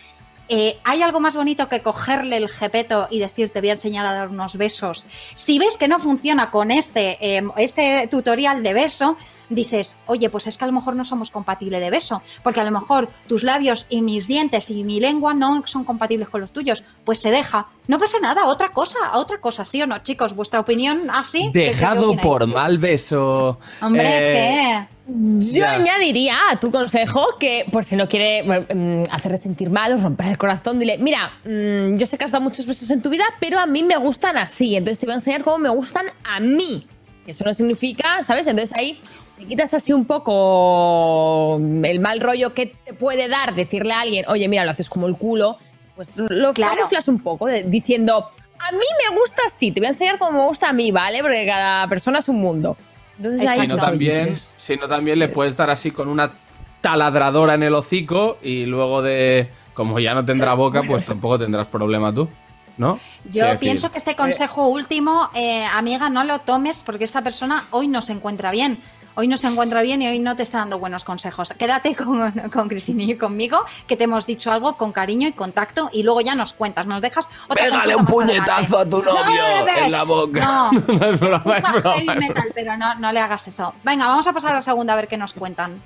eh, 0.50 0.78
¿hay 0.84 1.02
algo 1.02 1.20
más 1.20 1.34
bonito 1.34 1.68
que 1.68 1.82
cogerle 1.82 2.36
el 2.36 2.48
jepeto 2.48 3.08
y 3.10 3.18
decir 3.20 3.50
te 3.50 3.60
voy 3.60 3.68
a 3.70 3.72
enseñar 3.72 4.04
a 4.06 4.12
dar 4.12 4.28
unos 4.28 4.56
besos? 4.56 5.06
Si 5.34 5.58
ves 5.58 5.76
que 5.76 5.88
no 5.88 5.98
funciona 5.98 6.50
con 6.50 6.70
ese, 6.70 7.18
eh, 7.20 7.42
ese 7.56 8.08
tutorial 8.10 8.62
de 8.62 8.72
beso, 8.72 9.16
dices, 9.48 9.96
oye, 10.06 10.28
pues 10.30 10.46
es 10.46 10.58
que 10.58 10.64
a 10.64 10.66
lo 10.66 10.72
mejor 10.72 10.94
no 10.96 11.04
somos 11.04 11.30
compatibles 11.30 11.80
de 11.80 11.90
beso, 11.90 12.22
porque 12.42 12.60
a 12.60 12.64
lo 12.64 12.70
mejor 12.70 13.08
tus 13.26 13.42
labios 13.42 13.86
y 13.88 14.02
mis 14.02 14.26
dientes 14.26 14.70
y 14.70 14.84
mi 14.84 15.00
lengua 15.00 15.34
no 15.34 15.62
son 15.66 15.84
compatibles 15.84 16.28
con 16.28 16.40
los 16.40 16.52
tuyos, 16.52 16.82
pues 17.04 17.20
se 17.20 17.30
deja. 17.30 17.66
No 17.86 17.98
pasa 17.98 18.18
nada, 18.20 18.44
otra 18.46 18.70
cosa, 18.70 18.98
otra 19.14 19.40
cosa, 19.40 19.64
¿sí 19.64 19.80
o 19.80 19.86
no, 19.86 19.98
chicos? 20.00 20.34
¿Vuestra 20.34 20.60
opinión 20.60 21.10
así? 21.10 21.50
¿Qué- 21.52 21.60
qué 21.60 21.66
Dejado 21.70 22.14
por 22.16 22.46
mal 22.46 22.78
beso. 22.78 23.58
Hombre, 23.80 24.18
es 24.18 24.24
Eh, 24.24 24.32
que... 24.32 24.98
Yo 25.10 25.60
Ya. 25.60 25.72
añadiría 25.72 26.34
a 26.50 26.60
tu 26.60 26.70
consejo 26.70 27.24
que, 27.40 27.64
pues 27.72 27.86
si 27.86 27.96
no 27.96 28.06
quiere 28.08 28.42
bueno, 28.42 28.66
mm, 28.74 29.04
hacerle 29.10 29.38
sentir 29.38 29.70
mal 29.70 29.94
o 29.94 29.96
romper 29.96 30.26
el 30.26 30.36
corazón, 30.36 30.78
dile, 30.78 30.98
mira, 30.98 31.32
mm, 31.46 31.96
yo 31.96 32.04
sé 32.04 32.18
que 32.18 32.24
has 32.24 32.30
dado 32.32 32.44
muchos 32.44 32.66
besos 32.66 32.90
en 32.90 33.00
tu 33.00 33.08
vida, 33.08 33.24
pero 33.40 33.58
a 33.58 33.64
mí 33.64 33.82
me 33.82 33.96
gustan 33.96 34.36
así, 34.36 34.76
entonces 34.76 34.98
te 34.98 35.06
voy 35.06 35.14
a 35.14 35.16
enseñar 35.16 35.42
cómo 35.44 35.56
me 35.56 35.70
gustan 35.70 36.06
a 36.24 36.40
mí. 36.40 36.86
Eso 37.26 37.42
no 37.44 37.54
significa, 37.54 38.22
¿sabes? 38.22 38.46
Entonces 38.46 38.76
ahí 38.76 39.00
te 39.38 39.44
quitas 39.44 39.72
así 39.72 39.92
un 39.92 40.04
poco 40.04 41.56
el 41.84 42.00
mal 42.00 42.20
rollo 42.20 42.52
que 42.54 42.66
te 42.66 42.92
puede 42.92 43.28
dar 43.28 43.54
decirle 43.54 43.92
a 43.92 44.00
alguien, 44.00 44.24
oye, 44.28 44.48
mira, 44.48 44.64
lo 44.64 44.72
haces 44.72 44.88
como 44.88 45.06
el 45.06 45.16
culo, 45.16 45.56
pues 45.96 46.18
lo 46.18 46.52
Claro. 46.52 46.74
camuflas 46.76 47.08
un 47.08 47.20
poco 47.20 47.46
de- 47.46 47.62
diciendo, 47.62 48.16
a 48.58 48.72
mí 48.72 48.78
me 49.10 49.16
gusta 49.16 49.42
así, 49.46 49.70
te 49.70 49.80
voy 49.80 49.86
a 49.86 49.90
enseñar 49.90 50.18
cómo 50.18 50.42
me 50.42 50.48
gusta 50.48 50.68
a 50.68 50.72
mí, 50.72 50.90
¿vale? 50.90 51.22
Porque 51.22 51.46
cada 51.46 51.88
persona 51.88 52.18
es 52.18 52.28
un 52.28 52.40
mundo. 52.40 52.76
Entonces, 53.16 53.48
ahí 53.48 53.60
Si 53.60 53.66
no, 53.66 53.76
también, 53.76 54.36
si 54.56 54.76
no, 54.76 54.88
también 54.88 55.18
le 55.18 55.28
puedes 55.28 55.56
dar 55.56 55.70
así 55.70 55.90
con 55.90 56.08
una 56.08 56.32
taladradora 56.80 57.54
en 57.54 57.62
el 57.64 57.74
hocico 57.74 58.38
y 58.42 58.64
luego 58.66 59.02
de. 59.02 59.48
Como 59.74 60.00
ya 60.00 60.12
no 60.14 60.24
tendrá 60.24 60.54
boca, 60.54 60.82
pues 60.82 61.04
tampoco 61.06 61.38
tendrás 61.38 61.66
problema 61.68 62.12
tú. 62.12 62.28
¿No? 62.76 63.00
Yo 63.32 63.44
decir, 63.44 63.58
pienso 63.58 63.90
que 63.90 63.98
este 63.98 64.14
consejo 64.14 64.68
último, 64.68 65.28
eh, 65.34 65.64
amiga, 65.64 66.08
no 66.10 66.22
lo 66.22 66.38
tomes 66.40 66.84
porque 66.84 67.02
esta 67.04 67.22
persona 67.22 67.66
hoy 67.72 67.88
no 67.88 68.02
se 68.02 68.12
encuentra 68.12 68.52
bien. 68.52 68.78
Hoy 69.20 69.26
no 69.26 69.36
se 69.36 69.48
encuentra 69.48 69.82
bien 69.82 70.00
y 70.00 70.06
hoy 70.06 70.20
no 70.20 70.36
te 70.36 70.44
está 70.44 70.58
dando 70.58 70.78
buenos 70.78 71.02
consejos. 71.02 71.52
Quédate 71.58 71.96
con, 71.96 72.30
con 72.50 72.68
Cristina 72.68 73.02
y 73.02 73.16
conmigo, 73.16 73.64
que 73.88 73.96
te 73.96 74.04
hemos 74.04 74.26
dicho 74.26 74.52
algo 74.52 74.76
con 74.76 74.92
cariño 74.92 75.26
y 75.26 75.32
contacto 75.32 75.90
y 75.92 76.04
luego 76.04 76.20
ya 76.20 76.36
nos 76.36 76.52
cuentas, 76.52 76.86
nos 76.86 77.02
dejas 77.02 77.28
otra 77.48 77.64
Pégale 77.64 77.96
un 77.96 78.06
puñetazo 78.06 78.78
a 78.78 78.84
tu 78.84 79.02
No, 79.02 79.12
no 79.12 79.24
novio 79.24 79.42
en 79.76 79.90
la 79.90 80.04
boca. 80.04 80.38
No. 80.48 80.70
No 80.70 81.10
es 81.10 81.18
broma, 81.18 81.56
es 81.56 81.82
broma, 81.82 82.14
metal, 82.14 82.52
pero 82.54 82.76
no, 82.76 82.94
no 82.94 83.10
le 83.10 83.18
hagas 83.18 83.48
eso. 83.48 83.74
Venga, 83.82 84.06
vamos 84.06 84.28
a 84.28 84.32
pasar 84.32 84.52
a 84.52 84.54
la 84.54 84.62
segunda 84.62 84.92
a 84.92 84.96
ver 84.96 85.08
qué 85.08 85.16
nos 85.16 85.32
cuentan. 85.32 85.82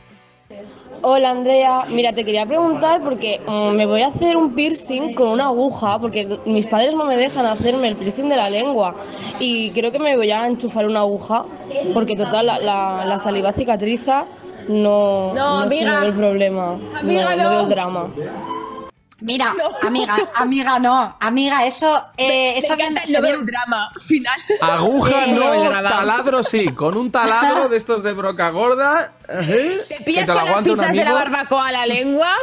Hola 1.04 1.30
Andrea, 1.30 1.84
mira, 1.88 2.12
te 2.12 2.24
quería 2.24 2.46
preguntar 2.46 3.00
porque 3.02 3.40
mm, 3.46 3.70
me 3.74 3.86
voy 3.86 4.02
a 4.02 4.08
hacer 4.08 4.36
un 4.36 4.54
piercing 4.54 5.14
con 5.14 5.28
una 5.28 5.46
aguja 5.46 5.98
porque 5.98 6.38
mis 6.44 6.66
padres 6.66 6.94
no 6.94 7.04
me 7.04 7.16
dejan 7.16 7.44
hacerme 7.46 7.88
el 7.88 7.96
piercing 7.96 8.28
de 8.28 8.36
la 8.36 8.48
lengua 8.48 8.94
y 9.40 9.70
creo 9.70 9.90
que 9.90 9.98
me 9.98 10.16
voy 10.16 10.30
a 10.30 10.46
enchufar 10.46 10.86
una 10.86 11.00
aguja 11.00 11.42
porque 11.92 12.16
total 12.16 12.46
la, 12.46 12.58
la- 12.60 13.04
la 13.04 13.18
saliva 13.18 13.52
cicatriza 13.52 14.26
no, 14.68 15.34
No, 15.34 15.64
no, 15.64 15.68
veo 15.68 16.02
el 16.04 16.14
problema. 16.14 16.76
Amiga, 17.00 17.34
no 17.34 17.42
no. 17.42 17.50
veo 17.50 17.60
el 17.62 17.68
drama. 17.68 18.08
Mira, 19.22 19.54
amiga, 19.82 20.16
amiga, 20.34 20.78
no. 20.78 21.16
Amiga, 21.20 21.64
eso, 21.64 22.04
eh, 22.16 22.58
eso 22.58 22.76
Me 22.76 22.84
encanta 22.84 23.02
no 23.20 23.38
un 23.38 23.46
drama 23.46 23.90
final. 24.06 24.40
Aguja 24.60 25.24
Eh, 25.26 25.32
no, 25.32 25.70
taladro 25.82 26.42
sí. 26.42 26.66
Con 26.68 26.96
un 26.96 27.10
taladro 27.10 27.68
de 27.68 27.76
estos 27.76 28.02
de 28.02 28.12
broca 28.12 28.50
gorda. 28.50 29.12
¿eh? 29.28 29.80
Te 29.88 30.00
pillas 30.00 30.26
te 30.26 30.32
con 30.32 30.44
las 30.44 30.62
pinzas 30.62 30.92
de 30.92 31.04
la 31.04 31.12
barbacoa 31.12 31.68
a 31.68 31.72
la 31.72 31.86
lengua. 31.86 32.34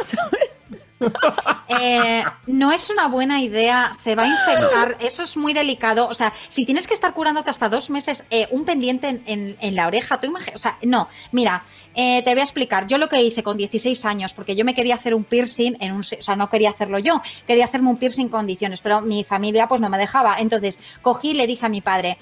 Eh, 1.68 2.22
no 2.46 2.72
es 2.72 2.90
una 2.90 3.08
buena 3.08 3.40
idea, 3.40 3.92
se 3.94 4.14
va 4.14 4.24
a 4.24 4.26
infectar, 4.26 4.96
eso 5.00 5.22
es 5.22 5.34
muy 5.36 5.54
delicado. 5.54 6.06
O 6.08 6.12
sea, 6.14 6.32
si 6.50 6.66
tienes 6.66 6.86
que 6.86 6.92
estar 6.94 7.14
curándote 7.14 7.48
hasta 7.48 7.70
dos 7.70 7.88
meses 7.90 8.24
eh, 8.30 8.48
un 8.50 8.64
pendiente 8.66 9.08
en, 9.08 9.22
en- 9.26 9.56
en 9.60 9.76
la 9.76 9.86
oreja, 9.86 10.18
tú 10.20 10.26
imagi- 10.30 10.52
O 10.54 10.58
sea, 10.58 10.76
no, 10.82 11.08
mira, 11.32 11.62
eh, 11.94 12.22
te 12.22 12.30
voy 12.32 12.40
a 12.40 12.44
explicar. 12.44 12.86
Yo 12.86 12.98
lo 12.98 13.08
que 13.08 13.22
hice 13.22 13.42
con 13.42 13.56
16 13.56 14.04
años, 14.04 14.32
porque 14.32 14.54
yo 14.56 14.64
me 14.64 14.74
quería 14.74 14.94
hacer 14.94 15.14
un 15.14 15.24
piercing 15.24 15.76
en 15.80 15.92
un. 15.92 16.00
O 16.00 16.02
sea, 16.02 16.36
no 16.36 16.48
quería 16.48 16.70
hacerlo 16.70 16.98
yo, 16.98 17.20
quería 17.46 17.64
hacerme 17.64 17.90
un 17.90 17.96
piercing 17.96 18.24
en 18.24 18.28
condiciones, 18.28 18.80
pero 18.80 19.00
mi 19.00 19.24
familia 19.24 19.66
pues 19.68 19.80
no 19.80 19.88
me 19.88 19.98
dejaba. 19.98 20.36
Entonces 20.38 20.78
cogí 21.02 21.30
y 21.30 21.34
le 21.34 21.46
dije 21.46 21.66
a 21.66 21.68
mi 21.68 21.80
padre. 21.80 22.16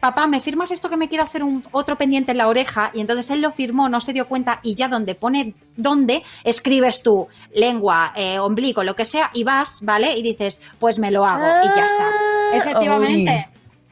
Papá, 0.00 0.26
¿me 0.26 0.40
firmas 0.40 0.70
esto 0.70 0.90
que 0.90 0.98
me 0.98 1.08
quiero 1.08 1.24
hacer 1.24 1.42
un 1.42 1.64
otro 1.72 1.96
pendiente 1.96 2.32
en 2.32 2.36
la 2.38 2.48
oreja? 2.48 2.90
Y 2.92 3.00
entonces 3.00 3.30
él 3.30 3.40
lo 3.40 3.52
firmó, 3.52 3.88
no 3.88 4.00
se 4.00 4.12
dio 4.12 4.28
cuenta 4.28 4.60
y 4.62 4.74
ya 4.74 4.88
donde 4.88 5.14
pone 5.14 5.54
dónde, 5.76 6.22
escribes 6.42 7.02
tú 7.02 7.26
lengua, 7.54 8.12
eh, 8.14 8.38
ombligo, 8.38 8.82
lo 8.82 8.94
que 8.96 9.06
sea, 9.06 9.30
y 9.32 9.44
vas, 9.44 9.78
¿vale? 9.80 10.14
Y 10.18 10.22
dices, 10.22 10.60
pues 10.78 10.98
me 10.98 11.10
lo 11.10 11.24
hago 11.24 11.46
y 11.64 11.68
ya 11.74 11.86
está. 11.86 12.06
Efectivamente. 12.52 13.48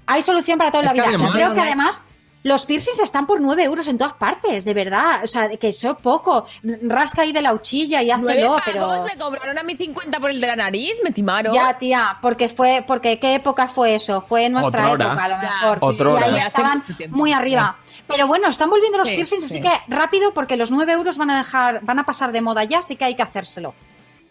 Hay 0.07 0.21
solución 0.21 0.59
para 0.59 0.71
toda 0.71 0.83
Es 0.85 0.87
la 0.89 0.93
vida. 0.93 1.05
Y 1.05 1.09
además- 1.15 1.31
creo 1.33 1.55
que 1.55 1.61
además 1.61 2.03
los 2.45 2.67
piercings 2.67 2.99
están 3.01 3.27
por 3.27 3.41
9 3.41 3.63
euros 3.65 3.87
en 3.89 3.99
todas 3.99 4.15
partes, 4.15 4.65
de 4.65 4.75
verdad. 4.75 5.21
O 5.23 5.27
sea, 5.27 5.49
que 5.57 5.69
eso 5.69 5.91
es 5.93 5.97
poco. 5.99 6.47
Rasca 6.83 7.23
ahí 7.23 7.33
de 7.33 7.43
la 7.43 7.53
uchilla 7.53 8.03
y 8.03 8.11
hazlo, 8.11 8.27
pero... 8.65 9.05
me 9.05 9.17
cobraron 9.17 9.59
a 9.59 9.63
mí 9.63 9.77
50 9.77 10.19
por 10.19 10.31
el 10.31 10.41
de 10.41 10.47
la 10.47 10.57
nariz, 10.57 10.93
me 11.05 11.11
timaron. 11.13 11.55
Ya, 11.55 11.79
tía, 11.79 12.19
porque 12.21 12.49
fue, 12.49 12.85
porque 12.87 13.19
¿qué 13.19 13.35
época 13.37 13.69
fue 13.69 13.95
eso? 13.95 14.21
Fue 14.21 14.47
en 14.47 14.53
nuestra 14.53 14.89
época, 14.91 15.13
a 15.25 15.29
lo 15.29 15.35
Ya. 15.37 15.41
mejor. 15.61 15.79
Otrora. 15.81 16.29
Y 16.29 16.35
ahí 16.35 16.41
estaban 16.43 16.83
muy 17.11 17.33
arriba. 17.33 17.77
Pero 18.09 18.27
bueno, 18.27 18.49
están 18.49 18.69
volviendo 18.69 18.99
los 18.99 19.09
Sí, 19.09 19.15
piercings, 19.15 19.45
sí. 19.49 19.59
así 19.59 19.61
que 19.61 19.71
rápido, 19.89 20.35
porque 20.35 20.57
los 20.57 20.71
9 20.71 20.93
euros 20.93 21.17
van 21.19 21.31
a 21.31 21.39
dejar, 21.39 21.81
van 21.83 21.99
a 21.99 22.05
pasar 22.05 22.33
de 22.33 22.41
moda 22.41 22.65
ya, 22.65 22.81
así 22.81 22.97
que 22.97 23.05
hay 23.05 23.15
que 23.15 23.23
hacérselo. 23.23 23.75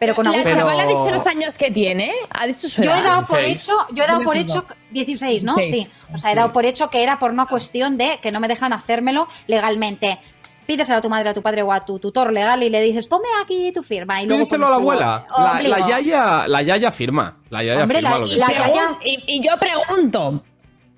Pero 0.01 0.15
con 0.15 0.25
La 0.25 0.43
chaval 0.43 0.79
ha 0.79 0.85
dicho 0.87 1.11
los 1.11 1.27
años 1.27 1.57
que 1.59 1.69
tiene. 1.69 2.11
Ha 2.31 2.47
dicho 2.47 2.67
su 2.67 2.81
Yo 2.81 2.89
he 2.89 2.93
edad. 2.95 3.03
dado 3.03 3.25
por 3.27 3.37
16. 3.37 3.61
hecho, 3.63 3.73
yo 3.93 4.03
he 4.03 4.07
dado 4.07 4.21
por 4.21 4.33
16. 4.33 4.63
hecho 4.65 4.75
16, 4.89 5.43
¿no? 5.43 5.55
16. 5.55 5.85
Sí. 5.85 5.91
O 6.11 6.17
sea, 6.17 6.31
he 6.31 6.35
dado 6.35 6.51
por 6.51 6.65
hecho 6.65 6.89
que 6.89 7.03
era 7.03 7.19
por 7.19 7.29
una 7.29 7.45
cuestión 7.45 7.97
de 7.99 8.17
que 8.19 8.31
no 8.31 8.39
me 8.39 8.47
dejan 8.47 8.73
hacérmelo 8.73 9.27
legalmente. 9.45 10.17
Pídeselo 10.65 10.97
a 10.97 11.01
tu 11.01 11.09
madre, 11.09 11.29
a 11.29 11.33
tu 11.35 11.43
padre 11.43 11.61
o 11.61 11.71
a 11.71 11.85
tu 11.85 11.99
tutor 11.99 12.33
legal 12.33 12.63
y 12.63 12.69
le 12.71 12.81
dices, 12.81 13.05
ponme 13.05 13.27
aquí 13.43 13.71
tu 13.71 13.83
firma. 13.83 14.23
Y 14.23 14.25
luego 14.25 14.41
Pídeselo 14.43 14.65
a 14.67 14.69
la 14.71 14.75
abuela. 14.77 15.27
La, 15.37 15.61
la 15.61 15.87
yaya, 15.87 16.47
la 16.47 16.61
yaya 16.63 16.91
firma. 16.91 17.37
La 17.51 17.63
yaya 17.63 17.81
Hombre, 17.83 17.97
firma 17.99 18.09
la- 18.11 18.17
lo 18.19 18.27
que 18.27 18.35
la 18.37 18.45
quiera. 18.47 18.67
yaya- 18.67 18.89
Pregun- 18.89 18.97
y, 19.05 19.23
y 19.35 19.41
yo 19.43 19.51
pregunto. 19.59 20.43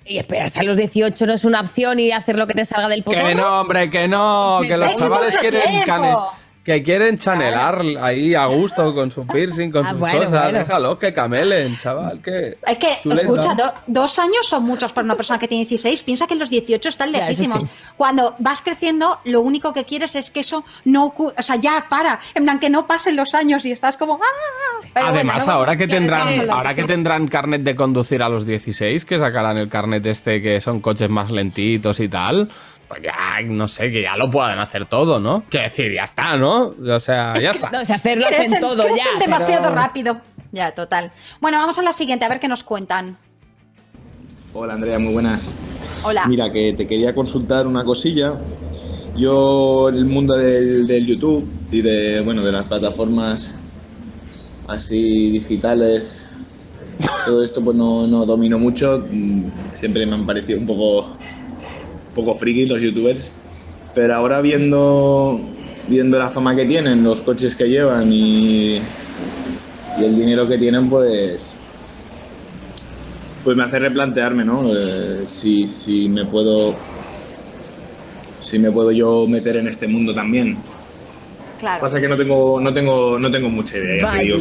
¿Y 0.05 0.17
esperarse 0.17 0.59
a 0.59 0.63
los 0.63 0.77
18 0.77 1.25
no 1.25 1.33
es 1.33 1.43
una 1.45 1.59
opción 1.61 1.99
y 1.99 2.11
hacer 2.11 2.37
lo 2.37 2.45
que 2.47 2.53
te 2.53 2.63
salga 2.65 2.87
del 2.89 3.03
potorro? 3.03 3.25
Que 3.25 3.35
no, 3.35 3.61
hombre, 3.61 3.89
que 3.89 4.07
no. 4.07 4.59
Que 4.65 4.77
los 4.77 4.95
chavales 4.95 5.35
quieren. 5.37 5.61
Que 6.63 6.81
quieren 6.81 7.17
chanelar 7.17 7.81
ahí 8.01 8.33
a 8.35 8.45
gusto 8.45 8.93
con 8.95 9.11
su 9.11 9.27
piercing, 9.27 9.69
con 9.69 9.85
Ah, 9.85 9.89
sus 9.89 9.99
bueno, 9.99 10.19
cosas. 10.19 10.43
bueno. 10.43 10.59
Déjalos 10.59 10.97
que 10.97 11.13
camelen, 11.13 11.77
chaval. 11.77 12.21
Que 12.21 12.57
Es 12.65 12.77
que, 12.77 12.99
chuleta. 13.03 13.21
escucha, 13.21 13.53
do- 13.53 13.73
dos 13.87 14.17
años 14.17 14.47
son 14.47 14.63
muchos 14.63 14.93
para 14.93 15.03
una 15.03 15.15
persona 15.15 15.37
que 15.39 15.47
tiene 15.49 15.65
16. 15.65 16.03
Piensa 16.03 16.25
que 16.25 16.35
los 16.35 16.49
18 16.49 16.87
están 16.87 17.11
lejísimos. 17.11 17.63
sí. 17.63 17.67
Cuando 17.97 18.35
vas 18.39 18.61
creciendo, 18.61 19.19
lo 19.25 19.41
único 19.41 19.73
que 19.73 19.83
quieres 19.83 20.15
es 20.15 20.31
que 20.31 20.39
eso 20.39 20.63
no 20.85 21.05
ocurra. 21.07 21.33
O 21.37 21.43
sea, 21.43 21.57
ya 21.57 21.85
para. 21.89 22.19
En 22.33 22.43
plan, 22.43 22.59
que 22.59 22.69
no 22.69 22.87
pasen 22.87 23.15
los 23.17 23.33
años 23.33 23.65
y 23.65 23.71
estás 23.73 23.97
como. 23.97 24.15
¡ah! 24.15 24.87
Pero 24.93 25.05
bueno, 25.07 25.15
Además, 25.17 25.37
luego 25.45 25.51
ahora 25.59 25.75
que 25.75 25.87
tendrán, 25.87 26.49
ahora 26.49 26.73
que 26.73 26.83
tendrán 26.83 27.27
carnet 27.27 27.61
de 27.63 27.75
conducir 27.75 28.21
a 28.23 28.29
los 28.29 28.45
16, 28.45 29.03
que 29.05 29.19
sacarán 29.19 29.57
el 29.57 29.67
carnet 29.67 30.05
este 30.05 30.41
que 30.41 30.61
son 30.61 30.79
coches 30.79 31.09
más 31.09 31.29
lentitos 31.31 31.99
y 31.99 32.07
tal, 32.07 32.49
pues 32.93 33.03
ya, 33.03 33.41
no 33.45 33.67
sé, 33.67 33.91
que 33.91 34.01
ya 34.03 34.15
lo 34.15 34.29
puedan 34.29 34.59
hacer 34.59 34.85
todo, 34.85 35.19
¿no? 35.19 35.43
Quiero 35.49 35.63
decir, 35.65 35.91
ya 35.93 36.03
está, 36.03 36.37
¿no? 36.37 36.67
O 36.69 36.99
sea, 36.99 37.33
Es 37.35 37.43
ya 37.43 37.51
que 37.51 37.57
está. 37.59 37.79
No, 37.79 37.85
si 37.85 37.93
hacerlo 37.93 38.25
hacen 38.27 38.59
todo 38.59 38.83
crecen 38.83 38.97
ya. 39.13 39.19
demasiado 39.19 39.63
pero- 39.63 39.75
rápido. 39.75 40.21
Ya, 40.51 40.71
total. 40.73 41.11
Bueno, 41.41 41.57
vamos 41.57 41.77
a 41.79 41.81
la 41.81 41.93
siguiente, 41.93 42.25
a 42.25 42.29
ver 42.29 42.39
qué 42.39 42.47
nos 42.47 42.63
cuentan. 42.63 43.17
Hola 44.53 44.75
Andrea, 44.75 44.99
muy 44.99 45.13
buenas. 45.13 45.51
Hola. 46.03 46.25
Mira, 46.27 46.51
que 46.51 46.73
te 46.73 46.85
quería 46.85 47.15
consultar 47.15 47.65
una 47.65 47.83
cosilla. 47.83 48.33
Yo 49.15 49.89
el 49.89 50.05
mundo 50.05 50.35
del, 50.35 50.85
del 50.85 51.05
YouTube 51.07 51.49
y 51.71 51.81
de 51.81 52.21
bueno 52.21 52.43
de 52.43 52.51
las 52.51 52.65
plataformas 52.65 53.53
así 54.67 55.31
digitales, 55.31 56.27
todo 57.25 57.43
esto 57.43 57.63
pues 57.63 57.75
no, 57.75 58.05
no 58.05 58.25
domino 58.25 58.59
mucho. 58.59 59.03
Mm, 59.09 59.45
Siempre 59.73 60.05
me 60.05 60.13
han 60.13 60.25
parecido 60.25 60.59
un 60.59 60.67
poco, 60.67 61.17
poco 62.15 62.35
friki 62.35 62.65
los 62.65 62.81
youtubers. 62.81 63.31
Pero 63.93 64.15
ahora 64.15 64.41
viendo, 64.41 65.39
viendo 65.87 66.17
la 66.17 66.29
fama 66.29 66.55
que 66.55 66.65
tienen, 66.65 67.03
los 67.03 67.21
coches 67.21 67.55
que 67.55 67.69
llevan 67.69 68.11
y, 68.11 68.77
y 69.99 70.03
el 70.03 70.15
dinero 70.15 70.47
que 70.47 70.57
tienen, 70.57 70.89
pues 70.89 71.55
pues 73.43 73.57
me 73.57 73.63
hace 73.63 73.79
replantearme, 73.79 74.45
¿no? 74.45 74.63
Eh, 74.73 75.23
si, 75.25 75.67
si 75.67 76.07
me 76.07 76.25
puedo 76.25 76.75
si 78.41 78.59
me 78.59 78.71
puedo 78.71 78.91
yo 78.91 79.27
meter 79.27 79.57
en 79.57 79.67
este 79.67 79.87
mundo 79.87 80.13
también. 80.13 80.57
Claro. 81.59 81.81
Pasa 81.81 81.99
que 81.99 82.07
no 82.07 82.17
tengo 82.17 82.59
no 82.59 82.73
tengo 82.73 83.19
no 83.19 83.31
tengo 83.31 83.49
mucha 83.49 83.77
idea. 83.77 84.05
Ya 84.05 84.17
te 84.17 84.23
digo 84.23 84.37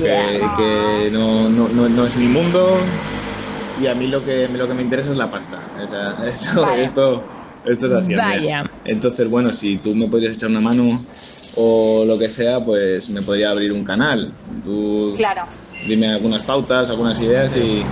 que, 0.56 1.10
no, 1.12 1.48
no, 1.48 1.68
no, 1.68 1.88
no 1.88 2.06
es 2.06 2.16
mi 2.16 2.26
mundo 2.26 2.78
y 3.80 3.86
a 3.86 3.94
mí 3.94 4.06
lo 4.06 4.24
que 4.24 4.48
lo 4.48 4.68
que 4.68 4.74
me 4.74 4.82
interesa 4.82 5.10
es 5.10 5.16
la 5.16 5.30
pasta. 5.30 5.58
O 5.82 5.86
sea, 5.86 6.16
esto, 6.78 7.22
esto 7.64 7.86
es 7.86 7.92
así. 7.92 8.14
Vaya. 8.14 8.64
Entonces, 8.84 9.28
bueno, 9.28 9.52
si 9.52 9.78
tú 9.78 9.94
me 9.94 10.08
podrías 10.08 10.36
echar 10.36 10.50
una 10.50 10.60
mano 10.60 11.00
o 11.56 12.04
lo 12.06 12.18
que 12.18 12.28
sea, 12.28 12.60
pues 12.60 13.08
me 13.10 13.22
podría 13.22 13.50
abrir 13.50 13.72
un 13.72 13.84
canal. 13.84 14.32
Tú 14.64 15.14
Claro. 15.16 15.42
dime 15.86 16.08
algunas 16.08 16.42
pautas, 16.42 16.88
algunas 16.90 17.20
ideas 17.20 17.54
y, 17.56 17.82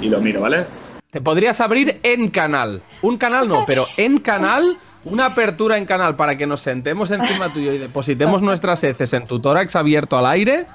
y 0.00 0.08
lo 0.08 0.20
miro, 0.20 0.40
¿vale? 0.40 0.64
Te 1.10 1.20
podrías 1.20 1.60
abrir 1.60 2.00
en 2.02 2.28
canal. 2.28 2.82
Un 3.02 3.16
canal 3.16 3.48
no, 3.48 3.64
pero 3.66 3.86
en 3.96 4.18
canal, 4.18 4.76
una 5.04 5.26
apertura 5.26 5.78
en 5.78 5.86
canal 5.86 6.16
para 6.16 6.36
que 6.36 6.46
nos 6.46 6.60
sentemos 6.60 7.10
encima 7.10 7.48
tuyo 7.48 7.72
y 7.72 7.78
depositemos 7.78 8.42
nuestras 8.42 8.84
heces 8.84 9.12
en 9.14 9.26
tu 9.26 9.40
tórax 9.40 9.74
abierto 9.76 10.18
al 10.18 10.26
aire. 10.26 10.66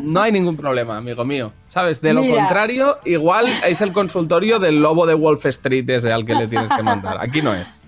No 0.00 0.20
hay 0.22 0.32
ningún 0.32 0.56
problema, 0.56 0.96
amigo 0.96 1.24
mío. 1.24 1.52
¿Sabes? 1.68 2.00
De 2.00 2.12
lo 2.12 2.22
Mira. 2.22 2.36
contrario, 2.38 2.98
igual 3.04 3.46
es 3.66 3.80
el 3.80 3.92
consultorio 3.92 4.58
del 4.58 4.80
lobo 4.80 5.06
de 5.06 5.14
Wolf 5.14 5.46
Street 5.46 5.88
ese 5.88 6.12
al 6.12 6.24
que 6.26 6.34
le 6.34 6.46
tienes 6.48 6.70
que 6.70 6.82
mandar. 6.82 7.18
Aquí 7.20 7.42
no 7.42 7.54
es. 7.54 7.80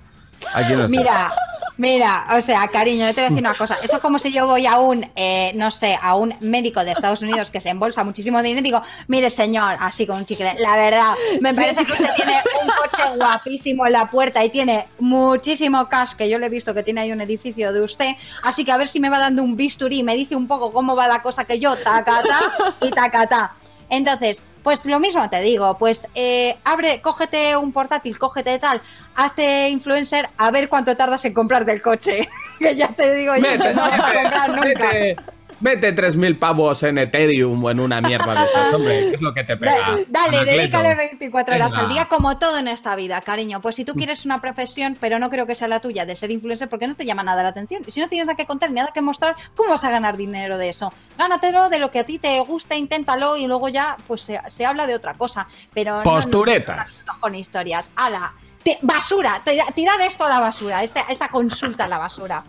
Aquí 0.55 0.72
no 0.74 0.84
es. 0.84 0.90
Mira, 0.90 1.32
mira, 1.77 2.27
o 2.37 2.41
sea, 2.41 2.66
cariño, 2.68 3.07
yo 3.07 3.14
te 3.14 3.20
voy 3.20 3.27
a 3.27 3.29
decir 3.29 3.41
una 3.41 3.55
cosa. 3.55 3.77
Eso 3.83 3.97
es 3.97 4.03
como 4.03 4.18
si 4.18 4.33
yo 4.33 4.47
voy 4.47 4.66
a 4.66 4.79
un, 4.79 5.11
eh, 5.16 5.53
no 5.55 5.70
sé, 5.70 5.99
a 6.01 6.14
un 6.14 6.35
médico 6.41 6.85
de 6.85 6.93
Estados 6.93 7.22
Unidos 7.22 7.51
que 7.51 7.61
se 7.61 7.70
embolsa 7.70 8.05
muchísimo 8.05 8.43
dinero 8.43 8.61
y 8.61 8.64
digo, 8.64 8.83
mire 9.09 9.31
señor, 9.31 9.77
así 9.81 10.07
con 10.07 10.16
un 10.16 10.24
chicle, 10.24 10.55
la 10.59 10.77
verdad, 10.77 11.14
me 11.41 11.55
parece 11.55 11.85
que 11.85 11.93
usted 11.93 12.14
tiene 12.16 12.35
un 12.62 12.68
coche 12.68 13.16
guapísimo 13.16 13.87
en 13.87 13.93
la 13.93 14.11
puerta 14.11 14.45
y 14.45 14.51
tiene 14.51 14.87
muchísimo 14.99 15.89
cash, 15.89 16.14
que 16.14 16.29
yo 16.29 16.39
le 16.39 16.47
he 16.47 16.51
visto 16.51 16.74
que 16.74 16.83
tiene 16.83 17.03
ahí 17.03 17.12
un 17.12 17.20
edificio 17.20 17.72
de 17.72 17.83
usted, 17.83 18.12
así 18.43 18.64
que 18.64 18.72
a 18.72 18.77
ver 18.77 18.89
si 18.89 19.01
me 19.01 19.11
va 19.11 19.18
dando 19.18 19.43
un 19.43 19.57
bisturí 19.57 19.99
y 19.99 20.03
me 20.03 20.14
dice 20.14 20.37
un 20.37 20.47
poco 20.47 20.72
cómo 20.72 20.97
va 20.97 21.09
la 21.09 21.22
cosa 21.22 21.45
que 21.45 21.59
yo, 21.59 21.77
tacata 21.77 22.74
y 22.81 22.91
tacata. 22.91 23.53
Entonces, 23.89 24.45
pues 24.62 24.84
lo 24.87 24.99
mismo 24.99 25.28
te 25.30 25.41
digo, 25.41 25.78
pues 25.78 26.09
eh, 26.14 26.57
abre, 26.64 27.01
cógete 27.01 27.57
un 27.57 27.72
portátil, 27.72 28.18
cógete 28.18 28.59
tal, 28.59 28.82
hazte 29.14 29.68
influencer, 29.68 30.28
a 30.37 30.51
ver 30.51 30.68
cuánto 30.68 30.97
tardas 30.97 31.24
en 31.24 31.34
comprarte 31.34 31.72
el 31.72 31.82
coche. 31.82 32.28
que 32.59 32.74
ya 32.74 32.89
te 32.89 33.14
digo 33.14 33.37
yo, 33.37 33.43
Mete, 33.43 33.74
no 33.74 33.82
vas 33.82 34.01
a 34.01 34.12
comprar 34.12 34.51
nunca. 34.51 34.93
mete, 34.93 35.16
mete 35.61 35.94
3.000 35.94 36.38
pavos 36.38 36.82
en 36.82 36.98
Ethereum 36.98 37.62
o 37.64 37.70
en 37.70 37.80
una 37.80 38.00
mierda 38.00 38.34
de 38.34 38.44
esas, 38.46 38.74
hombre. 38.74 39.00
¿Qué 39.11 39.14
es 39.16 39.20
lo 39.20 39.32
que 39.34 39.44
te 39.44 39.57
pega? 39.57 39.72
Da- 39.74 39.96
Dale, 40.09 40.44
dedícale 40.44 40.94
24 40.94 41.54
horas 41.57 41.72
Venga. 41.72 41.84
al 41.86 41.92
día, 41.92 42.04
como 42.07 42.38
todo 42.38 42.59
en 42.59 42.68
esta 42.68 42.94
vida, 42.96 43.20
cariño. 43.20 43.61
Pues 43.61 43.76
si 43.76 43.84
tú 43.84 43.94
quieres 43.94 44.24
una 44.24 44.40
profesión, 44.40 44.96
pero 45.00 45.18
no 45.18 45.30
creo 45.30 45.46
que 45.46 45.54
sea 45.54 45.68
la 45.68 45.80
tuya, 45.80 46.04
de 46.04 46.14
ser 46.16 46.30
influencer, 46.30 46.68
porque 46.68 46.86
no 46.86 46.94
te 46.94 47.04
llama 47.04 47.22
nada 47.22 47.42
la 47.42 47.48
atención. 47.50 47.82
Y 47.86 47.90
si 47.90 48.00
no 48.00 48.09
tienes 48.09 48.26
nada 48.26 48.36
que 48.36 48.46
contar 48.46 48.70
ni 48.70 48.76
nada 48.76 48.90
que 48.92 49.00
mostrar, 49.00 49.34
¿cómo 49.54 49.70
vas 49.70 49.84
a 49.84 49.90
ganar 49.90 50.16
dinero 50.16 50.59
de 50.59 50.68
eso? 50.68 50.92
Gánatelo 51.18 51.68
de 51.68 51.78
lo 51.78 51.90
que 51.90 52.00
a 52.00 52.04
ti 52.04 52.18
te 52.18 52.38
gusta, 52.40 52.76
inténtalo 52.76 53.36
y 53.36 53.46
luego 53.46 53.68
ya 53.68 53.96
pues 54.07 54.20
se, 54.22 54.40
se 54.48 54.66
habla 54.66 54.86
de 54.86 54.94
otra 54.94 55.14
cosa. 55.14 55.46
Pero 55.72 55.96
no 55.98 56.02
Posturetas. 56.02 57.04
a 57.09 57.18
con 57.20 57.34
historias. 57.34 57.90
¡Hala! 57.96 58.34
Te- 58.62 58.78
basura, 58.82 59.40
tira, 59.44 59.64
tira 59.74 59.96
de 59.96 60.07
esto 60.07 60.24
a 60.24 60.28
la 60.28 60.40
basura, 60.40 60.82
esta, 60.82 61.02
esta 61.09 61.28
consulta 61.28 61.84
a 61.84 61.88
la 61.88 61.98
basura. 61.98 62.42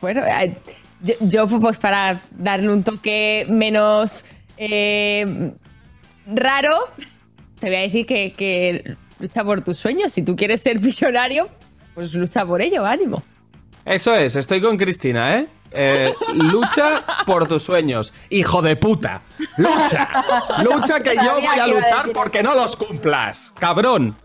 Bueno, 0.00 0.22
eh, 0.24 0.56
yo, 1.06 1.14
yo, 1.20 1.60
pues 1.60 1.78
para 1.78 2.20
darle 2.32 2.72
un 2.72 2.82
toque 2.82 3.46
menos 3.48 4.24
eh, 4.56 5.52
raro, 6.26 6.88
te 7.60 7.68
voy 7.68 7.76
a 7.76 7.80
decir 7.80 8.06
que, 8.06 8.32
que 8.32 8.96
lucha 9.18 9.44
por 9.44 9.62
tus 9.62 9.76
sueños. 9.76 10.12
Si 10.12 10.22
tú 10.22 10.36
quieres 10.36 10.62
ser 10.62 10.78
visionario, 10.78 11.48
pues 11.94 12.12
lucha 12.14 12.44
por 12.44 12.60
ello, 12.60 12.84
ánimo. 12.84 13.22
Eso 13.84 14.14
es, 14.16 14.34
estoy 14.36 14.60
con 14.60 14.76
Cristina, 14.76 15.38
¿eh? 15.38 15.48
Eh, 15.72 16.14
lucha 16.34 17.04
por 17.26 17.46
tus 17.46 17.62
sueños, 17.62 18.12
hijo 18.30 18.62
de 18.62 18.76
puta. 18.76 19.22
Lucha, 19.56 20.08
lucha 20.62 21.00
que 21.00 21.14
yo 21.16 21.34
voy 21.34 21.60
a 21.60 21.66
luchar 21.66 22.10
porque 22.12 22.42
no 22.42 22.54
los 22.54 22.76
cumplas, 22.76 23.52
cabrón. 23.58 24.16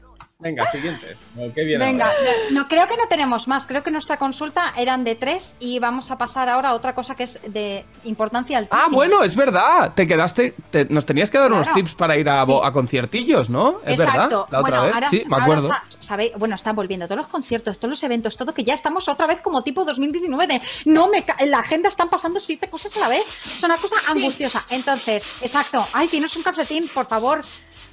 Venga, 0.41 0.65
siguiente. 0.71 1.15
Qué 1.53 1.77
Venga, 1.77 2.05
ahora. 2.07 2.31
no, 2.51 2.67
creo 2.67 2.87
que 2.87 2.97
no 2.97 3.03
tenemos 3.07 3.47
más. 3.47 3.67
Creo 3.67 3.83
que 3.83 3.91
nuestra 3.91 4.17
consulta 4.17 4.73
eran 4.75 5.03
de 5.03 5.13
tres 5.15 5.55
y 5.59 5.77
vamos 5.77 6.09
a 6.09 6.17
pasar 6.17 6.49
ahora 6.49 6.69
a 6.69 6.73
otra 6.73 6.95
cosa 6.95 7.15
que 7.15 7.23
es 7.23 7.39
de 7.47 7.85
importancia 8.05 8.57
altísima. 8.57 8.85
Ah, 8.85 8.89
bueno, 8.91 9.23
es 9.23 9.35
verdad. 9.35 9.93
Te 9.93 10.07
quedaste. 10.07 10.55
te- 10.71 10.85
nos 10.85 11.05
tenías 11.05 11.29
que 11.29 11.37
dar 11.37 11.51
unos 11.51 11.71
tips 11.73 11.93
para 11.93 12.17
ir 12.17 12.27
a, 12.27 12.43
bo- 12.43 12.65
a 12.65 12.73
conciertillos, 12.73 13.49
¿no? 13.51 13.81
Es 13.85 13.99
Exacto. 13.99 14.19
verdad. 14.19 14.29
La 14.29 14.59
otra 14.59 14.61
bueno, 14.61 14.81
vez. 14.83 14.93
ahora, 14.95 15.09
sí, 15.09 15.23
me 15.27 15.37
acuerdo. 15.37 15.67
sa- 15.67 15.83
sabéis, 15.99 16.31
bueno, 16.37 16.55
están 16.55 16.75
volviendo 16.75 17.05
todos 17.07 17.17
los 17.17 17.27
conciertos, 17.27 17.77
todos 17.77 17.91
los 17.91 18.03
eventos, 18.03 18.35
todo 18.35 18.53
que 18.53 18.63
ya 18.63 18.73
estamos 18.73 19.07
otra 19.09 19.27
vez 19.27 19.41
como 19.41 19.63
tipo 19.63 19.85
2019. 19.85 20.47
de, 20.47 20.61
No 20.85 21.07
me 21.07 21.23
en 21.37 21.51
la 21.51 21.59
agenda 21.59 21.87
están 21.87 22.09
pasando 22.09 22.39
siete 22.39 22.67
cosas 22.67 22.97
a 22.97 22.99
la 23.01 23.09
vez. 23.09 23.23
Es 23.55 23.63
una 23.63 23.77
cosa 23.77 23.95
angustiosa. 24.09 24.65
Entonces, 24.71 25.29
exacto. 25.41 25.87
Ay, 25.93 26.07
tienes 26.07 26.35
un 26.35 26.41
calcetín, 26.41 26.89
por 26.91 27.05
favor. 27.05 27.45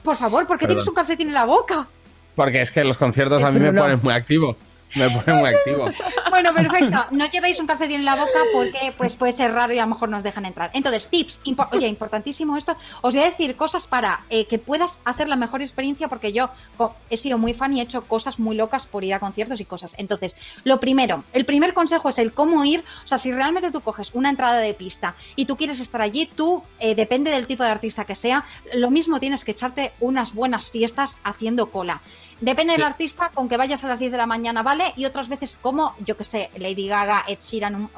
Por 0.02 0.16
favor, 0.16 0.46
¿por 0.46 0.56
qué 0.56 0.62
Perdón. 0.62 0.76
tienes 0.76 0.88
un 0.88 0.94
calcetín 0.94 1.28
en 1.28 1.34
la 1.34 1.44
boca? 1.44 1.88
Porque 2.38 2.62
es 2.62 2.70
que 2.70 2.84
los 2.84 2.96
conciertos 2.96 3.42
a 3.42 3.50
mí 3.50 3.58
me 3.58 3.72
ponen 3.72 3.98
muy 4.00 4.14
activo. 4.14 4.56
Me 4.94 5.10
ponen 5.10 5.40
muy 5.40 5.48
activo. 5.54 5.90
Bueno, 6.30 6.54
perfecto. 6.54 7.04
No 7.10 7.28
llevéis 7.28 7.58
un 7.58 7.66
calcetín 7.66 7.96
en 8.00 8.04
la 8.04 8.14
boca 8.14 8.38
porque 8.52 8.92
pues 8.96 9.16
puede 9.16 9.32
ser 9.32 9.50
raro 9.52 9.72
y 9.72 9.78
a 9.78 9.82
lo 9.82 9.88
mejor 9.88 10.08
nos 10.08 10.22
dejan 10.22 10.44
entrar. 10.44 10.70
Entonces, 10.72 11.08
tips. 11.08 11.40
Impo- 11.46 11.66
Oye, 11.72 11.88
importantísimo 11.88 12.56
esto. 12.56 12.76
Os 13.00 13.14
voy 13.14 13.22
a 13.24 13.30
decir 13.30 13.56
cosas 13.56 13.86
para 13.88 14.20
eh, 14.30 14.44
que 14.44 14.58
puedas 14.58 15.00
hacer 15.04 15.28
la 15.28 15.34
mejor 15.36 15.62
experiencia 15.62 16.06
porque 16.06 16.32
yo 16.32 16.50
he 17.10 17.16
sido 17.16 17.38
muy 17.38 17.54
fan 17.54 17.72
y 17.72 17.80
he 17.80 17.82
hecho 17.82 18.02
cosas 18.02 18.38
muy 18.38 18.54
locas 18.56 18.86
por 18.86 19.02
ir 19.04 19.14
a 19.14 19.18
conciertos 19.20 19.60
y 19.60 19.64
cosas. 19.64 19.94
Entonces, 19.98 20.36
lo 20.64 20.78
primero, 20.78 21.24
el 21.32 21.44
primer 21.44 21.74
consejo 21.74 22.10
es 22.10 22.18
el 22.18 22.32
cómo 22.32 22.64
ir. 22.64 22.84
O 23.02 23.06
sea, 23.06 23.18
si 23.18 23.32
realmente 23.32 23.72
tú 23.72 23.80
coges 23.80 24.10
una 24.14 24.30
entrada 24.30 24.58
de 24.58 24.74
pista 24.74 25.14
y 25.34 25.46
tú 25.46 25.56
quieres 25.56 25.80
estar 25.80 26.00
allí, 26.02 26.30
tú, 26.36 26.62
eh, 26.78 26.94
depende 26.94 27.30
del 27.32 27.46
tipo 27.48 27.64
de 27.64 27.70
artista 27.70 28.04
que 28.04 28.14
sea, 28.14 28.44
lo 28.74 28.90
mismo 28.90 29.18
tienes 29.18 29.44
que 29.44 29.50
echarte 29.52 29.92
unas 29.98 30.34
buenas 30.34 30.66
siestas 30.66 31.18
haciendo 31.24 31.70
cola. 31.70 32.00
Depende 32.40 32.72
del 32.74 32.82
artista, 32.84 33.30
con 33.34 33.48
que 33.48 33.56
vayas 33.56 33.82
a 33.84 33.88
las 33.88 33.98
10 33.98 34.12
de 34.12 34.18
la 34.18 34.26
mañana, 34.26 34.62
¿vale? 34.62 34.92
Y 34.96 35.04
otras 35.04 35.28
veces 35.28 35.58
como, 35.60 35.94
yo 36.04 36.16
que 36.16 36.24
sé, 36.24 36.50
Lady 36.56 36.86
Gaga, 36.86 37.24
Ed 37.26 37.38
Sheeran, 37.38 37.74
un- 37.74 37.90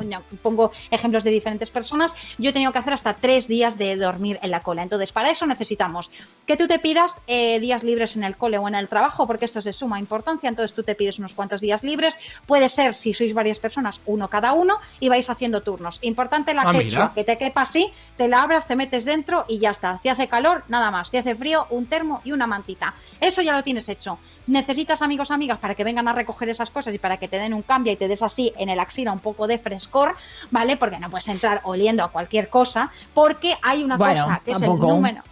pongo 0.43 0.73
ejemplos 0.91 1.25
de 1.25 1.31
diferentes 1.31 1.71
personas, 1.71 2.15
yo 2.39 2.51
he 2.51 2.53
tenido 2.53 2.73
que 2.73 2.79
hacer 2.79 2.93
hasta 2.95 3.15
tres 3.15 3.49
días 3.49 3.77
de 3.77 3.97
dormir 3.97 4.39
en 4.43 4.51
la 4.51 4.61
cola. 4.63 4.83
Entonces, 4.83 5.13
para 5.13 5.31
eso 5.31 5.47
necesitamos 5.47 6.11
que 6.47 6.57
tú 6.57 6.67
te 6.67 6.79
pidas 6.79 7.21
eh, 7.27 7.61
días 7.61 7.85
libres 7.85 8.17
en 8.17 8.25
el 8.25 8.37
cole 8.37 8.57
o 8.59 8.67
en 8.67 8.75
el 8.75 8.89
trabajo, 8.89 9.27
porque 9.27 9.45
esto 9.45 9.59
es 9.59 9.65
de 9.67 9.73
suma 9.73 9.99
importancia, 9.99 10.49
entonces 10.49 10.75
tú 10.75 10.83
te 10.83 10.95
pides 10.95 11.19
unos 11.19 11.35
cuantos 11.35 11.61
días 11.61 11.83
libres, 11.85 12.17
puede 12.47 12.69
ser, 12.69 12.95
si 12.95 13.13
sois 13.15 13.35
varias 13.35 13.59
personas, 13.59 14.01
uno 14.07 14.29
cada 14.29 14.53
uno, 14.53 14.79
y 15.01 15.09
vais 15.09 15.29
haciendo 15.29 15.61
turnos. 15.63 15.99
Importante 16.03 16.55
la 16.55 16.63
Ah, 16.63 16.73
quechua, 16.73 17.13
que 17.15 17.25
te 17.25 17.37
quepa 17.37 17.63
así, 17.63 17.91
te 18.17 18.29
la 18.29 18.43
abras, 18.43 18.67
te 18.67 18.77
metes 18.77 19.05
dentro 19.05 19.45
y 19.49 19.59
ya 19.59 19.71
está. 19.71 19.99
Si 19.99 20.09
hace 20.09 20.29
calor, 20.29 20.65
nada 20.69 20.91
más. 20.91 21.11
Si 21.11 21.17
hace 21.19 21.35
frío, 21.35 21.67
un 21.71 21.87
termo 21.87 22.21
y 22.25 22.33
una 22.33 22.47
mantita. 22.47 22.95
Eso 23.21 23.43
ya 23.43 23.55
lo 23.55 23.63
tienes 23.63 23.89
hecho. 23.89 24.19
Necesitas 24.51 25.01
amigos, 25.01 25.31
amigas 25.31 25.59
para 25.61 25.77
que 25.77 25.85
vengan 25.85 26.09
a 26.09 26.13
recoger 26.13 26.49
esas 26.49 26.73
cosas 26.73 26.93
y 26.93 26.99
para 26.99 27.19
que 27.19 27.29
te 27.29 27.39
den 27.39 27.55
un 27.55 27.63
cambio 27.63 27.93
y 27.93 27.97
te 27.97 28.09
des 28.09 28.21
así 28.21 28.53
en 28.59 28.69
el 28.69 28.81
axila 28.81 29.13
un 29.13 29.21
poco 29.21 29.47
de 29.47 29.59
frescor, 29.59 30.17
¿vale? 30.51 30.77
Porque 30.77 30.99
no 30.99 31.09
puedes 31.09 31.29
entrar 31.29 31.61
oliendo 31.63 32.03
a 32.03 32.09
cualquier 32.11 32.49
cosa, 32.49 32.91
porque 33.15 33.55
hay 33.63 33.85
una 33.85 33.97
Bueno, 33.97 34.25
cosa 34.25 34.43
que 34.45 34.51
es 34.51 34.61
el 34.61 34.77
número. 34.77 35.23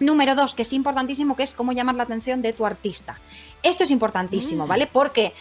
Número 0.00 0.34
dos, 0.34 0.54
que 0.54 0.62
es 0.62 0.72
importantísimo, 0.72 1.36
que 1.36 1.44
es 1.44 1.54
cómo 1.54 1.70
llamar 1.70 1.94
la 1.94 2.02
atención 2.02 2.42
de 2.42 2.52
tu 2.52 2.66
artista. 2.66 3.18
Esto 3.62 3.84
es 3.84 3.92
importantísimo, 3.92 4.64
Mm. 4.64 4.68
¿vale? 4.68 4.86
Porque 4.88 5.32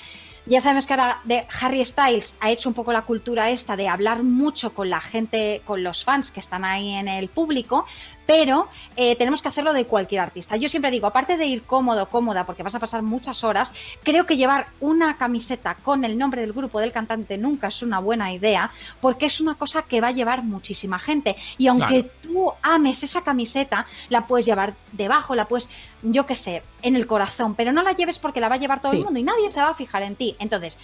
ya 0.45 0.61
sabemos 0.61 0.86
que 0.86 0.93
ahora 0.93 1.20
de 1.24 1.45
Harry 1.59 1.84
Styles 1.84 2.36
ha 2.39 2.51
hecho 2.51 2.70
un 2.70 2.76
poco 2.76 2.93
la 2.93 3.01
cultura 3.01 3.49
esta 3.49 3.76
de 3.76 3.88
hablar 3.88 4.22
mucho 4.22 4.74
con 4.76 4.89
la 4.91 5.01
gente, 5.01 5.61
con 5.65 5.84
los 5.84 6.03
fans 6.03 6.30
que 6.32 6.39
están 6.39 6.63
ahí 6.65 6.91
en 6.91 7.07
el 7.07 7.30
público, 7.30 7.86
pero 8.28 8.67
eh, 8.97 9.15
tenemos 9.15 9.41
que 9.41 9.47
hacerlo 9.47 9.73
de 9.73 9.86
cualquier 9.86 10.21
artista. 10.21 10.57
Yo 10.57 10.69
siempre 10.69 10.91
digo, 10.91 11.07
aparte 11.07 11.38
de 11.38 11.45
ir 11.47 11.63
cómodo, 11.63 12.09
cómoda, 12.09 12.45
porque 12.45 12.61
vas 12.61 12.75
a 12.75 12.80
pasar 12.80 13.01
muchas 13.01 13.43
horas, 13.43 13.73
creo 14.03 14.25
que 14.28 14.38
llevar 14.38 14.67
una 14.82 15.17
camiseta 15.17 15.75
con 15.75 16.03
el 16.03 16.17
nombre 16.17 16.41
del 16.41 16.53
grupo 16.53 16.80
del 16.80 16.91
cantante 16.91 17.38
nunca 17.38 17.67
es 17.69 17.82
una 17.82 17.99
buena 17.99 18.32
idea, 18.34 18.69
porque 19.01 19.25
es 19.28 19.39
una 19.41 19.55
cosa 19.55 19.82
que 19.84 20.01
va 20.01 20.09
a 20.09 20.11
llevar 20.11 20.43
muchísima 20.43 20.99
gente. 20.99 21.36
Y 21.57 21.67
aunque 21.67 22.03
Claro. 22.03 22.09
tú 22.21 22.51
ames 22.61 23.01
esa 23.03 23.21
camiseta, 23.23 23.86
la 24.09 24.28
puedes 24.28 24.45
llevar 24.45 24.73
debajo, 24.91 25.34
la 25.34 25.45
puedes, 25.47 25.69
yo 26.01 26.25
qué 26.25 26.36
sé, 26.36 26.63
en 26.82 26.97
el 26.97 27.07
corazón, 27.07 27.55
pero 27.55 27.71
no 27.71 27.82
la 27.82 27.93
lleves 27.93 28.19
porque 28.19 28.41
la 28.41 28.49
va 28.49 28.55
a 28.55 28.59
llevar 28.59 28.82
todo 28.82 28.91
Sí. 28.91 28.97
el 28.99 29.05
mundo 29.05 29.19
y 29.19 29.23
nadie 29.23 29.49
se 29.49 29.61
va 29.61 29.69
a 29.69 29.73
fijar 29.73 30.03
en 30.03 30.15
ti. 30.17 30.36
Entonces, 30.39 30.78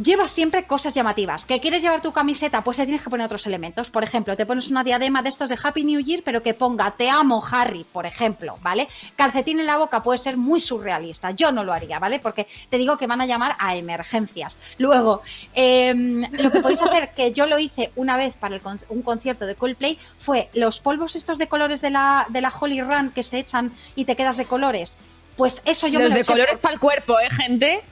Lleva 0.00 0.28
siempre 0.28 0.64
cosas 0.64 0.94
llamativas. 0.94 1.44
¿Que 1.44 1.58
quieres 1.60 1.82
llevar 1.82 2.00
tu 2.00 2.12
camiseta? 2.12 2.62
Pues 2.62 2.78
le 2.78 2.84
tienes 2.84 3.02
que 3.02 3.10
poner 3.10 3.26
otros 3.26 3.44
elementos. 3.46 3.90
Por 3.90 4.04
ejemplo, 4.04 4.36
te 4.36 4.46
pones 4.46 4.68
una 4.68 4.84
diadema 4.84 5.22
de 5.22 5.28
estos 5.28 5.48
de 5.48 5.58
Happy 5.60 5.82
New 5.82 6.00
Year, 6.00 6.22
pero 6.24 6.40
que 6.42 6.54
ponga 6.54 6.92
Te 6.92 7.10
amo, 7.10 7.42
Harry, 7.50 7.84
por 7.84 8.06
ejemplo, 8.06 8.56
¿vale? 8.62 8.86
Calcetín 9.16 9.58
en 9.58 9.66
la 9.66 9.76
boca 9.76 10.02
puede 10.02 10.18
ser 10.18 10.36
muy 10.36 10.60
surrealista. 10.60 11.32
Yo 11.32 11.50
no 11.50 11.64
lo 11.64 11.72
haría, 11.72 11.98
¿vale? 11.98 12.20
Porque 12.20 12.46
te 12.68 12.78
digo 12.78 12.96
que 12.96 13.08
van 13.08 13.20
a 13.20 13.26
llamar 13.26 13.56
a 13.58 13.74
emergencias. 13.74 14.56
Luego, 14.78 15.22
em, 15.54 16.22
lo 16.32 16.52
que 16.52 16.60
podéis 16.60 16.80
hacer, 16.82 17.10
que 17.14 17.32
yo 17.32 17.46
lo 17.46 17.58
hice 17.58 17.90
una 17.96 18.16
vez 18.16 18.36
para 18.36 18.54
el 18.54 18.60
con- 18.60 18.78
un 18.90 19.02
concierto 19.02 19.46
de 19.46 19.56
Coldplay, 19.56 19.98
fue 20.16 20.48
los 20.54 20.78
polvos 20.78 21.16
estos 21.16 21.38
de 21.38 21.48
colores 21.48 21.80
de 21.80 21.90
la, 21.90 22.24
de 22.28 22.40
la 22.40 22.52
Holy 22.56 22.82
Run 22.82 23.10
que 23.10 23.24
se 23.24 23.38
echan 23.40 23.72
y 23.96 24.04
te 24.04 24.14
quedas 24.14 24.36
de 24.36 24.44
colores. 24.44 24.96
Pues 25.36 25.60
eso 25.64 25.88
yo 25.88 25.98
me 25.98 26.04
Los 26.04 26.12
lo 26.12 26.18
de 26.18 26.24
colores 26.24 26.58
para 26.58 26.74
el 26.74 26.80
cuerpo, 26.80 27.18
¿eh, 27.18 27.30
gente? 27.30 27.82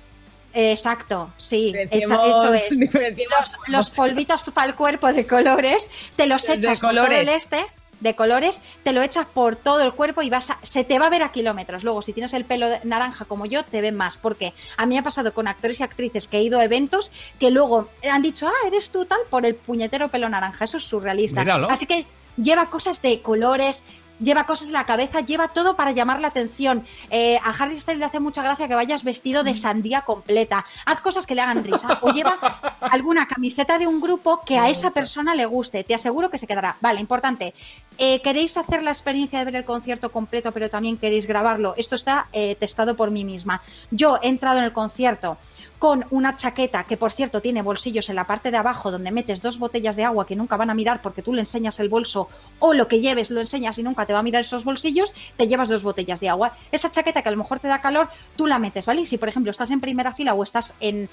Exacto, 0.59 1.31
sí, 1.37 1.73
esa- 1.91 2.15
eso 2.27 2.55
es. 2.55 2.71
Los, 3.39 3.57
los 3.69 3.91
polvitos 3.91 4.51
para 4.55 4.69
el 4.69 4.75
cuerpo 4.75 5.13
de 5.13 5.27
colores, 5.27 5.89
te 6.17 6.27
los 6.27 6.49
echas 6.49 6.79
por 6.81 6.95
todo 6.95 7.07
el 7.21 7.29
este 7.29 7.67
de 8.01 8.15
colores, 8.15 8.61
te 8.83 8.93
lo 8.93 9.03
echas 9.03 9.27
por 9.27 9.57
todo 9.57 9.81
el 9.83 9.93
cuerpo 9.93 10.23
y 10.23 10.29
vas 10.31 10.51
a, 10.51 10.59
se 10.63 10.85
te 10.85 10.99
va 10.99 11.07
a 11.07 11.11
ver 11.11 11.23
a 11.23 11.33
kilómetros. 11.33 11.83
Luego, 11.85 12.03
si 12.03 12.13
tienes 12.13 12.33
el 12.35 12.45
pelo 12.45 12.69
naranja 12.85 13.25
como 13.27 13.47
yo, 13.47 13.65
te 13.65 13.81
ven 13.81 13.95
más. 13.97 14.17
Porque 14.19 14.53
a 14.77 14.87
mí 14.87 14.95
me 14.95 14.99
ha 15.01 15.03
pasado 15.03 15.33
con 15.35 15.47
actores 15.49 15.81
y 15.81 15.83
actrices 15.83 16.27
que 16.29 16.39
he 16.39 16.43
ido 16.43 16.59
a 16.59 16.65
eventos 16.65 17.11
que 17.39 17.51
luego 17.51 17.89
han 18.11 18.23
dicho, 18.23 18.49
ah, 18.49 18.67
eres 18.67 18.91
tú 18.91 19.05
tal 19.07 19.19
por 19.31 19.45
el 19.47 19.55
puñetero 19.55 20.09
pelo 20.11 20.29
naranja. 20.29 20.65
Eso 20.67 20.77
es 20.79 20.85
surrealista. 20.85 21.41
Míralo. 21.41 21.71
Así 21.71 21.87
que 21.87 22.07
lleva 22.37 22.69
cosas 22.71 23.01
de 23.03 23.23
colores, 23.23 23.83
lleva 24.21 24.45
cosas 24.45 24.69
en 24.69 24.75
la 24.75 24.85
cabeza, 24.85 25.21
lleva 25.21 25.49
todo 25.49 25.77
para 25.77 25.93
llamar 25.93 26.21
la 26.21 26.29
atención. 26.29 26.85
Eh, 27.11 27.39
a 27.43 27.51
Harry 27.51 27.79
Styles 27.81 27.99
le 27.99 28.05
hace 28.05 28.21
mucha 28.21 28.43
gracia 28.43 28.69
que 28.69 28.75
vayas 28.75 29.05
vestido 29.05 29.45
de 29.45 29.55
sandía 29.55 30.03
completa. 30.03 30.65
Haz 30.85 31.01
cosas 31.01 31.27
que 31.27 31.35
le 31.35 31.43
hagan 31.43 31.65
risa. 31.65 31.99
O 32.03 32.11
lleva 32.11 32.39
alguna 32.81 33.27
camiseta 33.27 33.79
de 33.79 33.87
un 33.87 34.01
grupo 34.01 34.41
que 34.45 34.59
a 34.59 34.69
esa 34.69 34.91
persona 34.91 35.35
le 35.35 35.47
guste. 35.47 35.85
Te 35.85 35.95
aseguro 35.95 36.31
que 36.31 36.39
se 36.39 36.47
quedará. 36.47 36.77
Vale, 36.81 37.01
importante. 37.01 37.55
Eh, 37.99 38.21
¿Queréis 38.21 38.57
hacer 38.57 38.83
la 38.83 38.91
experiencia 38.91 39.39
de 39.39 39.45
ver 39.47 39.57
el 39.57 39.65
concierto 39.65 40.11
completo, 40.13 40.53
pero 40.53 40.69
también 40.69 40.97
queréis 40.97 41.27
grabarlo? 41.27 41.75
Esto 41.77 41.95
está 41.95 42.29
eh, 42.33 42.57
testado 42.59 42.97
por 42.97 43.11
mí 43.11 43.25
misma. 43.25 43.63
Yo 43.91 44.19
he 44.23 44.29
entrado 44.29 44.59
en 44.59 44.65
el 44.65 44.73
concierto 44.73 45.39
con 45.79 46.07
una 46.11 46.37
chaqueta 46.37 46.85
que, 46.85 46.97
por 46.97 47.13
cierto, 47.13 47.41
tiene 47.41 47.63
bolsillos 47.63 48.09
en 48.09 48.17
la 48.17 48.27
parte 48.27 48.51
de 48.51 48.57
abajo 48.57 48.91
donde 48.91 49.11
metes 49.11 49.43
dos 49.43 49.59
botellas 49.59 49.97
de 49.97 50.05
agua 50.05 50.27
que 50.27 50.37
nunca 50.37 50.57
van 50.57 50.71
a 50.71 50.75
mirar 50.75 51.03
porque 51.03 51.23
tú 51.23 51.35
le 51.35 51.41
enseñas 51.41 51.81
el 51.81 51.89
bolso 51.89 52.29
o 52.59 52.73
lo 52.73 52.89
que 52.89 53.01
lleves 53.01 53.31
lo 53.31 53.41
enseñas 53.41 53.79
y 53.79 53.83
nunca 53.83 54.06
te 54.07 54.13
va 54.13 54.21
a 54.21 54.23
mirar 54.23 54.41
esos 54.41 54.65
bolsillos, 54.65 55.15
te 55.37 55.47
llevas 55.47 55.69
dos 55.69 55.83
botellas 55.83 56.21
de 56.21 56.29
agua. 56.29 56.57
Esa 56.73 56.91
chaqueta 56.91 57.23
que 57.23 57.29
a 57.29 57.33
lo 57.33 57.39
mejor 57.39 57.61
te 57.61 57.69
da 57.69 57.81
calor, 57.81 58.09
tú 58.37 58.47
la 58.47 58.59
metes, 58.59 58.87
¿vale? 58.87 59.03
Y 59.03 59.07
si, 59.07 59.19
por 59.19 59.29
ejemplo, 59.29 59.51
estás 59.51 59.71
en 59.71 59.81
primera 59.81 60.13
fila 60.13 60.35
o 60.35 60.43
estás 60.43 60.75
en 60.81 61.09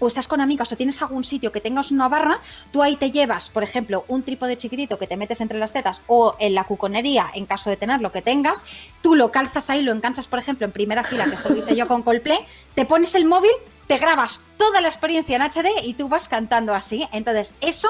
o 0.00 0.08
estás 0.08 0.28
con 0.28 0.40
amigas 0.40 0.72
o 0.72 0.76
tienes 0.76 1.00
algún 1.02 1.24
sitio 1.24 1.52
que 1.52 1.60
tengas 1.60 1.90
una 1.90 2.08
barra, 2.08 2.40
tú 2.72 2.82
ahí 2.82 2.96
te 2.96 3.10
llevas, 3.10 3.48
por 3.48 3.62
ejemplo, 3.62 4.04
un 4.08 4.22
trípode 4.22 4.56
chiquitito 4.56 4.98
que 4.98 5.06
te 5.06 5.16
metes 5.16 5.40
entre 5.40 5.58
las 5.58 5.72
tetas 5.72 6.02
o 6.06 6.36
en 6.38 6.54
la 6.54 6.64
cuconería, 6.64 7.30
en 7.34 7.46
caso 7.46 7.70
de 7.70 7.76
tener 7.76 8.00
lo 8.00 8.12
que 8.12 8.22
tengas, 8.22 8.64
tú 9.02 9.14
lo 9.14 9.30
calzas 9.30 9.70
ahí, 9.70 9.82
lo 9.82 9.92
enganchas, 9.92 10.26
por 10.26 10.38
ejemplo, 10.38 10.66
en 10.66 10.72
primera 10.72 11.04
fila, 11.04 11.26
que 11.26 11.34
esto 11.36 11.48
lo 11.50 11.58
hice 11.58 11.76
yo 11.76 11.86
con 11.86 12.02
Coldplay, 12.02 12.38
te 12.74 12.84
pones 12.84 13.14
el 13.14 13.24
móvil, 13.24 13.52
te 13.86 13.98
grabas 13.98 14.42
toda 14.56 14.80
la 14.80 14.88
experiencia 14.88 15.36
en 15.36 15.42
HD 15.42 15.84
y 15.84 15.94
tú 15.94 16.08
vas 16.08 16.28
cantando 16.28 16.74
así. 16.74 17.06
Entonces, 17.12 17.54
eso 17.60 17.88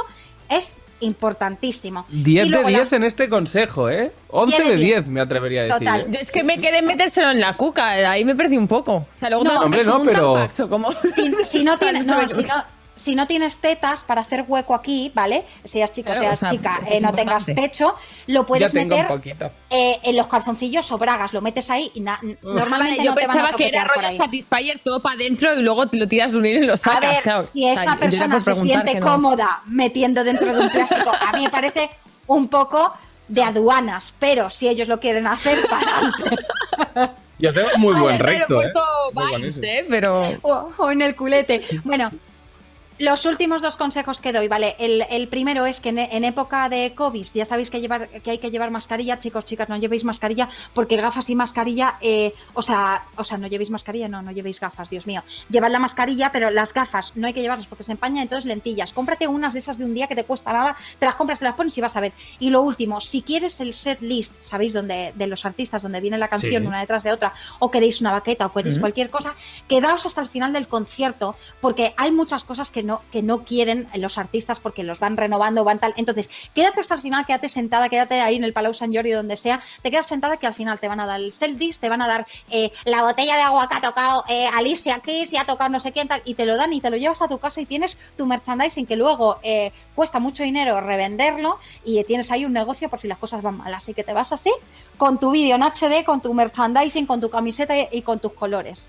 es 0.48 0.76
importantísimo. 1.04 2.06
10 2.10 2.46
Y 2.46 2.48
de 2.48 2.54
luego 2.54 2.68
10 2.68 2.80
las- 2.80 2.92
en 2.94 3.04
este 3.04 3.28
consejo, 3.28 3.88
¿eh? 3.90 4.12
11 4.28 4.56
10 4.56 4.64
de 4.68 4.70
de 4.76 4.76
10, 4.84 4.96
10 5.04 5.06
me 5.08 5.20
atrevería 5.20 5.60
a 5.60 5.64
decir. 5.64 5.78
Total. 5.78 6.00
¿eh? 6.00 6.06
Yo 6.10 6.18
es 6.20 6.30
que 6.32 6.42
me 6.44 6.60
quedé 6.60 6.82
metérselo 6.82 7.30
en 7.30 7.40
la 7.40 7.56
cuca, 7.56 7.86
ahí 8.10 8.24
me 8.24 8.34
perdí 8.34 8.56
un 8.56 8.66
poco. 8.68 8.94
O 8.94 9.06
sea, 9.18 9.28
luego 9.30 9.44
No, 9.44 9.60
hombre, 9.60 9.84
no, 9.84 10.02
pero- 10.02 10.32
tampax 10.34 10.60
o 10.60 10.68
como- 10.68 10.92
si, 10.92 11.34
si 11.44 11.62
no 11.64 11.76
tienes, 11.78 12.06
no 12.06 12.14
no, 12.14 12.20
sabe- 12.28 12.34
si 12.34 12.42
no- 12.48 12.64
si 12.96 13.14
no 13.14 13.26
tienes 13.26 13.58
tetas 13.58 14.04
para 14.04 14.20
hacer 14.20 14.44
hueco 14.46 14.74
aquí, 14.74 15.10
¿vale? 15.14 15.44
Seas 15.64 15.90
chico, 15.92 16.06
Claro, 16.06 16.20
seas 16.20 16.34
o 16.34 16.36
sea, 16.36 16.50
chica, 16.50 16.80
eh, 16.90 17.00
no 17.00 17.12
tengas 17.12 17.46
pecho, 17.46 17.94
lo 18.26 18.46
puedes 18.46 18.72
meter 18.74 19.06
un 19.10 19.22
eh, 19.70 19.98
en 20.02 20.16
los 20.16 20.26
calzoncillos 20.28 20.90
o 20.92 20.98
bragas, 20.98 21.32
lo 21.32 21.40
metes 21.40 21.70
ahí 21.70 21.90
y 21.94 22.00
normalmente 22.00 22.96
Vale, 22.96 23.04
yo 23.04 23.10
no 23.10 23.16
te 23.16 23.26
van 23.26 23.38
a 23.38 23.42
pensaba 23.42 23.56
que 23.56 23.68
era 23.68 23.84
rollo. 23.84 24.12
Satisfyer 24.12 24.78
todo 24.78 25.00
para 25.00 25.16
adentro 25.16 25.54
y 25.58 25.62
luego 25.62 25.88
te 25.88 25.96
lo 25.96 26.06
tiras 26.06 26.32
de 26.32 26.38
unir 26.38 26.62
y 26.62 26.66
lo 26.66 26.74
A 26.74 26.76
sacas. 26.76 27.00
ver, 27.14 27.22
claro. 27.22 27.48
si 27.52 27.64
O 27.68 27.72
sea, 27.74 27.82
esa 27.82 27.96
persona 27.96 28.40
se 28.40 28.54
siente 28.54 28.94
no. 29.00 29.06
cómoda 29.06 29.62
metiendo 29.66 30.22
dentro 30.22 30.54
de 30.54 30.60
un 30.60 30.70
plástico, 30.70 31.10
a 31.10 31.32
mí 31.32 31.44
me 31.44 31.50
parece 31.50 31.90
un 32.26 32.48
poco 32.48 32.92
de 33.26 33.42
aduanas, 33.42 34.14
pero 34.18 34.50
si 34.50 34.68
ellos 34.68 34.86
lo 34.86 35.00
quieren 35.00 35.26
hacer, 35.26 35.66
para 35.66 35.86
adelante. 35.86 36.36
Yo 37.38 37.52
tengo 37.52 37.68
muy 37.78 37.94
buen 37.94 38.18
recto, 38.18 38.62
¿eh? 38.62 38.72
Muy. 39.12 39.52
¿eh? 39.62 39.84
Pero... 39.88 40.38
o, 40.42 40.72
o 40.76 40.90
en 40.90 41.02
el 41.02 41.16
culete. 41.16 41.62
Bueno, 41.82 42.10
Los 42.98 43.26
últimos 43.26 43.60
dos 43.60 43.76
consejos 43.76 44.20
que 44.20 44.32
doy, 44.32 44.46
¿vale? 44.46 44.76
El, 44.78 45.04
el 45.10 45.26
primero 45.28 45.66
es 45.66 45.80
que 45.80 45.88
en, 45.88 45.98
en 45.98 46.24
época 46.24 46.68
de 46.68 46.94
COVID 46.94 47.26
ya 47.34 47.44
sabéis 47.44 47.68
que, 47.70 47.80
llevar, 47.80 48.08
que 48.08 48.30
hay 48.30 48.38
que 48.38 48.50
llevar 48.52 48.70
mascarilla. 48.70 49.18
Chicos, 49.18 49.44
chicas, 49.44 49.68
no 49.68 49.76
llevéis 49.76 50.04
mascarilla 50.04 50.48
porque 50.74 50.96
gafas 50.96 51.28
y 51.28 51.34
mascarilla, 51.34 51.96
eh, 52.00 52.32
o, 52.52 52.62
sea, 52.62 53.04
o 53.16 53.24
sea, 53.24 53.36
no 53.36 53.48
llevéis 53.48 53.70
mascarilla, 53.70 54.06
no, 54.06 54.22
no 54.22 54.30
llevéis 54.30 54.60
gafas, 54.60 54.90
Dios 54.90 55.06
mío. 55.08 55.24
Llevad 55.50 55.70
la 55.70 55.80
mascarilla, 55.80 56.30
pero 56.30 56.50
las 56.50 56.72
gafas 56.72 57.12
no 57.16 57.26
hay 57.26 57.32
que 57.32 57.42
llevarlas 57.42 57.66
porque 57.66 57.82
se 57.82 57.92
empañan, 57.92 58.22
entonces 58.22 58.44
lentillas. 58.44 58.92
Cómprate 58.92 59.26
unas 59.26 59.54
de 59.54 59.58
esas 59.58 59.76
de 59.76 59.84
un 59.86 59.94
día 59.94 60.06
que 60.06 60.14
te 60.14 60.22
cuesta 60.24 60.52
nada, 60.52 60.76
te 60.98 61.06
las 61.06 61.16
compras, 61.16 61.40
te 61.40 61.46
las 61.46 61.54
pones 61.54 61.76
y 61.76 61.80
vas 61.80 61.96
a 61.96 62.00
ver. 62.00 62.12
Y 62.38 62.50
lo 62.50 62.62
último, 62.62 63.00
si 63.00 63.22
quieres 63.22 63.60
el 63.60 63.72
set 63.74 64.00
list, 64.02 64.34
¿sabéis? 64.40 64.72
Donde, 64.72 65.12
de 65.16 65.26
los 65.26 65.44
artistas, 65.44 65.82
donde 65.82 66.00
viene 66.00 66.16
la 66.16 66.28
canción 66.28 66.62
Sí. 66.62 66.68
una 66.68 66.78
detrás 66.80 67.02
de 67.02 67.10
otra, 67.10 67.32
o 67.58 67.70
queréis 67.70 68.00
una 68.00 68.12
baqueta 68.12 68.46
o 68.46 68.52
queréis 68.52 68.78
cualquier 68.78 69.10
cosa, 69.10 69.34
quedaos 69.66 70.06
hasta 70.06 70.20
el 70.20 70.28
final 70.28 70.52
del 70.52 70.68
concierto, 70.68 71.34
porque 71.60 71.94
hay 71.96 72.12
muchas 72.12 72.44
cosas 72.44 72.70
que 72.70 72.83
no, 72.84 73.02
que 73.10 73.22
no 73.22 73.44
quieren 73.44 73.88
los 73.94 74.18
artistas 74.18 74.60
porque 74.60 74.82
los 74.82 75.00
van 75.00 75.16
renovando, 75.16 75.64
van 75.64 75.78
tal. 75.78 75.94
Entonces, 75.96 76.28
quédate 76.54 76.80
hasta 76.80 76.94
el 76.94 77.00
final, 77.00 77.26
quédate 77.26 77.48
sentada, 77.48 77.88
quédate 77.88 78.20
ahí 78.20 78.36
en 78.36 78.44
el 78.44 78.52
Palau 78.52 78.74
Sant 78.74 78.94
Jordi, 78.94 79.10
donde 79.10 79.36
sea, 79.36 79.60
te 79.82 79.90
quedas 79.90 80.06
sentada 80.06 80.36
que 80.36 80.46
al 80.46 80.54
final 80.54 80.78
te 80.78 80.88
van 80.88 81.00
a 81.00 81.06
dar 81.06 81.20
el 81.20 81.32
list, 81.58 81.80
te 81.80 81.88
van 81.88 82.02
a 82.02 82.08
dar 82.08 82.26
eh, 82.50 82.70
la 82.84 83.02
botella 83.02 83.36
de 83.36 83.42
agua 83.42 83.68
que 83.68 83.76
ha 83.76 83.80
tocado 83.80 84.24
eh, 84.28 84.46
Alicia 84.54 85.00
Keys 85.00 85.32
y 85.32 85.36
ha 85.36 85.44
tocado 85.44 85.70
no 85.70 85.80
sé 85.80 85.92
quién 85.92 86.08
tal, 86.08 86.22
y 86.24 86.34
te 86.34 86.46
lo 86.46 86.56
dan 86.56 86.72
y 86.72 86.80
te 86.80 86.90
lo 86.90 86.96
llevas 86.96 87.22
a 87.22 87.28
tu 87.28 87.38
casa 87.38 87.60
y 87.60 87.66
tienes 87.66 87.98
tu 88.16 88.26
merchandising 88.26 88.86
que 88.86 88.96
luego 88.96 89.38
eh, 89.42 89.72
cuesta 89.94 90.18
mucho 90.18 90.42
dinero 90.42 90.80
revenderlo 90.80 91.58
y 91.84 92.02
tienes 92.04 92.30
ahí 92.30 92.44
un 92.44 92.52
negocio 92.52 92.88
por 92.88 92.98
si 92.98 93.08
las 93.08 93.18
cosas 93.18 93.42
van 93.42 93.58
mal. 93.58 93.74
Así 93.74 93.94
que 93.94 94.04
te 94.04 94.12
vas 94.12 94.32
así, 94.32 94.52
con 94.96 95.18
tu 95.18 95.30
vídeo 95.30 95.56
en 95.56 95.62
HD, 95.62 96.04
con 96.04 96.20
tu 96.20 96.32
merchandising, 96.34 97.06
con 97.06 97.20
tu 97.20 97.30
camiseta 97.30 97.76
y, 97.78 97.88
y 97.92 98.02
con 98.02 98.18
tus 98.18 98.32
colores. 98.32 98.88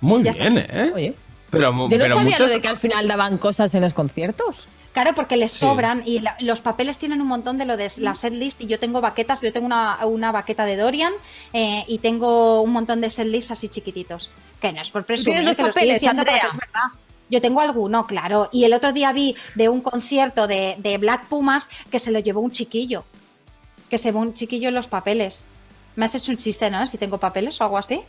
Muy 0.00 0.22
Ya 0.22 0.32
bien, 0.32 0.58
está. 0.58 0.84
¿eh? 0.84 0.92
Oye. 0.94 1.14
Pero, 1.50 1.70
Yo 1.70 1.72
no 1.72 1.88
pero 1.88 2.08
sabía 2.08 2.22
muchos- 2.22 2.40
lo 2.40 2.48
de 2.48 2.60
que 2.60 2.68
al 2.68 2.76
final 2.76 3.08
daban 3.08 3.38
cosas 3.38 3.74
en 3.74 3.82
los 3.82 3.94
conciertos. 3.94 4.68
Claro, 4.92 5.14
porque 5.14 5.36
les 5.36 5.52
Sí. 5.52 5.60
sobran 5.60 6.02
y 6.04 6.20
la- 6.20 6.36
los 6.40 6.60
papeles 6.60 6.98
tienen 6.98 7.20
un 7.20 7.28
montón 7.28 7.56
de 7.58 7.64
lo 7.66 7.76
de 7.76 7.90
la 7.98 8.14
setlist 8.14 8.60
y 8.62 8.66
yo 8.66 8.78
tengo 8.80 9.00
baquetas, 9.00 9.42
yo 9.42 9.52
tengo 9.52 9.66
una, 9.66 10.04
una 10.06 10.32
baqueta 10.32 10.64
de 10.64 10.76
Dorian 10.76 11.12
eh, 11.52 11.84
y 11.86 11.98
tengo 11.98 12.62
un 12.62 12.72
montón 12.72 13.00
de 13.00 13.08
setlists 13.10 13.50
así 13.52 13.68
chiquititos. 13.68 14.30
Que 14.60 14.72
no 14.72 14.80
es 14.82 14.90
por 14.90 15.04
presumir, 15.04 15.36
tienes 15.38 15.46
los 15.46 15.56
que 15.56 15.62
lo 15.62 15.68
estoy 15.68 15.82
papeles, 15.82 16.02
porque 16.02 16.18
Andrea? 16.18 16.48
es 16.50 16.56
verdad. 16.58 16.98
Yo 17.30 17.40
tengo 17.40 17.60
alguno, 17.60 18.06
claro. 18.06 18.48
Y 18.50 18.64
el 18.64 18.72
otro 18.74 18.92
día 18.92 19.12
vi 19.12 19.36
de 19.54 19.68
un 19.68 19.82
concierto 19.82 20.46
de, 20.48 20.76
de 20.78 20.98
Black 20.98 21.26
Pumas 21.26 21.68
que 21.90 21.98
se 21.98 22.10
lo 22.10 22.18
llevó 22.18 22.40
un 22.40 22.50
chiquillo. 22.50 23.04
Que 23.90 23.98
se 23.98 24.08
llevó 24.08 24.20
un 24.20 24.32
chiquillo 24.34 24.68
en 24.70 24.74
los 24.74 24.88
papeles. 24.88 25.46
Me 25.94 26.06
has 26.06 26.14
hecho 26.14 26.32
un 26.32 26.38
chiste, 26.38 26.70
¿no? 26.70 26.86
Si 26.86 26.96
tengo 26.98 27.18
papeles 27.18 27.60
o 27.60 27.64
algo 27.64 27.78
así. 27.78 28.00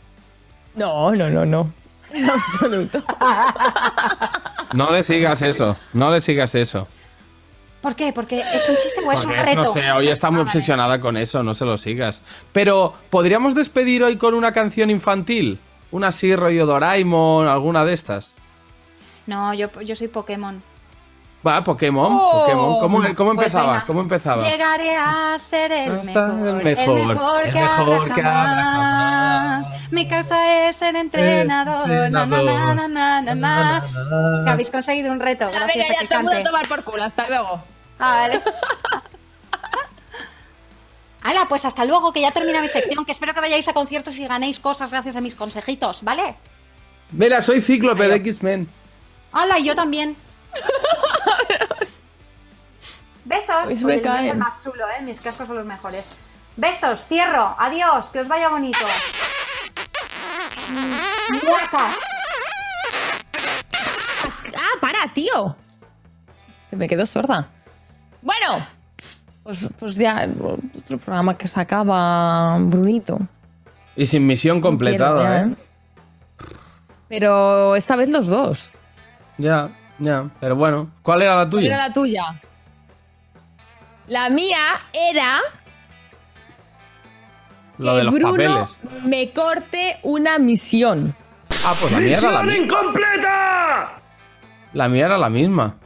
No, 0.74 1.14
no, 1.14 1.28
no, 1.28 1.44
no. 1.44 1.72
En 2.12 2.28
absoluto. 2.30 3.02
No 4.72 4.92
le 4.92 5.02
sigas 5.02 5.42
eso, 5.42 5.76
no 5.92 6.12
le 6.12 6.20
sigas 6.20 6.54
eso. 6.54 6.86
¿Por 7.82 7.96
qué? 7.96 8.12
Porque 8.12 8.40
es 8.40 8.68
un 8.68 8.76
chiste 8.76 9.00
o 9.04 9.10
es 9.10 9.24
un 9.24 9.30
Porque 9.30 9.42
reto. 9.42 9.62
no 9.64 9.72
sé, 9.72 9.90
hoy 9.90 10.08
está 10.08 10.30
muy 10.30 10.40
Ah, 10.40 10.44
vale. 10.44 10.50
obsesionada 10.58 11.00
con 11.00 11.16
eso, 11.16 11.42
no 11.42 11.54
se 11.54 11.64
lo 11.64 11.76
sigas. 11.76 12.22
Pero, 12.52 12.94
¿podríamos 13.10 13.54
despedir 13.56 14.04
hoy 14.04 14.16
con 14.16 14.34
una 14.34 14.52
canción 14.52 14.90
infantil? 14.90 15.58
Una 15.90 16.08
así, 16.08 16.36
rollo 16.36 16.66
Doraemon, 16.66 17.48
alguna 17.48 17.84
de 17.84 17.94
estas. 17.94 18.32
No, 19.26 19.52
yo, 19.54 19.68
yo 19.80 19.96
soy 19.96 20.06
Pokémon. 20.08 20.62
Va, 21.46 21.64
Pokémon, 21.64 22.12
Oh, 22.20 22.40
Pokémon. 22.40 22.80
¿Cómo, 22.80 23.14
cómo 23.14 23.34
pues 23.34 23.46
empezaba? 23.46 23.72
venga. 23.72 23.86
¿Cómo 23.86 24.00
empezaba? 24.02 24.42
Llegaré 24.46 24.94
a 24.94 25.38
ser 25.38 25.72
el 25.72 26.02
mejor, 26.04 26.58
el 26.58 26.64
mejor, 26.64 26.98
el 26.98 27.06
mejor 27.06 27.46
el 27.46 27.52
que 27.54 27.60
mejor 27.60 27.94
habrá 27.94 28.14
que 28.14 28.20
habrá 28.20 28.62
jamás. 28.62 29.66
Mi 29.90 30.06
causa 30.06 30.68
es 30.68 30.76
ser 30.76 30.94
entrenador. 30.96 31.88
Na, 31.88 32.26
na, 32.26 32.42
na, 32.42 32.74
na, 32.74 32.88
na, 32.88 33.20
na, 33.22 33.34
na. 33.34 33.84
Que 34.44 34.50
habéis 34.50 34.68
conseguido 34.70 35.10
un 35.10 35.18
reto. 35.18 35.50
Ya, 35.50 35.58
Gracias 35.60 35.88
venga, 35.88 36.00
a 36.00 36.02
ya, 36.02 36.08
que 36.08 36.14
el 36.14 36.22
mundo 36.24 36.38
a 36.38 36.44
tomar 36.44 36.68
por 36.68 36.84
culo. 36.84 37.04
Hasta 37.04 37.26
luego. 37.28 37.62
Ah, 37.98 38.14
vale. 38.28 38.40
Hala, 41.22 41.46
pues 41.48 41.64
hasta 41.64 41.84
luego, 41.84 42.12
que 42.12 42.20
ya 42.22 42.30
termina 42.32 42.62
mi 42.62 42.68
sección, 42.68 43.04
que 43.04 43.12
espero 43.12 43.34
que 43.34 43.40
vayáis 43.40 43.68
a 43.68 43.72
conciertos 43.74 44.16
y 44.18 44.26
ganéis 44.26 44.58
cosas 44.58 44.90
gracias 44.90 45.16
a 45.16 45.20
mis 45.20 45.34
consejitos, 45.34 46.02
¿vale? 46.02 46.34
Mira, 47.12 47.42
soy 47.42 47.60
Cíclope 47.60 48.08
de 48.08 48.16
X-Men. 48.16 48.68
Hala, 49.32 49.58
y 49.58 49.64
yo 49.64 49.74
también. 49.74 50.16
Besos. 53.24 53.64
Pues 53.64 53.84
Oye, 53.84 53.86
me 53.86 53.94
el 53.94 54.00
mío 54.02 54.12
es 54.14 54.20
el 54.20 54.26
caen. 54.26 54.38
más 54.38 54.62
chulo, 54.62 54.88
¿eh? 54.88 55.02
Mis 55.02 55.20
cascos 55.20 55.46
son 55.46 55.56
los 55.56 55.66
mejores. 55.66 56.18
Besos, 56.56 57.00
cierro. 57.08 57.54
Adiós, 57.58 58.06
que 58.10 58.20
os 58.20 58.28
vaya 58.28 58.48
bonito. 58.48 58.78
Muaca. 61.44 61.86
Ah, 64.56 64.78
para, 64.80 65.06
tío. 65.14 65.56
Me 66.72 66.88
quedo 66.88 67.06
sorda. 67.06 67.48
Bueno, 68.22 68.66
pues, 69.42 69.68
pues 69.78 69.96
ya, 69.96 70.28
otro 70.76 70.98
programa 70.98 71.36
que 71.36 71.48
sacaba 71.48 72.58
Brunito. 72.60 73.18
Y 73.96 74.06
sin 74.06 74.26
misión 74.26 74.60
completada, 74.60 75.42
quiero 75.44 75.52
¿eh? 75.52 75.56
Pero 77.08 77.74
esta 77.76 77.96
vez 77.96 78.08
los 78.08 78.26
dos. 78.28 78.70
Ya, 79.38 79.70
ya. 80.00 80.28
Pero 80.40 80.56
bueno, 80.56 80.90
¿cuál 81.02 81.22
era 81.22 81.32
la 81.36 81.42
¿Cuál 81.42 81.50
tuya? 81.50 81.74
era 81.74 81.86
la 81.88 81.92
tuya? 81.92 82.40
La 84.08 84.28
mía 84.28 84.58
era 84.92 85.40
Lo 87.78 87.92
que 87.92 87.98
de 87.98 88.04
los 88.04 88.14
Bruno 88.14 88.30
papeles. 88.32 88.78
me 89.04 89.32
corte 89.32 90.00
una 90.02 90.38
misión. 90.38 91.14
Ah, 91.64 91.74
pues 91.80 91.92
la 91.92 91.98
mía 92.00 92.18
era 92.18 92.30
la 92.32 92.42
¡Misión 92.42 92.64
incompleta! 92.64 94.00
La 94.72 94.88
mía 94.88 95.06
era 95.06 95.18
la 95.18 95.28
misma. 95.30 95.76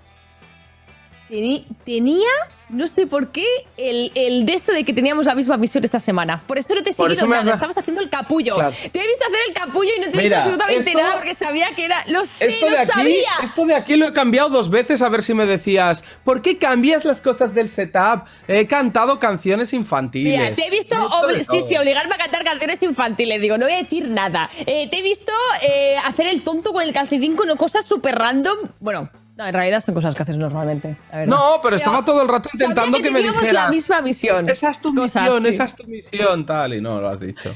Tenía, 1.85 2.29
no 2.69 2.87
sé 2.87 3.07
por 3.07 3.29
qué, 3.33 3.45
el, 3.77 4.13
el 4.15 4.47
de 4.47 4.55
esto 4.55 4.73
de 4.73 4.85
que 4.85 4.93
teníamos 4.93 5.27
la 5.27 5.35
misma 5.35 5.57
misión 5.57 5.83
esta 5.85 5.99
semana. 6.01 6.43
Por 6.47 6.59
eso 6.59 6.75
no 6.75 6.83
te 6.83 6.91
he 6.91 6.93
seguido 6.93 7.25
has 7.25 7.29
nada. 7.29 7.43
da- 7.45 7.53
Estabas 7.55 7.79
haciendo 7.79 8.01
el 8.03 8.09
capullo. 8.11 8.55
Claro. 8.55 8.75
Te 8.93 8.99
he 9.01 9.07
visto 9.07 9.25
hacer 9.27 9.39
el 9.49 9.55
capullo 9.55 9.91
y 9.97 10.01
no 10.01 10.11
te 10.11 10.19
he 10.19 10.23
dicho 10.25 10.37
absolutamente 10.37 10.91
esto- 10.91 10.99
nada 11.03 11.15
porque 11.17 11.35
sabía 11.35 11.75
que 11.75 11.85
era. 11.85 12.05
Lo 12.09 12.25
sé, 12.25 12.49
Esto 12.49 12.67
lo 12.67 12.73
de 12.73 12.79
aquí, 12.83 12.91
sabía. 12.93 13.29
esto 13.43 13.67
de 13.67 13.75
aquí 13.75 13.97
lo 13.97 14.09
he 14.09 14.13
cambiado 14.13 14.49
dos 14.51 14.71
veces 14.71 15.03
a 15.03 15.09
ver 15.09 15.23
si 15.23 15.35
me 15.35 15.47
decías, 15.47 16.05
¿por 16.25 16.43
qué 16.43 16.59
cambias 16.59 17.05
las 17.05 17.21
cosas 17.21 17.55
del 17.55 17.69
setup? 17.69 18.25
He 18.49 18.67
cantado 18.67 19.19
canciones 19.19 19.73
infantiles. 19.73 20.39
Mira, 20.39 20.55
te 20.55 20.67
he 20.67 20.71
visto, 20.71 20.95
obli- 20.97 21.45
sí, 21.51 21.63
sí, 21.69 21.77
obligarme 21.77 22.15
a 22.15 22.19
cantar 22.19 22.45
canciones 22.45 22.83
infantiles. 22.83 23.41
Digo, 23.41 23.59
no 23.59 23.67
voy 23.67 23.75
a 23.75 23.79
decir 23.79 24.09
nada. 24.09 24.51
Eh, 24.67 24.89
te 24.91 24.99
he 24.99 25.03
visto 25.03 25.33
eh, 25.63 25.97
hacer 26.05 26.27
el 26.27 26.43
tonto 26.43 26.73
con 26.73 26.83
el 26.83 26.93
calcetín 26.93 27.37
con 27.37 27.55
cosas 27.57 27.85
súper 27.87 28.15
random. 28.17 28.57
Bueno, 28.81 29.11
no, 29.37 29.47
en 29.47 29.53
realidad 29.55 29.81
son 29.81 29.95
cosas 29.95 30.15
que 30.15 30.23
haces 30.23 30.37
normalmente. 30.37 30.97
la 31.11 31.19
verdad. 31.19 31.37
No, 31.37 31.61
pero 31.63 31.77
estaba 31.77 32.05
todo 32.05 32.23
el 32.23 32.29
rato 32.29 32.49
intentando 32.53 32.99
que, 32.99 33.11
me 33.11 33.19
teníamos 33.19 33.41
dijeras. 33.43 33.65
la 33.65 33.71
misma 33.71 34.01
misión. 34.01 34.49
Esa 34.49 34.71
es 34.71 34.81
tu 34.81 34.95
Cosas, 34.95 35.23
misión, 35.23 35.43
sí. 35.43 35.49
esa 35.49 35.65
es 35.65 35.75
tu 35.77 35.85
misión, 35.87 36.47
tal, 36.47 36.75
y 36.75 36.81
no 36.81 37.01
lo 37.01 37.09
has 37.09 37.19
dicho. 37.21 37.53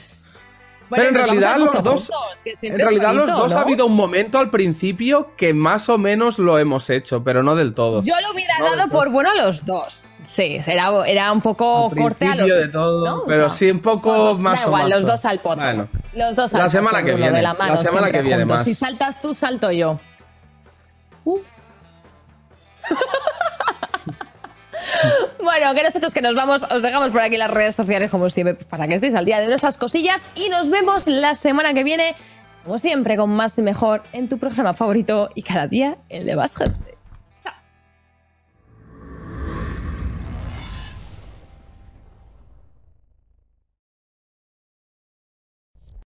Bueno, 0.91 1.05
pero 1.05 1.09
en 1.09 1.14
realidad 1.26 1.53
al 1.55 1.64
los 1.66 1.83
dos, 1.83 2.09
juntos, 2.11 2.41
que 2.43 2.55
en 2.66 2.79
realidad 2.79 3.12
los 3.12 3.26
bonito, 3.26 3.39
dos 3.43 3.53
¿no? 3.53 3.59
ha 3.59 3.62
habido 3.62 3.85
un 3.87 3.95
momento 3.95 4.39
al 4.39 4.49
principio 4.51 5.33
que 5.37 5.53
más 5.53 5.89
o 5.91 5.99
menos 5.99 6.39
lo 6.39 6.59
hemos 6.59 6.89
hecho, 6.89 7.22
pero 7.22 7.43
no 7.43 7.55
del 7.57 7.74
todo. 7.74 8.03
Yo 8.03 8.14
lo 8.26 8.33
hubiera 8.33 8.55
No, 8.59 8.74
dado 8.74 8.89
por 8.91 9.11
bueno 9.11 9.31
a 9.31 9.35
los 9.35 9.64
dos. 9.66 10.03
Sí, 10.26 10.59
era, 10.66 10.91
era 11.07 11.31
un 11.33 11.41
poco 11.43 11.91
Al 11.91 11.97
corte 11.97 12.26
a 12.26 12.35
lo 12.35 12.47
de 12.47 12.68
todo, 12.68 13.05
¿no? 13.07 13.16
O 13.22 13.26
pero 13.26 13.49
sea, 13.51 13.57
sí 13.59 13.70
un 13.70 13.81
poco 13.81 14.35
más 14.37 14.61
Da 14.62 14.66
o 14.66 14.68
igual, 14.70 14.89
más. 14.89 14.99
los 15.01 15.07
dos 15.11 15.24
al 15.26 15.41
pozo. 15.41 15.57
Bueno, 15.62 15.89
Los 16.14 16.37
dos 16.37 16.55
al 16.55 16.59
La 16.61 16.64
pozo, 16.66 16.76
semana 16.79 17.03
que 17.05 17.12
viene, 17.14 17.43
la 17.43 17.55
mano, 17.55 17.70
la 17.74 17.76
semana 17.76 18.11
que 18.11 18.22
viene 18.22 18.39
juntos. 18.45 18.57
más. 18.57 18.64
Si 18.64 18.74
saltas 18.74 19.20
tú, 19.20 19.35
salto 19.35 19.70
yo. 19.70 20.01
Bueno, 25.43 25.74
que 25.74 25.82
nosotros 25.82 26.12
que 26.12 26.20
nos 26.20 26.34
vamos, 26.34 26.64
os 26.70 26.82
dejamos 26.82 27.11
por 27.11 27.20
aquí 27.20 27.36
las 27.36 27.51
redes 27.51 27.74
sociales 27.74 28.11
como 28.11 28.28
siempre 28.30 28.55
para 28.55 28.86
que 28.86 28.97
estéis 28.97 29.14
al 29.14 29.24
día 29.24 29.41
de 29.41 29.49
nuestras 29.49 29.78
cosillas 29.78 30.26
y 30.34 30.49
nos 30.49 30.68
vemos 30.68 31.07
la 31.07 31.34
semana 31.34 31.74
que 31.74 31.84
viene, 31.84 32.14
como 32.64 32.78
siempre, 32.78 33.16
con 33.16 33.30
más 33.30 33.57
y 33.59 33.62
mejor 33.62 34.03
en 34.12 34.28
tu 34.28 34.39
programa 34.39 34.74
favorito 34.74 35.30
y 35.34 35.43
cada 35.43 35.66
día 35.66 35.99
el 36.09 36.26
de 36.26 36.34
Basket. 36.34 36.72